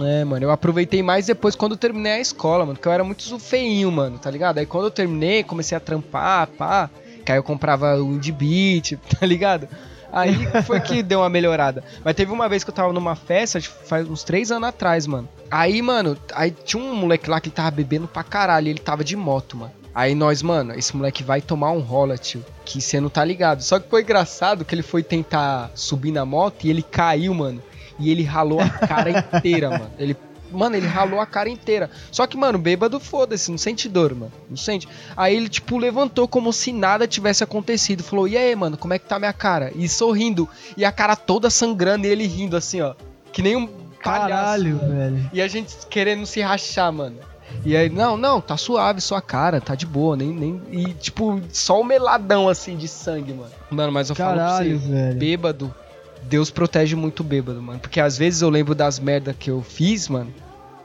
É, 0.00 0.24
mano, 0.24 0.44
eu 0.44 0.50
aproveitei 0.50 1.02
mais 1.02 1.26
depois 1.26 1.54
quando 1.54 1.72
eu 1.72 1.78
terminei 1.78 2.12
a 2.12 2.20
escola, 2.20 2.64
mano, 2.64 2.76
porque 2.76 2.88
eu 2.88 2.92
era 2.92 3.04
muito 3.04 3.38
feinho, 3.38 3.90
mano, 3.90 4.18
tá 4.18 4.30
ligado? 4.30 4.58
Aí 4.58 4.66
quando 4.66 4.84
eu 4.84 4.90
terminei, 4.90 5.42
comecei 5.42 5.76
a 5.76 5.80
trampar, 5.80 6.46
pá, 6.46 6.88
que 7.24 7.32
aí 7.32 7.38
eu 7.38 7.42
comprava 7.42 7.96
o 7.96 8.14
Indie 8.14 8.32
Beat, 8.32 8.98
tá 9.18 9.26
ligado? 9.26 9.68
Aí 10.12 10.34
foi 10.62 10.78
que 10.78 11.02
deu 11.02 11.20
uma 11.20 11.30
melhorada. 11.30 11.82
Mas 12.04 12.14
teve 12.14 12.30
uma 12.30 12.48
vez 12.48 12.62
que 12.62 12.70
eu 12.70 12.74
tava 12.74 12.92
numa 12.92 13.16
festa, 13.16 13.60
faz 13.60 14.06
uns 14.08 14.22
três 14.22 14.52
anos 14.52 14.68
atrás, 14.68 15.06
mano. 15.06 15.28
Aí, 15.50 15.80
mano, 15.80 16.16
aí 16.34 16.50
tinha 16.50 16.82
um 16.82 16.94
moleque 16.94 17.30
lá 17.30 17.40
que 17.40 17.48
ele 17.48 17.56
tava 17.56 17.70
bebendo 17.70 18.06
pra 18.06 18.22
caralho, 18.22 18.68
ele 18.68 18.78
tava 18.78 19.02
de 19.02 19.16
moto, 19.16 19.56
mano. 19.56 19.72
Aí 19.94 20.14
nós, 20.14 20.42
mano, 20.42 20.74
esse 20.74 20.96
moleque 20.96 21.22
vai 21.22 21.40
tomar 21.40 21.70
um 21.72 21.80
rola, 21.80 22.16
tio. 22.16 22.44
Que 22.64 22.80
você 22.80 23.00
não 23.00 23.08
tá 23.08 23.24
ligado. 23.24 23.62
Só 23.62 23.78
que 23.78 23.88
foi 23.88 24.02
engraçado 24.02 24.64
que 24.64 24.74
ele 24.74 24.82
foi 24.82 25.02
tentar 25.02 25.70
subir 25.74 26.12
na 26.12 26.24
moto 26.24 26.64
e 26.64 26.70
ele 26.70 26.82
caiu, 26.82 27.34
mano. 27.34 27.62
E 27.98 28.10
ele 28.10 28.22
ralou 28.22 28.60
a 28.60 28.68
cara 28.68 29.10
inteira, 29.10 29.68
mano. 29.78 29.90
Ele, 29.98 30.16
mano, 30.52 30.76
ele 30.76 30.86
ralou 30.86 31.20
a 31.20 31.26
cara 31.26 31.48
inteira. 31.48 31.90
Só 32.10 32.26
que, 32.26 32.36
mano, 32.36 32.58
bêbado, 32.58 33.00
foda-se, 33.00 33.50
não 33.50 33.58
sente 33.58 33.88
dor, 33.88 34.14
mano. 34.14 34.32
Não 34.48 34.56
sente. 34.56 34.88
Aí 35.16 35.34
ele, 35.36 35.48
tipo, 35.48 35.78
levantou 35.78 36.28
como 36.28 36.52
se 36.52 36.72
nada 36.72 37.06
tivesse 37.06 37.42
acontecido. 37.42 38.02
Falou, 38.02 38.28
e 38.28 38.36
aí, 38.36 38.54
mano, 38.54 38.76
como 38.76 38.94
é 38.94 38.98
que 38.98 39.06
tá 39.06 39.18
minha 39.18 39.32
cara? 39.32 39.72
E 39.74 39.88
sorrindo. 39.88 40.48
E 40.76 40.84
a 40.84 40.92
cara 40.92 41.16
toda 41.16 41.50
sangrando 41.50 42.06
e 42.06 42.10
ele 42.10 42.26
rindo 42.26 42.56
assim, 42.56 42.80
ó. 42.80 42.94
Que 43.32 43.42
nem 43.42 43.56
um 43.56 43.68
Caralho, 44.00 44.78
palhaço, 44.78 44.94
velho. 44.94 45.30
E 45.32 45.40
a 45.40 45.48
gente 45.48 45.74
querendo 45.88 46.26
se 46.26 46.40
rachar, 46.40 46.92
mano. 46.92 47.16
E 47.64 47.76
aí, 47.76 47.88
não, 47.88 48.16
não, 48.16 48.40
tá 48.40 48.56
suave 48.56 49.00
sua 49.00 49.20
cara, 49.20 49.60
tá 49.60 49.74
de 49.74 49.86
boa, 49.86 50.16
nem, 50.16 50.28
nem. 50.32 50.60
E, 50.70 50.94
tipo, 50.94 51.40
só 51.52 51.80
o 51.80 51.84
meladão 51.84 52.48
assim 52.48 52.76
de 52.76 52.88
sangue, 52.88 53.32
mano. 53.32 53.52
Mano, 53.70 53.92
mas 53.92 54.08
eu 54.08 54.16
falo 54.16 54.34
pra 54.34 54.44
Caralho, 54.46 54.78
você, 54.78 54.88
velho. 54.88 55.18
bêbado, 55.18 55.74
Deus 56.22 56.50
protege 56.50 56.96
muito 56.96 57.22
bêbado, 57.22 57.60
mano. 57.62 57.78
Porque 57.78 58.00
às 58.00 58.16
vezes 58.16 58.42
eu 58.42 58.48
lembro 58.48 58.74
das 58.74 58.98
merdas 58.98 59.36
que 59.38 59.50
eu 59.50 59.62
fiz, 59.62 60.08
mano. 60.08 60.32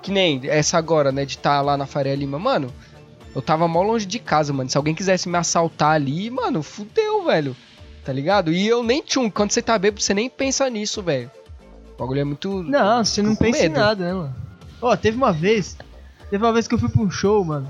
Que 0.02 0.12
nem 0.12 0.42
essa 0.46 0.78
agora, 0.78 1.12
né, 1.12 1.26
de 1.26 1.34
estar 1.36 1.62
lá 1.62 1.76
na 1.76 1.86
Faria 1.86 2.16
Lima. 2.16 2.40
Mano, 2.40 2.74
eu 3.36 3.42
tava 3.42 3.68
mó 3.68 3.82
longe 3.82 4.06
de 4.06 4.20
casa, 4.20 4.54
mano. 4.54 4.70
Se 4.70 4.78
alguém 4.78 4.96
quisesse 4.96 5.28
me 5.28 5.38
assaltar 5.38 5.92
ali, 5.96 6.30
mano, 6.30 6.64
fudeu, 6.64 7.26
velho. 7.26 7.56
Tá 8.06 8.14
ligado? 8.14 8.54
E 8.54 8.66
eu 8.66 8.84
nem 8.84 9.02
tinha. 9.02 9.30
Quando 9.30 9.52
você 9.52 9.62
tá 9.62 9.78
bêbado, 9.78 10.02
você 10.02 10.14
nem 10.14 10.30
pensa 10.30 10.70
nisso, 10.70 11.02
velho. 11.04 11.30
O 11.96 12.00
bagulho 12.00 12.22
é 12.22 12.24
muito. 12.24 12.64
Não, 12.64 13.04
você 13.04 13.22
não 13.22 13.36
pensa 13.36 13.60
em 13.60 13.70
medo. 13.70 13.80
nada, 13.80 14.06
né, 14.06 14.14
mano? 14.14 14.36
Ó, 14.82 14.96
teve 14.96 15.18
uma 15.18 15.34
vez. 15.34 15.76
Teve 16.30 16.44
uma 16.44 16.54
vez 16.54 16.68
que 16.68 16.76
eu 16.76 16.80
fui 16.80 16.88
pra 16.90 17.02
um 17.02 17.10
show, 17.10 17.44
mano. 17.44 17.70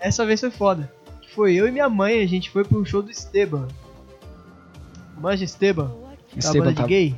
Essa 0.00 0.26
vez 0.26 0.40
foi 0.40 0.50
foda. 0.50 0.90
Que 1.20 1.32
foi 1.32 1.54
eu 1.54 1.68
e 1.68 1.70
minha 1.70 1.88
mãe, 1.88 2.20
a 2.22 2.26
gente 2.26 2.50
foi 2.50 2.64
pra 2.64 2.76
um 2.76 2.84
show 2.84 3.02
do 3.02 3.10
Esteban. 3.10 3.68
Manja 5.16 5.44
Esteban? 5.44 5.90
Esteban 6.36 6.58
banda 6.66 6.72
de 6.74 6.80
tá- 6.82 6.86
gay? 6.86 7.14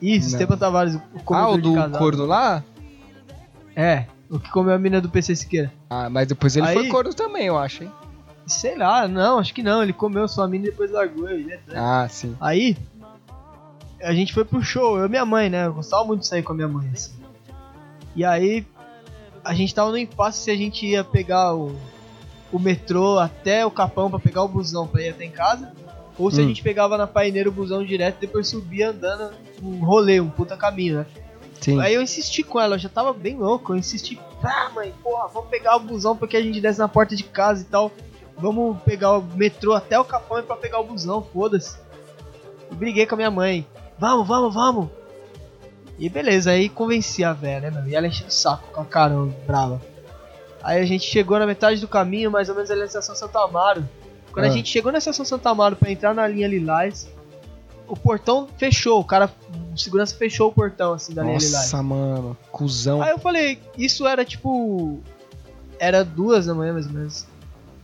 Isso, 0.00 0.26
Não. 0.26 0.32
Esteban 0.32 0.56
Tavares, 0.56 0.94
o 0.96 1.34
Ah, 1.34 1.48
o 1.50 1.56
de 1.56 1.62
do 1.62 1.74
casal. 1.74 1.98
corno 1.98 2.26
lá? 2.26 2.64
É, 3.76 4.06
o 4.30 4.38
que 4.38 4.50
comeu 4.50 4.74
a 4.74 4.78
mina 4.78 5.00
do 5.00 5.08
PC 5.08 5.34
Siqueira. 5.36 5.72
Ah, 5.88 6.08
mas 6.10 6.26
depois 6.28 6.56
ele 6.56 6.66
Aí- 6.66 6.74
foi 6.74 6.88
corno 6.88 7.12
também, 7.14 7.46
eu 7.46 7.58
acho, 7.58 7.84
hein? 7.84 7.92
Sei 8.46 8.76
lá, 8.76 9.06
não, 9.06 9.38
acho 9.38 9.54
que 9.54 9.62
não. 9.62 9.82
Ele 9.82 9.92
comeu 9.92 10.26
sua 10.26 10.48
mina 10.48 10.66
e 10.66 10.70
depois 10.70 10.90
largou. 10.90 11.28
Ele 11.30 11.52
é 11.52 11.58
doido. 11.58 11.78
Ah, 11.78 12.06
sim. 12.08 12.36
Aí, 12.40 12.76
a 14.02 14.12
gente 14.12 14.32
foi 14.34 14.44
pro 14.44 14.62
show, 14.62 14.98
eu 14.98 15.06
e 15.06 15.08
minha 15.08 15.24
mãe, 15.24 15.48
né? 15.48 15.66
Eu 15.66 15.74
gostava 15.74 16.04
muito 16.04 16.20
de 16.22 16.26
sair 16.26 16.42
com 16.42 16.52
a 16.52 16.56
minha 16.56 16.68
mãe, 16.68 16.90
assim. 16.92 17.12
E 18.16 18.24
aí, 18.24 18.66
a 19.44 19.54
gente 19.54 19.74
tava 19.74 19.90
no 19.90 19.96
impasse 19.98 20.40
se 20.42 20.50
a 20.50 20.56
gente 20.56 20.84
ia 20.86 21.04
pegar 21.04 21.54
o, 21.54 21.76
o 22.52 22.58
metrô 22.58 23.18
até 23.18 23.64
o 23.64 23.70
Capão 23.70 24.10
pra 24.10 24.18
pegar 24.18 24.42
o 24.42 24.48
busão 24.48 24.86
pra 24.88 25.00
ir 25.02 25.10
até 25.10 25.24
em 25.24 25.30
casa. 25.30 25.72
Ou 26.18 26.30
se 26.30 26.40
a 26.40 26.44
Hum. 26.44 26.48
gente 26.48 26.62
pegava 26.62 26.98
na 26.98 27.06
paineira 27.06 27.48
o 27.48 27.52
busão 27.52 27.82
direto 27.84 28.16
e 28.18 28.26
depois 28.26 28.46
subia 28.48 28.90
andando 28.90 29.32
um 29.62 29.78
rolê, 29.84 30.20
um 30.20 30.28
puta 30.28 30.56
caminho, 30.56 30.98
né? 30.98 31.06
Sim. 31.62 31.80
Aí 31.80 31.94
eu 31.94 32.02
insisti 32.02 32.42
com 32.42 32.60
ela, 32.60 32.74
eu 32.74 32.78
já 32.78 32.88
tava 32.88 33.12
bem 33.12 33.36
louco, 33.36 33.72
eu 33.72 33.76
insisti, 33.78 34.18
ah 34.42 34.70
mãe, 34.74 34.92
porra, 35.02 35.28
vamos 35.28 35.48
pegar 35.48 35.76
o 35.76 35.80
busão 35.80 36.16
porque 36.16 36.36
a 36.36 36.42
gente 36.42 36.60
desce 36.60 36.78
na 36.78 36.88
porta 36.88 37.14
de 37.16 37.22
casa 37.24 37.62
e 37.62 37.64
tal. 37.64 37.90
vamos 38.36 38.76
pegar 38.82 39.16
o 39.18 39.22
metrô 39.22 39.72
até 39.74 39.98
o 40.00 40.04
Capão 40.04 40.42
pra 40.42 40.56
pegar 40.56 40.80
o 40.80 40.84
busão, 40.84 41.22
foda-se. 41.22 41.76
E 42.70 42.74
briguei 42.74 43.06
com 43.06 43.14
a 43.14 43.16
minha 43.16 43.30
mãe. 43.30 43.64
Vamos, 43.98 44.26
vamos, 44.26 44.52
vamos. 44.52 44.88
E 45.98 46.08
beleza, 46.08 46.50
aí 46.50 46.68
convenci 46.68 47.22
a 47.22 47.32
véia, 47.32 47.60
né, 47.60 47.70
meu? 47.70 47.86
E 47.86 47.94
ela 47.94 48.06
encheu 48.08 48.26
o 48.26 48.30
saco 48.30 48.66
com 48.72 48.80
a 48.80 48.84
caramba, 48.84 49.32
brava. 49.46 49.80
Aí 50.62 50.80
a 50.80 50.84
gente 50.84 51.04
chegou 51.06 51.38
na 51.38 51.46
metade 51.46 51.80
do 51.80 51.86
caminho, 51.86 52.30
mais 52.30 52.48
ou 52.48 52.54
menos 52.54 52.70
ali 52.70 52.80
na 52.80 52.86
estação 52.86 53.14
Santo 53.14 53.36
Amaro. 53.38 53.88
Quando 54.32 54.46
Ah. 54.46 54.48
a 54.48 54.52
gente 54.52 54.68
chegou 54.68 54.90
na 54.90 54.98
estação 54.98 55.24
Santo 55.24 55.46
Amaro 55.48 55.76
pra 55.76 55.90
entrar 55.90 56.14
na 56.14 56.26
linha 56.26 56.48
Lilás, 56.48 57.08
o 57.86 57.94
portão 57.96 58.48
fechou, 58.56 58.98
o 58.98 59.04
cara, 59.04 59.30
o 59.72 59.78
segurança 59.78 60.14
fechou 60.16 60.48
o 60.48 60.52
portão 60.52 60.92
assim 60.92 61.14
da 61.14 61.22
Lilás. 61.22 61.50
Nossa, 61.50 61.82
mano. 61.82 62.36
Cusão. 62.50 63.02
Aí 63.02 63.10
eu 63.10 63.18
falei, 63.18 63.60
isso 63.76 64.06
era 64.06 64.24
tipo. 64.24 65.00
Era 65.78 66.04
duas 66.04 66.46
da 66.46 66.54
manhã 66.54 66.72
mais 66.72 66.86
ou 66.86 66.92
menos. 66.92 67.26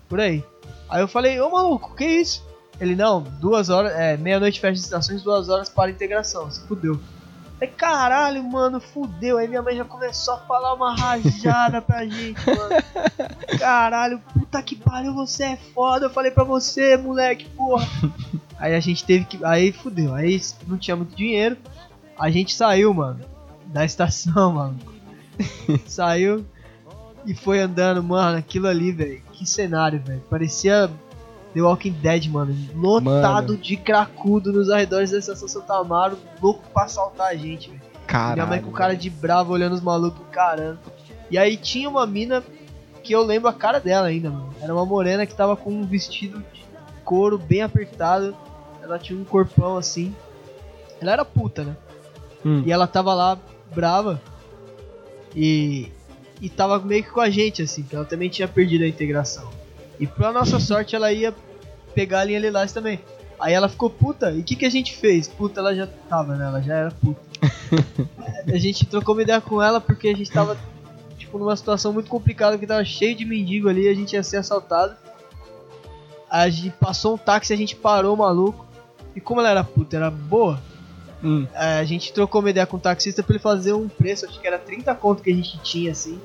Por 0.09 0.21
aí. 0.21 0.45
Aí 0.89 1.01
eu 1.01 1.09
falei, 1.09 1.41
ô 1.41 1.51
maluco, 1.51 1.95
que 1.95 2.05
isso? 2.05 2.47
Ele, 2.81 2.95
não, 2.95 3.21
duas 3.21 3.71
horas, 3.71 3.93
é, 3.93 4.17
meia-noite 4.17 4.61
fecha 4.61 4.75
as 4.75 4.85
estações, 4.85 5.23
duas 5.23 5.49
horas 5.49 5.69
para 5.69 5.91
integração, 5.91 6.49
se 6.51 6.61
fudeu. 6.67 6.99
Aí, 7.61 7.67
caralho, 7.67 8.43
mano, 8.45 8.81
fudeu. 8.81 9.37
Aí 9.37 9.49
minha 9.49 9.61
mãe 9.61 9.77
já 9.77 9.85
começou 9.85 10.35
a 10.35 10.39
falar 10.39 10.75
uma 10.75 10.95
rajada 10.95 11.83
pra 11.83 12.07
gente, 12.07 12.39
mano. 12.47 12.83
Caralho, 13.59 14.21
puta 14.33 14.63
que 14.63 14.77
pariu, 14.77 15.13
você 15.13 15.43
é 15.43 15.57
foda. 15.57 16.07
Eu 16.07 16.11
falei 16.11 16.31
pra 16.31 16.45
você, 16.45 16.97
moleque, 16.97 17.47
porra. 17.51 17.89
Aí 18.59 18.77
a 18.77 18.81
gente 18.81 19.05
teve 19.05 19.25
que. 19.25 19.45
Aí 19.45 19.73
fudeu. 19.73 20.15
Aí 20.15 20.41
não 20.69 20.79
tinha 20.79 20.95
muito 20.95 21.17
dinheiro. 21.17 21.57
A 22.19 22.31
gente 22.31 22.55
saiu, 22.55 22.93
mano, 22.93 23.21
da 23.67 23.85
estação, 23.85 24.53
mano. 24.55 24.77
Saiu 25.87 26.45
e 27.25 27.35
foi 27.35 27.61
andando, 27.61 28.03
mano, 28.03 28.39
aquilo 28.39 28.67
ali, 28.67 28.91
velho. 28.91 29.23
Que 29.33 29.47
cenário, 29.49 30.01
velho. 30.01 30.23
Parecia 30.29 30.91
The 31.55 31.63
Walking 31.63 31.93
Dead, 31.93 32.27
mano. 32.27 32.57
Lotado 32.75 33.53
Mano. 33.53 33.57
de 33.57 33.77
cracudo 33.77 34.53
nos 34.53 34.71
arredores 34.71 35.11
da 35.11 35.19
estação 35.19 35.49
Santa 35.49 35.75
Amaro, 35.77 36.19
louco 36.41 36.63
pra 36.73 36.85
assaltar 36.85 37.29
a 37.29 37.35
gente, 37.37 37.71
velho. 37.71 37.83
Minha 38.35 38.47
mãe 38.47 38.63
com 38.63 38.71
cara 38.73 38.97
de 38.97 39.11
brava 39.11 39.53
olhando 39.53 39.75
os 39.75 39.81
malucos 39.81 40.21
encarando. 40.29 40.79
E 41.31 41.37
aí 41.37 41.57
tinha 41.57 41.89
uma 41.89 42.07
mina 42.07 42.43
que 43.03 43.13
eu 43.13 43.23
lembro 43.23 43.49
a 43.49 43.53
cara 43.53 43.79
dela 43.79 44.07
ainda, 44.07 44.31
mano. 44.31 44.55
Era 44.61 44.75
uma 44.75 44.87
morena 44.87 45.27
que 45.27 45.35
tava 45.35 45.57
com 45.57 45.71
um 45.71 45.85
vestido 45.85 46.39
de 46.53 46.65
couro 47.05 47.37
bem 47.37 47.63
apertado. 47.63 48.35
Ela 48.83 48.99
tinha 48.99 49.19
um 49.19 49.25
corpão 49.25 49.77
assim. 49.77 50.15
Ela 51.01 51.13
era 51.13 51.25
puta, 51.25 51.65
né? 51.65 51.77
Hum. 52.45 52.63
E 52.65 52.73
ela 52.73 52.87
tava 52.87 53.15
lá 53.15 53.39
brava. 53.75 54.21
E. 55.35 55.89
E 56.41 56.49
tava 56.49 56.79
meio 56.79 57.03
que 57.03 57.11
com 57.11 57.21
a 57.21 57.29
gente, 57.29 57.63
assim, 57.63 57.83
que 57.83 57.97
ela 57.97 58.05
também 58.05 58.29
tinha 58.29 58.47
perdido 58.47 58.85
a 58.85 58.89
integração. 58.89 59.51
E 59.99 60.07
pra 60.07 60.33
nossa 60.33 60.59
sorte 60.61 60.95
ela 60.95 61.13
ia 61.13 61.35
pegar 61.95 62.21
a 62.21 62.25
linha 62.25 62.39
Lilás 62.39 62.73
também. 62.73 63.01
Aí 63.41 63.53
ela 63.53 63.69
ficou 63.69 63.89
puta, 63.89 64.33
e 64.33 64.41
o 64.41 64.45
que, 64.45 64.57
que 64.57 64.65
a 64.65 64.71
gente 64.71 64.97
fez? 64.97 65.29
Puta, 65.29 65.61
ela 65.61 65.75
já 65.75 65.87
tava, 66.09 66.37
né? 66.37 66.47
Ela 66.47 66.61
já 66.61 66.75
era 66.75 66.91
puta. 66.91 67.21
a 68.53 68.59
gente 68.59 68.87
trocou 68.87 69.15
uma 69.15 69.23
ideia 69.23 69.41
com 69.41 69.63
ela 69.63 69.81
porque 69.81 70.09
a 70.09 70.17
gente 70.17 70.31
tava, 70.31 70.57
tipo, 71.17 71.39
numa 71.39 71.57
situação 71.57 71.93
muito 71.93 72.09
complicada, 72.09 72.53
porque 72.53 72.67
tava 72.67 72.85
cheio 72.85 73.15
de 73.15 73.25
mendigo 73.25 73.69
ali, 73.69 73.89
a 73.89 73.95
gente 73.95 74.15
ia 74.15 74.23
ser 74.23 74.39
assaltado. 74.39 74.97
A 76.29 76.49
gente 76.49 76.71
passou 76.71 77.15
um 77.15 77.19
táxi, 77.19 77.53
a 77.53 77.57
gente 77.57 77.77
parou 77.77 78.15
o 78.15 78.19
maluco. 78.19 78.67
E 79.15 79.21
como 79.21 79.41
ela 79.41 79.51
era 79.51 79.65
puta, 79.65 79.97
era 79.97 80.11
boa, 80.11 80.61
Hum. 81.23 81.47
é, 81.55 81.79
a 81.79 81.85
gente 81.85 82.13
trocou 82.13 82.41
uma 82.41 82.51
ideia 82.51 82.67
com 82.67 82.77
o 82.77 82.81
taxista 82.81 83.23
pra 83.23 83.33
ele 83.35 83.43
fazer 83.43 83.73
um 83.73 83.89
preço, 83.89 84.25
acho 84.27 84.39
que 84.41 84.47
era 84.47 84.59
30 84.59 84.95
conto 84.95 85.23
que 85.23 85.31
a 85.31 85.35
gente 85.35 85.59
tinha, 85.63 85.91
assim. 85.93 86.19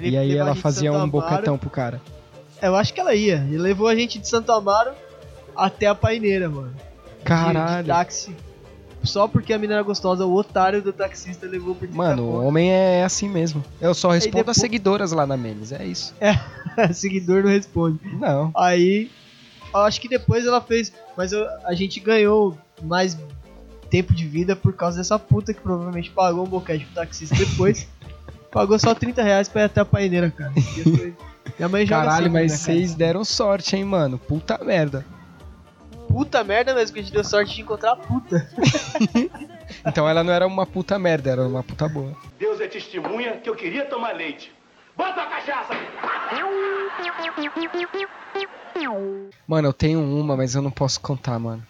E 0.00 0.16
aí 0.16 0.36
ela 0.36 0.52
de 0.54 0.60
fazia 0.60 0.92
um 0.92 1.08
boquetão 1.08 1.56
pro 1.58 1.70
cara. 1.70 2.00
É, 2.60 2.68
Eu 2.68 2.76
acho 2.76 2.92
que 2.94 3.00
ela 3.00 3.14
ia. 3.14 3.36
Ele 3.48 3.58
levou 3.58 3.86
a 3.88 3.94
gente 3.94 4.18
de 4.18 4.28
Santo 4.28 4.50
Amaro 4.52 4.92
até 5.56 5.86
a 5.86 5.94
paineira, 5.94 6.48
mano. 6.48 6.70
De- 6.72 6.78
De, 7.18 7.24
Caralho. 7.24 7.86
táxi. 7.86 8.34
Só 9.02 9.28
porque 9.28 9.52
a 9.52 9.58
mina 9.58 9.74
era 9.74 9.82
gostosa, 9.82 10.24
o 10.24 10.34
otário 10.34 10.80
do 10.80 10.90
taxista 10.92 11.46
levou 11.46 11.74
por 11.74 11.80
30 11.86 11.94
Mano, 11.94 12.22
o 12.22 12.44
homem 12.46 12.70
é 12.72 13.04
assim 13.04 13.28
mesmo. 13.28 13.62
Eu 13.78 13.92
só 13.94 14.10
respondo 14.10 14.36
depois- 14.38 14.56
as 14.56 14.60
seguidoras 14.62 15.12
lá 15.12 15.26
na 15.26 15.36
Memes, 15.36 15.72
é 15.72 15.84
isso. 15.84 16.14
Seguidor 16.94 17.42
não 17.42 17.50
responde. 17.50 17.98
Não. 18.18 18.50
Aí, 18.56 19.10
eu 19.74 19.80
acho 19.80 20.00
que 20.00 20.08
depois 20.08 20.46
ela 20.46 20.60
fez. 20.62 20.90
Mas 21.16 21.32
eu- 21.32 21.46
a 21.64 21.74
gente 21.74 22.00
ganhou 22.00 22.56
mais 22.82 23.16
tempo 23.94 24.12
de 24.12 24.26
vida 24.26 24.56
por 24.56 24.72
causa 24.72 24.98
dessa 24.98 25.16
puta 25.20 25.54
que 25.54 25.60
provavelmente 25.60 26.10
pagou 26.10 26.44
um 26.44 26.48
boquete 26.48 26.84
pro 26.86 26.96
taxista 26.96 27.36
depois. 27.36 27.86
pagou 28.50 28.76
só 28.76 28.92
30 28.92 29.22
reais 29.22 29.48
pra 29.48 29.62
ir 29.62 29.64
até 29.66 29.82
a 29.82 29.84
paineira, 29.84 30.32
cara. 30.32 30.52
E 30.56 31.12
Minha 31.56 31.68
mãe 31.68 31.86
joga 31.86 32.00
Caralho, 32.00 32.24
sempre, 32.24 32.42
mas 32.42 32.50
né, 32.50 32.58
cara? 32.58 32.78
vocês 32.78 32.94
deram 32.96 33.24
sorte, 33.24 33.76
hein, 33.76 33.84
mano. 33.84 34.18
Puta 34.18 34.58
merda. 34.64 35.06
Puta 36.08 36.42
merda 36.42 36.74
mesmo, 36.74 36.92
que 36.92 36.98
a 36.98 37.02
gente 37.04 37.12
deu 37.12 37.22
sorte 37.22 37.54
de 37.54 37.62
encontrar 37.62 37.92
a 37.92 37.96
puta. 37.96 38.50
Então 39.86 40.08
ela 40.08 40.22
não 40.22 40.32
era 40.32 40.46
uma 40.46 40.66
puta 40.66 40.98
merda, 40.98 41.30
era 41.30 41.42
uma 41.42 41.62
puta 41.62 41.88
boa. 41.88 42.14
Deus 42.38 42.60
é 42.60 42.68
testemunha 42.68 43.38
que 43.38 43.48
eu 43.48 43.56
queria 43.56 43.86
tomar 43.86 44.14
leite. 44.14 44.52
Bota 44.96 45.22
a 45.22 45.26
cachaça! 45.26 45.74
Mano, 49.46 49.68
eu 49.68 49.72
tenho 49.72 50.00
uma, 50.00 50.36
mas 50.36 50.54
eu 50.54 50.62
não 50.62 50.70
posso 50.70 51.00
contar, 51.00 51.38
mano. 51.38 51.66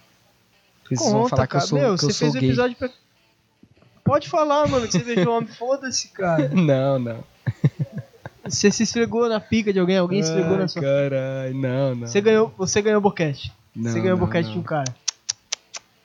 Porque 0.84 0.96
vocês 0.96 1.10
vão 1.12 1.22
Conta, 1.22 1.30
falar 1.36 1.46
que 1.48 1.56
eu 1.56 1.58
cara. 1.58 1.68
sou, 1.68 1.78
Meu, 1.78 1.88
que 1.88 2.04
eu 2.04 2.08
você 2.08 2.12
sou 2.12 2.30
fez 2.30 2.40
gay. 2.40 2.48
episódio 2.50 2.76
pra. 2.76 2.88
Pode 4.04 4.28
falar, 4.28 4.68
mano, 4.68 4.86
que 4.86 4.92
você 4.92 4.98
beijou 5.02 5.32
um 5.32 5.36
homem, 5.38 5.48
foda-se, 5.48 6.08
cara. 6.08 6.48
Não, 6.54 6.98
não. 6.98 7.24
Você 8.46 8.70
se 8.70 8.82
esfregou 8.82 9.26
na 9.28 9.40
pica 9.40 9.72
de 9.72 9.80
alguém, 9.80 9.96
alguém 9.96 10.22
se 10.22 10.28
esfregou 10.28 10.58
na 10.58 10.68
sua. 10.68 10.82
Caralho, 10.82 11.54
não, 11.54 11.94
não. 11.94 12.06
Você 12.06 12.20
ganhou, 12.20 12.52
você 12.58 12.82
ganhou 12.82 13.00
boquete. 13.00 13.50
Não, 13.74 13.90
você 13.90 13.98
ganhou 14.00 14.18
não, 14.18 14.26
boquete 14.26 14.46
não. 14.48 14.52
de 14.52 14.58
um 14.60 14.62
cara. 14.62 14.94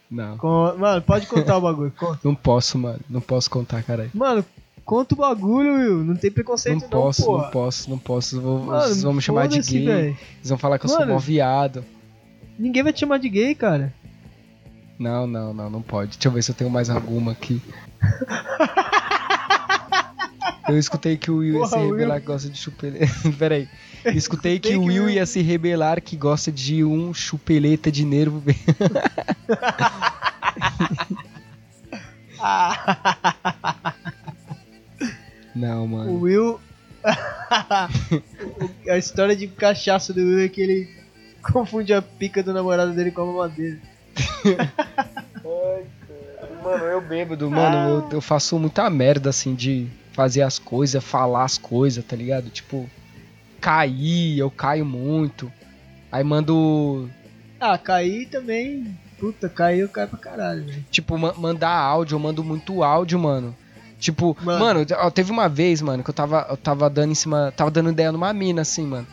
Não. 0.10 0.38
Com- 0.38 0.74
Mano, 0.78 1.02
pode 1.02 1.28
contar 1.28 1.58
o 1.58 1.62
bagulho, 1.62 1.92
conta. 1.98 2.20
Não 2.24 2.34
posso, 2.34 2.78
mano. 2.78 3.00
Não 3.10 3.20
posso 3.20 3.50
contar, 3.50 3.84
caralho. 3.84 4.10
Mano, 4.14 4.46
conta 4.86 5.14
o 5.14 5.18
bagulho, 5.18 5.74
Will. 5.76 6.04
Não 6.06 6.16
tem 6.16 6.30
Não 6.30 6.36
preconceito, 6.36 6.82
não, 6.84 6.90
posso, 6.90 7.26
porra. 7.26 7.44
não 7.44 7.52
posso, 7.52 7.90
não 7.90 7.98
posso. 8.00 8.42
Vou- 8.42 8.60
Mano, 8.64 8.82
vocês 8.84 9.04
vão 9.04 9.14
me 9.14 9.22
chamar 9.22 9.48
de 9.50 9.60
gay. 9.60 9.86
velho. 9.86 10.14
Vocês 10.38 10.50
vão 10.50 10.58
falar 10.58 10.80
que 10.80 10.86
eu 10.86 10.90
sou 10.90 11.00
Mano. 11.00 11.14
mó 11.14 11.20
viado. 11.20 11.84
Ninguém 12.58 12.84
vai 12.84 12.94
te 12.94 13.02
chamar 13.02 13.18
de 13.20 13.28
gay, 13.28 13.54
cara. 13.54 13.94
Não, 15.00 15.26
não, 15.26 15.54
não, 15.54 15.70
não 15.70 15.82
pode. 15.82 16.12
Deixa 16.18 16.28
eu 16.28 16.32
ver 16.34 16.44
se 16.44 16.52
eu 16.52 16.56
tenho 16.56 16.70
mais 16.70 16.90
alguma 16.90 17.32
aqui. 17.32 17.62
Eu 20.68 20.78
escutei 20.78 21.16
que 21.18 21.32
o 21.32 21.38
Will 21.38 21.54
ia 21.54 21.60
Porra, 21.62 21.70
se 21.70 21.78
Will. 21.78 21.92
rebelar 21.96 22.20
que 22.20 22.26
gosta 22.28 22.50
de 22.50 22.58
chupeleta. 22.58 23.08
Peraí. 23.40 23.68
Escutei 24.06 24.60
que 24.60 24.76
o 24.76 24.84
Will 24.84 25.06
o- 25.06 25.10
ia 25.10 25.26
se 25.26 25.42
rebelar 25.42 26.02
que 26.02 26.16
gosta 26.18 26.52
de 26.52 26.84
um 26.84 27.14
chupeleta 27.14 27.90
de 27.92 28.04
nervo. 28.06 28.40
bem- 28.42 28.56
Não, 35.56 35.86
O 35.86 35.88
mano. 35.88 36.20
Will. 36.22 36.60
a 38.90 38.98
história 38.98 39.36
de 39.36 39.48
cachaça 39.48 40.14
do 40.14 40.20
Will 40.22 40.40
é 40.46 40.50
que 40.50 40.62
ele 40.62 40.90
confunde 41.42 41.94
a 41.94 42.02
pica 42.02 42.44
do 42.44 42.54
namorado 42.54 42.94
dele 42.94 43.12
com 43.12 43.22
a 43.22 43.26
mamadeira. 43.26 43.80
Mano, 46.64 46.84
eu 46.86 47.02
bêbado, 47.02 47.50
mano, 47.50 47.78
eu, 47.78 48.10
eu 48.12 48.22
faço 48.22 48.60
muita 48.60 48.90
merda 48.90 49.30
assim 49.30 49.56
de 49.56 49.88
fazer 50.14 50.42
as 50.42 50.60
coisas, 50.60 51.04
falar 51.04 51.44
as 51.44 51.58
coisas, 51.58 52.04
tá 52.04 52.16
ligado? 52.16 52.50
Tipo, 52.50 52.90
cair, 53.62 54.38
eu 54.38 54.52
caio 54.52 54.86
muito. 54.86 55.52
Aí 56.12 56.24
mando 56.24 57.10
Ah, 57.60 57.78
cair 57.78 58.30
também. 58.30 58.94
Puta, 59.20 59.50
cair 59.50 59.80
eu 59.80 59.90
caio 59.90 60.08
pra 60.10 60.20
caralho, 60.20 60.66
velho. 60.66 60.86
Tipo, 60.92 61.18
ma- 61.18 61.34
mandar 61.34 61.72
áudio, 61.72 62.16
eu 62.16 62.20
mando 62.20 62.44
muito 62.44 62.84
áudio, 62.84 63.20
mano. 63.20 63.56
Tipo, 64.00 64.36
Mano. 64.42 64.60
mano, 64.60 64.86
teve 65.14 65.30
uma 65.32 65.50
vez, 65.50 65.82
mano, 65.82 66.04
que 66.04 66.10
eu 66.10 66.14
tava, 66.14 66.48
eu 66.50 66.56
tava 66.56 66.90
dando 66.90 67.12
em 67.12 67.16
cima. 67.16 67.52
Tava 67.56 67.70
dando 67.70 67.92
ideia 67.92 68.12
numa 68.14 68.32
mina, 68.34 68.62
assim, 68.62 68.86
mano. 68.86 69.06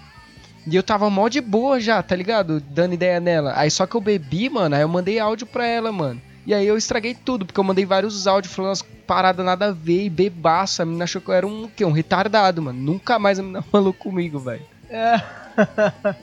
E 0.66 0.74
eu 0.74 0.82
tava 0.82 1.08
mó 1.08 1.28
de 1.28 1.40
boa 1.40 1.78
já, 1.80 2.02
tá 2.02 2.16
ligado? 2.16 2.60
Dando 2.60 2.94
ideia 2.94 3.20
nela. 3.20 3.52
Aí 3.56 3.70
só 3.70 3.86
que 3.86 3.94
eu 3.94 4.00
bebi, 4.00 4.50
mano, 4.50 4.74
aí 4.74 4.82
eu 4.82 4.88
mandei 4.88 5.18
áudio 5.18 5.46
pra 5.46 5.64
ela, 5.64 5.92
mano. 5.92 6.20
E 6.44 6.52
aí 6.52 6.66
eu 6.66 6.76
estraguei 6.76 7.14
tudo, 7.14 7.46
porque 7.46 7.58
eu 7.58 7.64
mandei 7.64 7.84
vários 7.84 8.26
áudios 8.26 8.52
falando 8.52 8.70
umas 8.70 8.82
paradas 8.82 9.44
nada 9.44 9.66
a 9.66 9.72
ver 9.72 10.04
e 10.04 10.10
bebaço. 10.10 10.82
A 10.82 10.84
menina 10.84 11.04
achou 11.04 11.20
que 11.20 11.28
eu 11.28 11.34
era 11.34 11.46
um, 11.46 11.64
o 11.64 11.68
quê? 11.68 11.84
Um 11.84 11.92
retardado, 11.92 12.60
mano. 12.62 12.80
Nunca 12.80 13.18
mais 13.18 13.38
a 13.38 13.42
menina 13.42 13.62
falou 13.70 13.92
comigo, 13.92 14.38
velho. 14.40 14.62
É. 14.90 15.20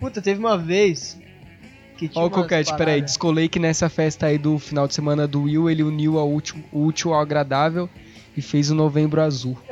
Puta, 0.00 0.20
teve 0.20 0.38
uma 0.38 0.58
vez. 0.58 1.18
Que 1.96 2.08
tinha 2.08 2.24
Ó 2.24 2.28
Coquete, 2.28 2.76
peraí, 2.76 3.00
descolei 3.00 3.48
que 3.48 3.58
nessa 3.58 3.88
festa 3.88 4.26
aí 4.26 4.36
do 4.36 4.58
final 4.58 4.88
de 4.88 4.94
semana 4.94 5.28
do 5.28 5.42
Will, 5.42 5.70
ele 5.70 5.82
uniu 5.82 6.18
ao 6.18 6.32
útil, 6.32 6.56
o 6.72 6.84
útil 6.84 7.14
ao 7.14 7.20
agradável 7.20 7.88
e 8.36 8.42
fez 8.42 8.70
o 8.70 8.74
novembro 8.74 9.20
azul. 9.20 9.56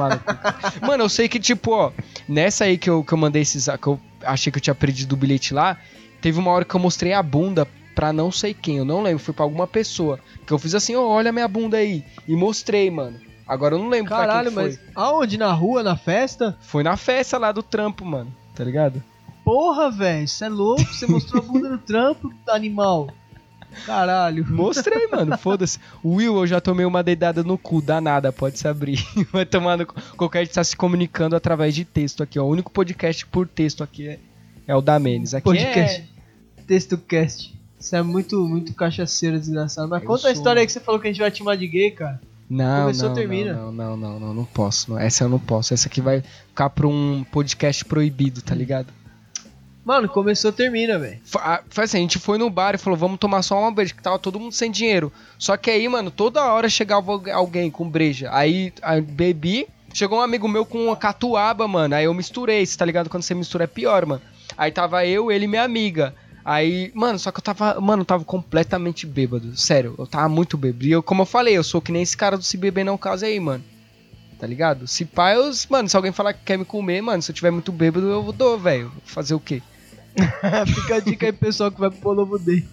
Ah. 0.00 0.86
Mano, 0.86 1.04
eu 1.04 1.08
sei 1.08 1.28
que, 1.28 1.38
tipo, 1.38 1.72
ó, 1.72 1.92
nessa 2.28 2.64
aí 2.64 2.78
que 2.78 2.88
eu, 2.88 3.04
que 3.04 3.12
eu 3.12 3.18
mandei 3.18 3.42
esses. 3.42 3.66
que 3.80 3.86
eu 3.86 4.00
achei 4.22 4.50
que 4.50 4.58
eu 4.58 4.62
tinha 4.62 4.74
perdido 4.74 5.12
o 5.12 5.16
bilhete 5.16 5.52
lá, 5.54 5.76
teve 6.20 6.38
uma 6.38 6.50
hora 6.50 6.64
que 6.64 6.74
eu 6.74 6.80
mostrei 6.80 7.12
a 7.12 7.22
bunda 7.22 7.66
pra 7.94 8.12
não 8.12 8.30
sei 8.32 8.54
quem, 8.54 8.78
eu 8.78 8.84
não 8.84 9.02
lembro, 9.02 9.18
foi 9.22 9.34
pra 9.34 9.44
alguma 9.44 9.66
pessoa. 9.66 10.18
Que 10.46 10.52
eu 10.52 10.58
fiz 10.58 10.74
assim, 10.74 10.94
ó, 10.94 11.02
olha 11.06 11.32
minha 11.32 11.48
bunda 11.48 11.76
aí. 11.76 12.04
E 12.26 12.34
mostrei, 12.34 12.90
mano. 12.90 13.18
Agora 13.46 13.74
eu 13.74 13.78
não 13.78 13.88
lembro 13.88 14.08
pra 14.08 14.18
Caralho, 14.18 14.50
quem 14.52 14.64
que 14.64 14.76
foi. 14.76 14.78
mas 14.86 14.94
aonde? 14.94 15.36
Na 15.36 15.52
rua, 15.52 15.82
na 15.82 15.96
festa? 15.96 16.56
Foi 16.60 16.82
na 16.82 16.96
festa 16.96 17.36
lá 17.36 17.52
do 17.52 17.62
trampo, 17.62 18.04
mano. 18.04 18.32
tá 18.54 18.62
ligado? 18.64 19.02
Porra, 19.44 19.90
velho, 19.90 20.28
você 20.28 20.44
é 20.44 20.48
louco? 20.48 20.84
Você 20.84 21.06
mostrou 21.06 21.42
a 21.42 21.46
bunda 21.46 21.68
no 21.70 21.78
trampo, 21.78 22.32
animal. 22.48 23.08
Caralho. 23.86 24.46
Mostrei, 24.50 25.06
mano, 25.08 25.36
foda-se. 25.38 25.78
Will, 26.04 26.36
eu 26.36 26.46
já 26.46 26.60
tomei 26.60 26.84
uma 26.86 27.02
dedada 27.02 27.42
no 27.42 27.56
cu, 27.58 27.80
danada, 27.80 28.32
pode 28.32 28.58
se 28.58 28.66
abrir. 28.68 29.04
Vai 29.32 29.44
tomar 29.46 29.78
no 29.78 29.86
cu. 29.86 29.94
Qualquer 30.16 30.44
gente 30.44 30.54
tá 30.54 30.64
se 30.64 30.76
comunicando 30.76 31.34
através 31.36 31.74
de 31.74 31.84
texto 31.84 32.22
aqui, 32.22 32.38
ó. 32.38 32.44
O 32.44 32.48
único 32.50 32.70
podcast 32.70 33.26
por 33.26 33.46
texto 33.48 33.82
aqui 33.82 34.08
é, 34.08 34.18
é 34.66 34.74
o 34.76 34.80
da 34.80 34.98
Menes. 34.98 35.34
Aqui 35.34 35.44
Podcast. 35.44 36.00
é... 36.56 36.62
Texto 36.66 36.96
cast. 36.98 37.58
Isso 37.78 37.96
é 37.96 38.02
muito, 38.02 38.46
muito 38.46 38.74
cachaceiro, 38.74 39.38
desgraçado. 39.38 39.88
Mas 39.88 40.02
Eu 40.02 40.06
conta 40.06 40.18
a 40.18 40.22
sou- 40.22 40.30
história 40.32 40.60
aí 40.60 40.66
que 40.66 40.72
você 40.72 40.80
falou 40.80 41.00
que 41.00 41.08
a 41.08 41.10
gente 41.10 41.20
vai 41.20 41.30
te 41.30 41.38
chamar 41.38 41.56
de 41.56 41.66
gay, 41.66 41.90
cara. 41.90 42.20
Não, 42.48 42.82
Começou, 42.82 43.08
não, 43.08 43.14
termina. 43.14 43.52
não, 43.54 43.72
não, 43.72 43.96
não, 43.96 44.20
não, 44.20 44.34
não 44.34 44.44
posso. 44.44 44.90
não. 44.90 44.98
Essa 44.98 45.24
eu 45.24 45.28
não 45.28 45.38
posso. 45.38 45.72
Essa 45.72 45.86
aqui 45.88 46.00
vai 46.00 46.22
ficar 46.48 46.68
pra 46.70 46.86
um 46.86 47.24
podcast 47.30 47.84
proibido, 47.84 48.42
tá 48.42 48.54
ligado? 48.54 48.88
Mano, 49.84 50.08
começou, 50.08 50.52
termina, 50.52 50.98
velho. 50.98 51.18
Foi 51.24 51.84
assim, 51.84 51.98
a 51.98 52.00
gente 52.00 52.18
foi 52.18 52.36
no 52.38 52.50
bar 52.50 52.74
e 52.74 52.78
falou, 52.78 52.98
vamos 52.98 53.18
tomar 53.18 53.42
só 53.42 53.58
uma 53.58 53.70
breja, 53.72 53.94
que 53.94 54.02
tava 54.02 54.18
todo 54.18 54.38
mundo 54.38 54.52
sem 54.52 54.70
dinheiro. 54.70 55.10
Só 55.38 55.56
que 55.56 55.70
aí, 55.70 55.88
mano, 55.88 56.10
toda 56.10 56.44
hora 56.52 56.68
chegava 56.68 57.10
algu- 57.12 57.30
alguém 57.30 57.70
com 57.70 57.88
breja. 57.88 58.28
Aí, 58.32 58.72
aí 58.82 59.00
bebi, 59.00 59.66
chegou 59.92 60.18
um 60.18 60.22
amigo 60.22 60.46
meu 60.46 60.66
com 60.66 60.84
uma 60.86 60.96
catuaba, 60.96 61.66
mano. 61.66 61.94
Aí 61.94 62.04
eu 62.04 62.12
misturei, 62.14 62.64
você 62.64 62.76
tá 62.76 62.84
ligado? 62.84 63.08
Quando 63.08 63.22
você 63.22 63.34
mistura 63.34 63.64
é 63.64 63.66
pior, 63.66 64.04
mano. 64.04 64.22
Aí 64.56 64.70
tava 64.70 65.06
eu, 65.06 65.32
ele 65.32 65.46
e 65.46 65.48
minha 65.48 65.64
amiga. 65.64 66.14
Aí, 66.44 66.90
mano, 66.94 67.18
só 67.18 67.30
que 67.32 67.38
eu 67.38 67.42
tava, 67.42 67.80
mano, 67.80 68.02
eu 68.02 68.06
tava 68.06 68.24
completamente 68.24 69.06
bêbado. 69.06 69.56
Sério, 69.56 69.94
eu 69.98 70.06
tava 70.06 70.28
muito 70.28 70.56
bêbado. 70.58 70.84
E 70.84 70.90
eu, 70.92 71.02
como 71.02 71.22
eu 71.22 71.26
falei, 71.26 71.56
eu 71.56 71.64
sou 71.64 71.80
que 71.80 71.90
nem 71.92 72.02
esse 72.02 72.16
cara 72.16 72.36
do 72.36 72.44
Se 72.44 72.56
Beber 72.56 72.84
Não 72.84 72.98
Cause 72.98 73.24
aí, 73.24 73.40
mano. 73.40 73.64
Tá 74.40 74.46
ligado? 74.46 74.88
Se 74.88 75.04
pá, 75.04 75.34
eu, 75.34 75.50
mano, 75.68 75.86
se 75.86 75.94
alguém 75.94 76.12
falar 76.12 76.32
que 76.32 76.42
quer 76.42 76.56
me 76.56 76.64
comer, 76.64 77.02
mano, 77.02 77.22
se 77.22 77.30
eu 77.30 77.34
tiver 77.34 77.50
muito 77.50 77.70
bêbado, 77.70 78.08
eu 78.08 78.32
dou, 78.32 78.58
velho. 78.58 78.88
Vou 78.88 79.02
Fazer 79.04 79.34
o 79.34 79.40
quê? 79.40 79.62
Fica 80.74 80.94
a 80.94 81.00
dica 81.00 81.26
aí, 81.26 81.32
pessoal, 81.32 81.70
que 81.70 81.78
vai 81.78 81.90
pro 81.90 82.00
Polovo 82.00 82.38
Day. 82.38 82.66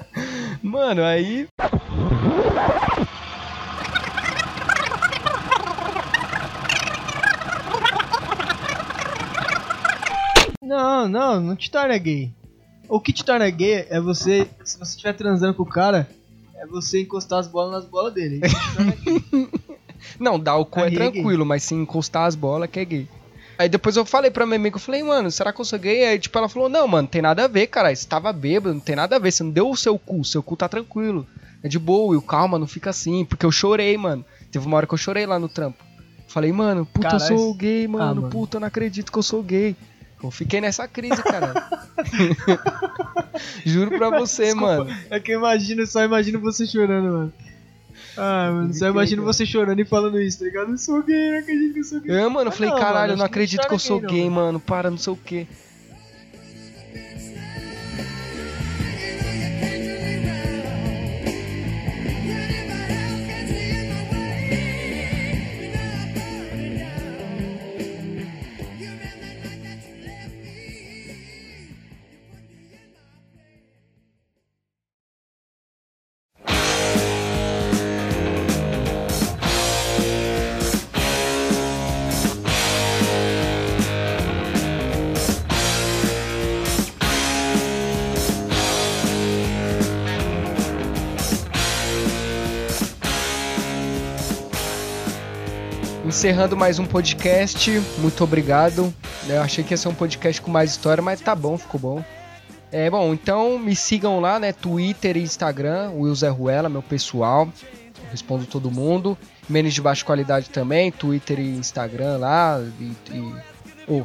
Mano, 0.62 1.02
aí. 1.02 1.48
Não, 10.62 11.08
não, 11.08 11.40
não 11.40 11.56
te 11.56 11.70
torna 11.70 11.96
gay. 11.96 12.30
O 12.88 13.00
que 13.00 13.12
te 13.12 13.24
torna 13.24 13.48
gay 13.48 13.86
é 13.88 14.00
você, 14.00 14.48
se 14.64 14.78
você 14.78 14.90
estiver 14.90 15.14
transando 15.14 15.54
com 15.54 15.62
o 15.62 15.66
cara, 15.66 16.08
é 16.56 16.66
você 16.66 17.00
encostar 17.00 17.38
as 17.38 17.48
bolas 17.48 17.72
nas 17.72 17.84
bolas 17.90 18.12
dele. 18.12 18.40
Isso 18.44 18.54
te 18.54 18.76
torna 18.76 18.92
gay. 18.92 19.48
Não, 20.18 20.38
dar 20.38 20.56
o 20.56 20.64
cu 20.64 20.80
é 20.80 20.84
Aí 20.84 20.88
é 20.88 20.90
gay. 20.90 21.12
tranquilo, 21.12 21.44
mas 21.44 21.62
se 21.62 21.74
encostar 21.74 22.26
as 22.26 22.34
bolas 22.34 22.70
que 22.70 22.80
é 22.80 22.84
gay. 22.84 23.08
Aí 23.58 23.68
depois 23.68 23.96
eu 23.96 24.04
falei 24.04 24.30
pra 24.30 24.44
minha 24.44 24.56
amiga, 24.56 24.76
eu 24.76 24.80
falei, 24.80 25.02
mano, 25.02 25.30
será 25.30 25.52
que 25.52 25.60
eu 25.60 25.64
sou 25.64 25.78
gay? 25.78 26.04
Aí 26.04 26.18
tipo, 26.18 26.36
ela 26.36 26.48
falou, 26.48 26.68
não, 26.68 26.86
mano, 26.86 27.08
tem 27.08 27.22
nada 27.22 27.44
a 27.44 27.48
ver, 27.48 27.66
cara. 27.68 27.94
Você 27.94 28.06
tava 28.06 28.32
bêbado, 28.32 28.74
não 28.74 28.80
tem 28.80 28.96
nada 28.96 29.16
a 29.16 29.18
ver. 29.18 29.32
Você 29.32 29.42
não 29.42 29.50
deu 29.50 29.70
o 29.70 29.76
seu 29.76 29.98
cu, 29.98 30.24
seu 30.24 30.42
cu 30.42 30.56
tá 30.56 30.68
tranquilo. 30.68 31.26
É 31.62 31.68
de 31.68 31.78
boa, 31.78 32.14
e 32.14 32.18
o 32.18 32.22
calma, 32.22 32.58
não 32.58 32.66
fica 32.66 32.90
assim. 32.90 33.24
Porque 33.24 33.46
eu 33.46 33.50
chorei, 33.52 33.96
mano. 33.96 34.24
Teve 34.50 34.66
uma 34.66 34.76
hora 34.76 34.86
que 34.86 34.94
eu 34.94 34.98
chorei 34.98 35.26
lá 35.26 35.38
no 35.38 35.48
trampo. 35.48 35.82
Falei, 36.28 36.52
mano, 36.52 36.84
puta, 36.84 37.16
eu 37.16 37.20
sou 37.20 37.54
gay, 37.54 37.88
mano. 37.88 38.04
ah, 38.04 38.14
mano. 38.14 38.28
Puta, 38.28 38.56
eu 38.56 38.60
não 38.60 38.68
acredito 38.68 39.10
que 39.10 39.18
eu 39.18 39.22
sou 39.22 39.42
gay. 39.42 39.74
Eu 40.22 40.30
fiquei 40.30 40.60
nessa 40.60 40.86
crise, 40.86 41.22
cara. 41.22 41.54
Juro 43.64 43.96
pra 43.96 44.10
você, 44.10 44.44
Desculpa, 44.44 44.84
mano. 44.84 44.96
É 45.10 45.20
que 45.20 45.32
eu 45.32 45.38
imagino, 45.38 45.86
só 45.86 46.04
imagino 46.04 46.40
você 46.40 46.66
chorando, 46.66 47.12
mano. 47.12 47.32
Ah, 48.16 48.50
mano, 48.52 48.72
só 48.74 48.88
imagino 48.88 49.22
cara. 49.22 49.32
você 49.32 49.44
chorando 49.44 49.80
e 49.80 49.84
falando 49.84 50.20
isso, 50.20 50.38
tá 50.38 50.44
ligado? 50.46 50.70
Eu 50.70 50.78
sou 50.78 51.02
gay, 51.02 51.30
não 51.32 51.38
acredito 51.38 51.72
que 51.74 51.80
eu 51.80 51.84
sou 51.84 52.00
gay. 52.00 52.16
Eu, 52.24 52.30
mano, 52.30 52.48
eu 52.48 52.48
Ah, 52.48 52.52
falei, 52.52 52.70
não, 52.70 52.78
caralho, 52.78 52.94
mano, 53.00 53.12
eu 53.12 53.16
não 53.18 53.24
que 53.24 53.30
acredito 53.30 53.68
que 53.68 53.74
eu 53.74 53.78
sou 53.78 54.00
gay, 54.00 54.08
gay, 54.10 54.24
não, 54.24 54.30
mano. 54.34 54.60
Para, 54.60 54.90
não 54.90 54.98
sei 54.98 55.12
o 55.12 55.16
quê. 55.16 55.46
Encerrando 96.16 96.56
mais 96.56 96.78
um 96.78 96.86
podcast, 96.86 97.70
muito 97.98 98.24
obrigado. 98.24 98.90
Eu 99.28 99.42
achei 99.42 99.62
que 99.62 99.74
ia 99.74 99.76
ser 99.76 99.88
um 99.88 99.94
podcast 99.94 100.40
com 100.40 100.50
mais 100.50 100.70
história, 100.70 101.02
mas 101.02 101.20
tá 101.20 101.34
bom, 101.34 101.58
ficou 101.58 101.78
bom. 101.78 102.04
É 102.72 102.88
bom, 102.88 103.12
então 103.12 103.58
me 103.58 103.76
sigam 103.76 104.18
lá, 104.18 104.40
né? 104.40 104.50
Twitter 104.50 105.18
e 105.18 105.22
Instagram, 105.22 105.90
Will 105.90 106.14
Zé 106.14 106.30
Ruela, 106.30 106.70
meu 106.70 106.82
pessoal. 106.82 107.46
Respondo 108.10 108.46
todo 108.46 108.70
mundo. 108.70 109.16
Menos 109.46 109.74
de 109.74 109.82
baixa 109.82 110.06
qualidade 110.06 110.48
também, 110.48 110.90
Twitter 110.90 111.38
e 111.38 111.54
Instagram 111.54 112.16
lá. 112.16 112.62
E, 112.80 112.92
e- 113.14 113.34
oh, 113.86 114.02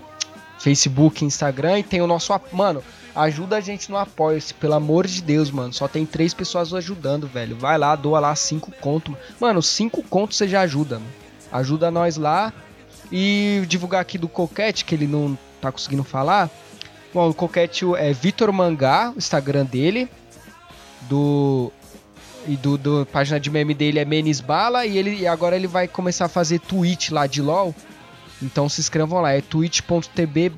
Facebook 0.60 1.24
e 1.24 1.28
Instagram. 1.28 1.80
E 1.80 1.84
tem 1.84 2.02
o 2.02 2.08
nosso. 2.08 2.38
Mano, 2.52 2.84
ajuda 3.16 3.56
a 3.56 3.62
gente 3.62 3.90
no 3.90 3.96
Apoia-se, 3.96 4.54
pelo 4.54 4.74
amor 4.74 5.08
de 5.08 5.22
Deus, 5.22 5.50
mano. 5.50 5.72
Só 5.72 5.88
tem 5.88 6.06
três 6.06 6.34
pessoas 6.34 6.74
ajudando, 6.74 7.26
velho. 7.26 7.56
Vai 7.56 7.78
lá, 7.78 7.96
doa 7.96 8.20
lá 8.20 8.36
cinco 8.36 8.70
conto. 8.82 9.18
Mano, 9.40 9.62
cinco 9.62 10.04
contos 10.04 10.36
você 10.36 10.46
já 10.46 10.60
ajuda, 10.60 10.96
mano. 11.00 11.21
Ajuda 11.52 11.92
nós 11.92 12.18
lá. 12.18 12.54
E 13.12 13.64
divulgar 13.68 14.02
aqui 14.02 14.18
do 14.18 14.28
Coquete, 14.28 14.86
que 14.86 14.96
ele 14.96 15.08
não 15.08 15.38
tá 15.60 15.72
conseguindo 15.72 16.04
falar. 16.04 16.50
Bom, 17.14 17.30
o 17.30 17.34
Coquete 17.34 17.86
é 17.98 18.14
Vitor 18.14 18.52
Mangá, 18.54 19.12
o 19.14 19.18
Instagram 19.18 19.66
dele. 19.66 20.10
Do. 21.10 21.72
E 22.48 22.56
do, 22.56 22.76
do 22.78 23.06
página 23.06 23.40
de 23.40 23.52
meme 23.52 23.74
dele 23.74 24.00
é 24.00 24.06
Menes 24.06 24.40
Bala. 24.40 24.86
E 24.86 24.98
ele 24.98 25.20
e 25.20 25.28
agora 25.28 25.56
ele 25.56 25.68
vai 25.68 25.88
começar 25.88 26.26
a 26.26 26.30
fazer 26.30 26.60
tweet 26.60 27.14
lá 27.14 27.28
de 27.28 27.42
LOL. 27.42 27.76
Então 28.42 28.68
se 28.70 28.80
inscrevam 28.80 29.22
lá. 29.22 29.32
É 29.32 29.42
twitch.tv. 29.42 30.52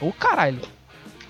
Ô 0.00 0.12
caralho! 0.12 0.60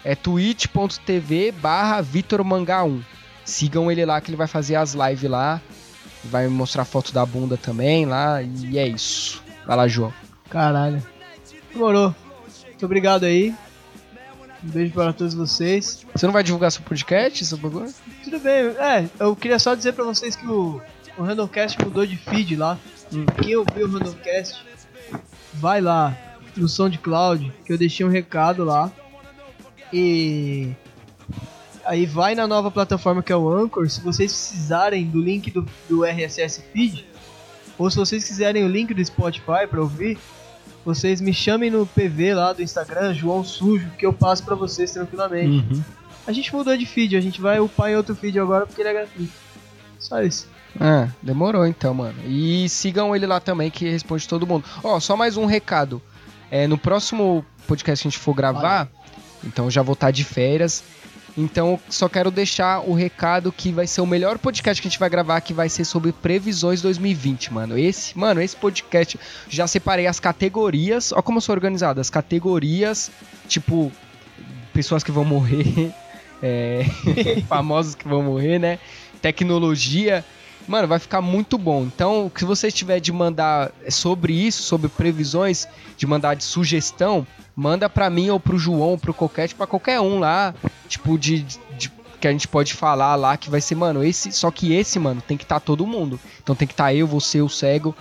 É 0.05 0.15
twitch.tv 0.15 1.53
barra 1.53 2.01
Vitor 2.01 2.43
Mangá 2.43 2.85
1. 2.85 3.03
Sigam 3.45 3.91
ele 3.91 4.05
lá 4.05 4.21
que 4.21 4.31
ele 4.31 4.37
vai 4.37 4.47
fazer 4.47 4.77
as 4.77 4.95
lives 4.95 5.31
lá. 5.31 5.61
Vai 6.25 6.49
mostrar 6.49 6.85
foto 6.85 7.13
da 7.13 7.25
bunda 7.25 7.57
também 7.57 8.07
lá. 8.07 8.43
E 8.43 8.79
é 8.79 8.87
isso. 8.87 9.43
Vai 9.67 9.77
lá, 9.77 9.89
João. 9.89 10.13
Caralho. 10.49 11.03
Demorou. 11.73 12.15
Muito 12.67 12.87
obrigado 12.87 13.25
aí. 13.25 13.55
Um 14.63 14.69
beijo 14.69 14.93
para 14.93 15.13
todos 15.13 15.33
vocês. 15.35 16.05
Você 16.15 16.27
não 16.27 16.33
vai 16.33 16.43
divulgar 16.43 16.71
seu 16.71 16.83
podcast, 16.83 17.45
seu 17.45 17.57
bagulho? 17.57 17.93
Tudo 18.23 18.39
bem, 18.41 18.67
é, 18.79 19.09
eu 19.19 19.35
queria 19.35 19.59
só 19.59 19.75
dizer 19.75 19.93
pra 19.93 20.05
vocês 20.05 20.37
que 20.37 20.47
o, 20.47 20.81
o 21.17 21.23
Randomcast 21.23 21.79
mudou 21.83 22.05
de 22.05 22.17
feed 22.17 22.57
lá. 22.57 22.79
Quem 23.43 23.57
ouviu 23.57 23.87
o 23.87 23.91
Randomcast, 23.91 24.63
vai 25.55 25.81
lá 25.81 26.17
no 26.57 26.69
SoundCloud, 26.69 27.53
que 27.65 27.73
eu 27.73 27.79
deixei 27.79 28.05
um 28.05 28.11
recado 28.11 28.65
lá. 28.65 28.93
E 29.93 30.73
aí 31.91 32.07
vai 32.07 32.37
na 32.37 32.47
nova 32.47 32.71
plataforma 32.71 33.21
que 33.21 33.33
é 33.33 33.37
o 33.37 33.53
Anchor. 33.53 33.91
Se 33.91 34.01
vocês 34.01 34.31
precisarem 34.31 35.05
do 35.07 35.21
link 35.21 35.51
do, 35.51 35.67
do 35.89 36.05
RSS 36.05 36.63
feed, 36.73 37.05
ou 37.77 37.91
se 37.91 37.97
vocês 37.97 38.23
quiserem 38.23 38.63
o 38.63 38.69
link 38.69 38.95
do 38.95 39.05
Spotify 39.05 39.67
pra 39.69 39.81
ouvir, 39.81 40.17
vocês 40.85 41.21
me 41.21 41.35
chamem 41.35 41.69
no 41.69 41.85
PV 41.85 42.35
lá 42.35 42.53
do 42.53 42.63
Instagram, 42.63 43.13
João 43.13 43.43
Sujo, 43.43 43.91
que 43.99 44.07
eu 44.07 44.13
passo 44.13 44.45
pra 44.45 44.55
vocês 44.55 44.93
tranquilamente. 44.93 45.67
Uhum. 45.69 45.83
A 46.29 46.31
gente 46.31 46.55
mudou 46.55 46.77
de 46.77 46.87
feed, 46.87 47.17
a 47.17 47.21
gente 47.21 47.41
vai 47.41 47.59
upar 47.59 47.91
em 47.91 47.97
outro 47.97 48.15
feed 48.15 48.39
agora 48.39 48.67
porque 48.67 48.81
ele 48.81 48.91
é 48.91 48.93
gratuito. 48.93 49.33
Só 49.99 50.23
isso. 50.23 50.47
Ah, 50.79 51.09
demorou 51.21 51.67
então, 51.67 51.93
mano. 51.93 52.21
E 52.25 52.69
sigam 52.69 53.17
ele 53.17 53.27
lá 53.27 53.41
também, 53.41 53.69
que 53.69 53.91
responde 53.91 54.29
todo 54.29 54.47
mundo. 54.47 54.65
Ó, 54.85 55.01
só 55.01 55.17
mais 55.17 55.37
um 55.37 55.45
recado. 55.45 56.01
É, 56.53 56.69
no 56.69 56.79
próximo 56.79 57.45
podcast 57.67 58.05
que 58.05 58.09
a 58.09 58.11
gente 58.11 58.21
for 58.21 58.35
gravar, 58.35 58.89
então 59.43 59.65
eu 59.65 59.71
já 59.73 59.83
vou 59.83 59.95
estar 59.95 60.13
de 60.13 60.23
férias. 60.23 60.85
Então 61.37 61.79
só 61.89 62.09
quero 62.09 62.31
deixar 62.31 62.81
o 62.81 62.93
recado 62.93 63.53
que 63.53 63.73
vai 63.73 63.87
ser 63.87 64.01
o 64.01 64.07
melhor 64.07 64.39
podcast 64.39 64.81
que 64.81 64.89
a 64.89 64.91
gente 64.91 64.99
vai 64.99 65.09
gravar, 65.09 65.41
que 65.41 65.55
vai 65.55 65.69
ser 65.69 65.85
sobre 65.85 66.13
previsões 66.13 66.83
2020, 66.83 67.53
mano. 67.53 67.79
Esse, 67.79 68.17
mano, 68.19 68.41
esse 68.41 68.57
podcast 68.57 69.19
já 69.49 69.67
separei 69.67 70.07
as 70.07 70.21
categorias. 70.21 71.13
Ó 71.13 71.23
como 71.23 71.39
eu 71.39 71.43
sou 71.43 71.55
organizado, 71.55 72.01
as 72.01 72.11
categorias, 72.11 73.11
tipo 73.49 73.93
pessoas 74.73 75.03
que 75.03 75.11
vão 75.11 75.25
morrer, 75.25 75.93
é, 76.43 76.85
famosos 77.49 77.95
que 77.95 78.09
vão 78.09 78.23
morrer, 78.23 78.59
né? 78.59 78.79
Tecnologia 79.21 80.25
Mano, 80.69 80.87
vai 80.87 80.99
ficar 80.99 81.21
muito 81.21 81.59
bom. 81.59 81.83
Então, 81.83 82.27
o 82.27 82.31
que 82.31 82.45
você 82.45 82.71
tiver 82.71 83.01
de 83.01 83.13
mandar 83.13 83.73
sobre 83.89 84.33
isso, 84.33 84.63
sobre 84.63 84.89
previsões, 84.89 85.67
de 85.97 86.07
mandar 86.07 86.35
de 86.35 86.45
sugestão, 86.45 87.27
manda 87.57 87.89
pra 87.91 88.09
mim 88.09 88.31
ou 88.31 88.39
pro 88.39 88.59
João, 88.59 88.97
pro 88.99 89.13
Coquete, 89.13 89.55
pra 89.55 89.67
qualquer 89.67 90.01
um 90.01 90.19
lá, 90.21 90.55
tipo, 90.89 91.19
de, 91.19 91.43
de- 91.43 91.91
que 92.21 92.29
a 92.29 92.33
gente 92.33 92.47
pode 92.47 92.75
falar 92.75 93.17
lá, 93.17 93.37
que 93.37 93.49
vai 93.51 93.61
ser, 93.61 93.75
mano, 93.75 94.05
esse, 94.05 94.31
só 94.31 94.51
que 94.51 94.75
esse, 94.75 94.99
mano, 94.99 95.23
tem 95.27 95.37
que 95.37 95.43
estar 95.45 95.59
todo 95.59 95.87
mundo. 95.87 96.21
Então 96.43 96.55
tem 96.55 96.69
que 96.69 96.75
estar 96.75 96.95
eu, 96.95 97.07
você, 97.07 97.41
o 97.41 97.49
cego, 97.49 97.97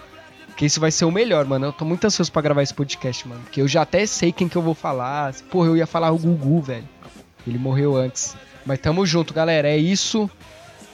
que 0.57 0.65
esse 0.65 0.77
vai 0.79 0.91
ser 0.91 1.05
o 1.05 1.11
melhor, 1.11 1.45
mano. 1.45 1.67
Eu 1.67 1.73
tô 1.73 1.85
muito 1.85 2.05
ansioso 2.05 2.29
pra 2.31 2.41
gravar 2.41 2.61
esse 2.61 2.73
podcast, 2.73 3.25
mano, 3.27 3.41
porque 3.41 3.61
eu 3.61 3.67
já 3.67 3.81
até 3.81 4.05
sei 4.05 4.31
quem 4.33 4.47
que 4.49 4.57
eu 4.57 4.61
vou 4.61 4.75
falar. 4.75 5.33
Porra, 5.49 5.67
eu 5.69 5.77
ia 5.77 5.87
falar 5.87 6.11
o 6.11 6.17
Gugu, 6.17 6.61
velho. 6.61 6.87
Ele 7.47 7.57
morreu 7.57 7.95
antes. 7.95 8.35
Mas 8.65 8.77
tamo 8.79 9.05
junto, 9.05 9.33
galera. 9.33 9.69
É 9.69 9.77
isso. 9.77 10.29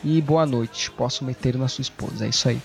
E 0.07 0.21
boa 0.21 0.45
noite. 0.45 0.91
Posso 0.91 1.25
meter 1.25 1.57
na 1.57 1.67
sua 1.67 1.81
esposa. 1.81 2.27
É 2.27 2.29
isso 2.29 2.47
aí. 2.47 2.61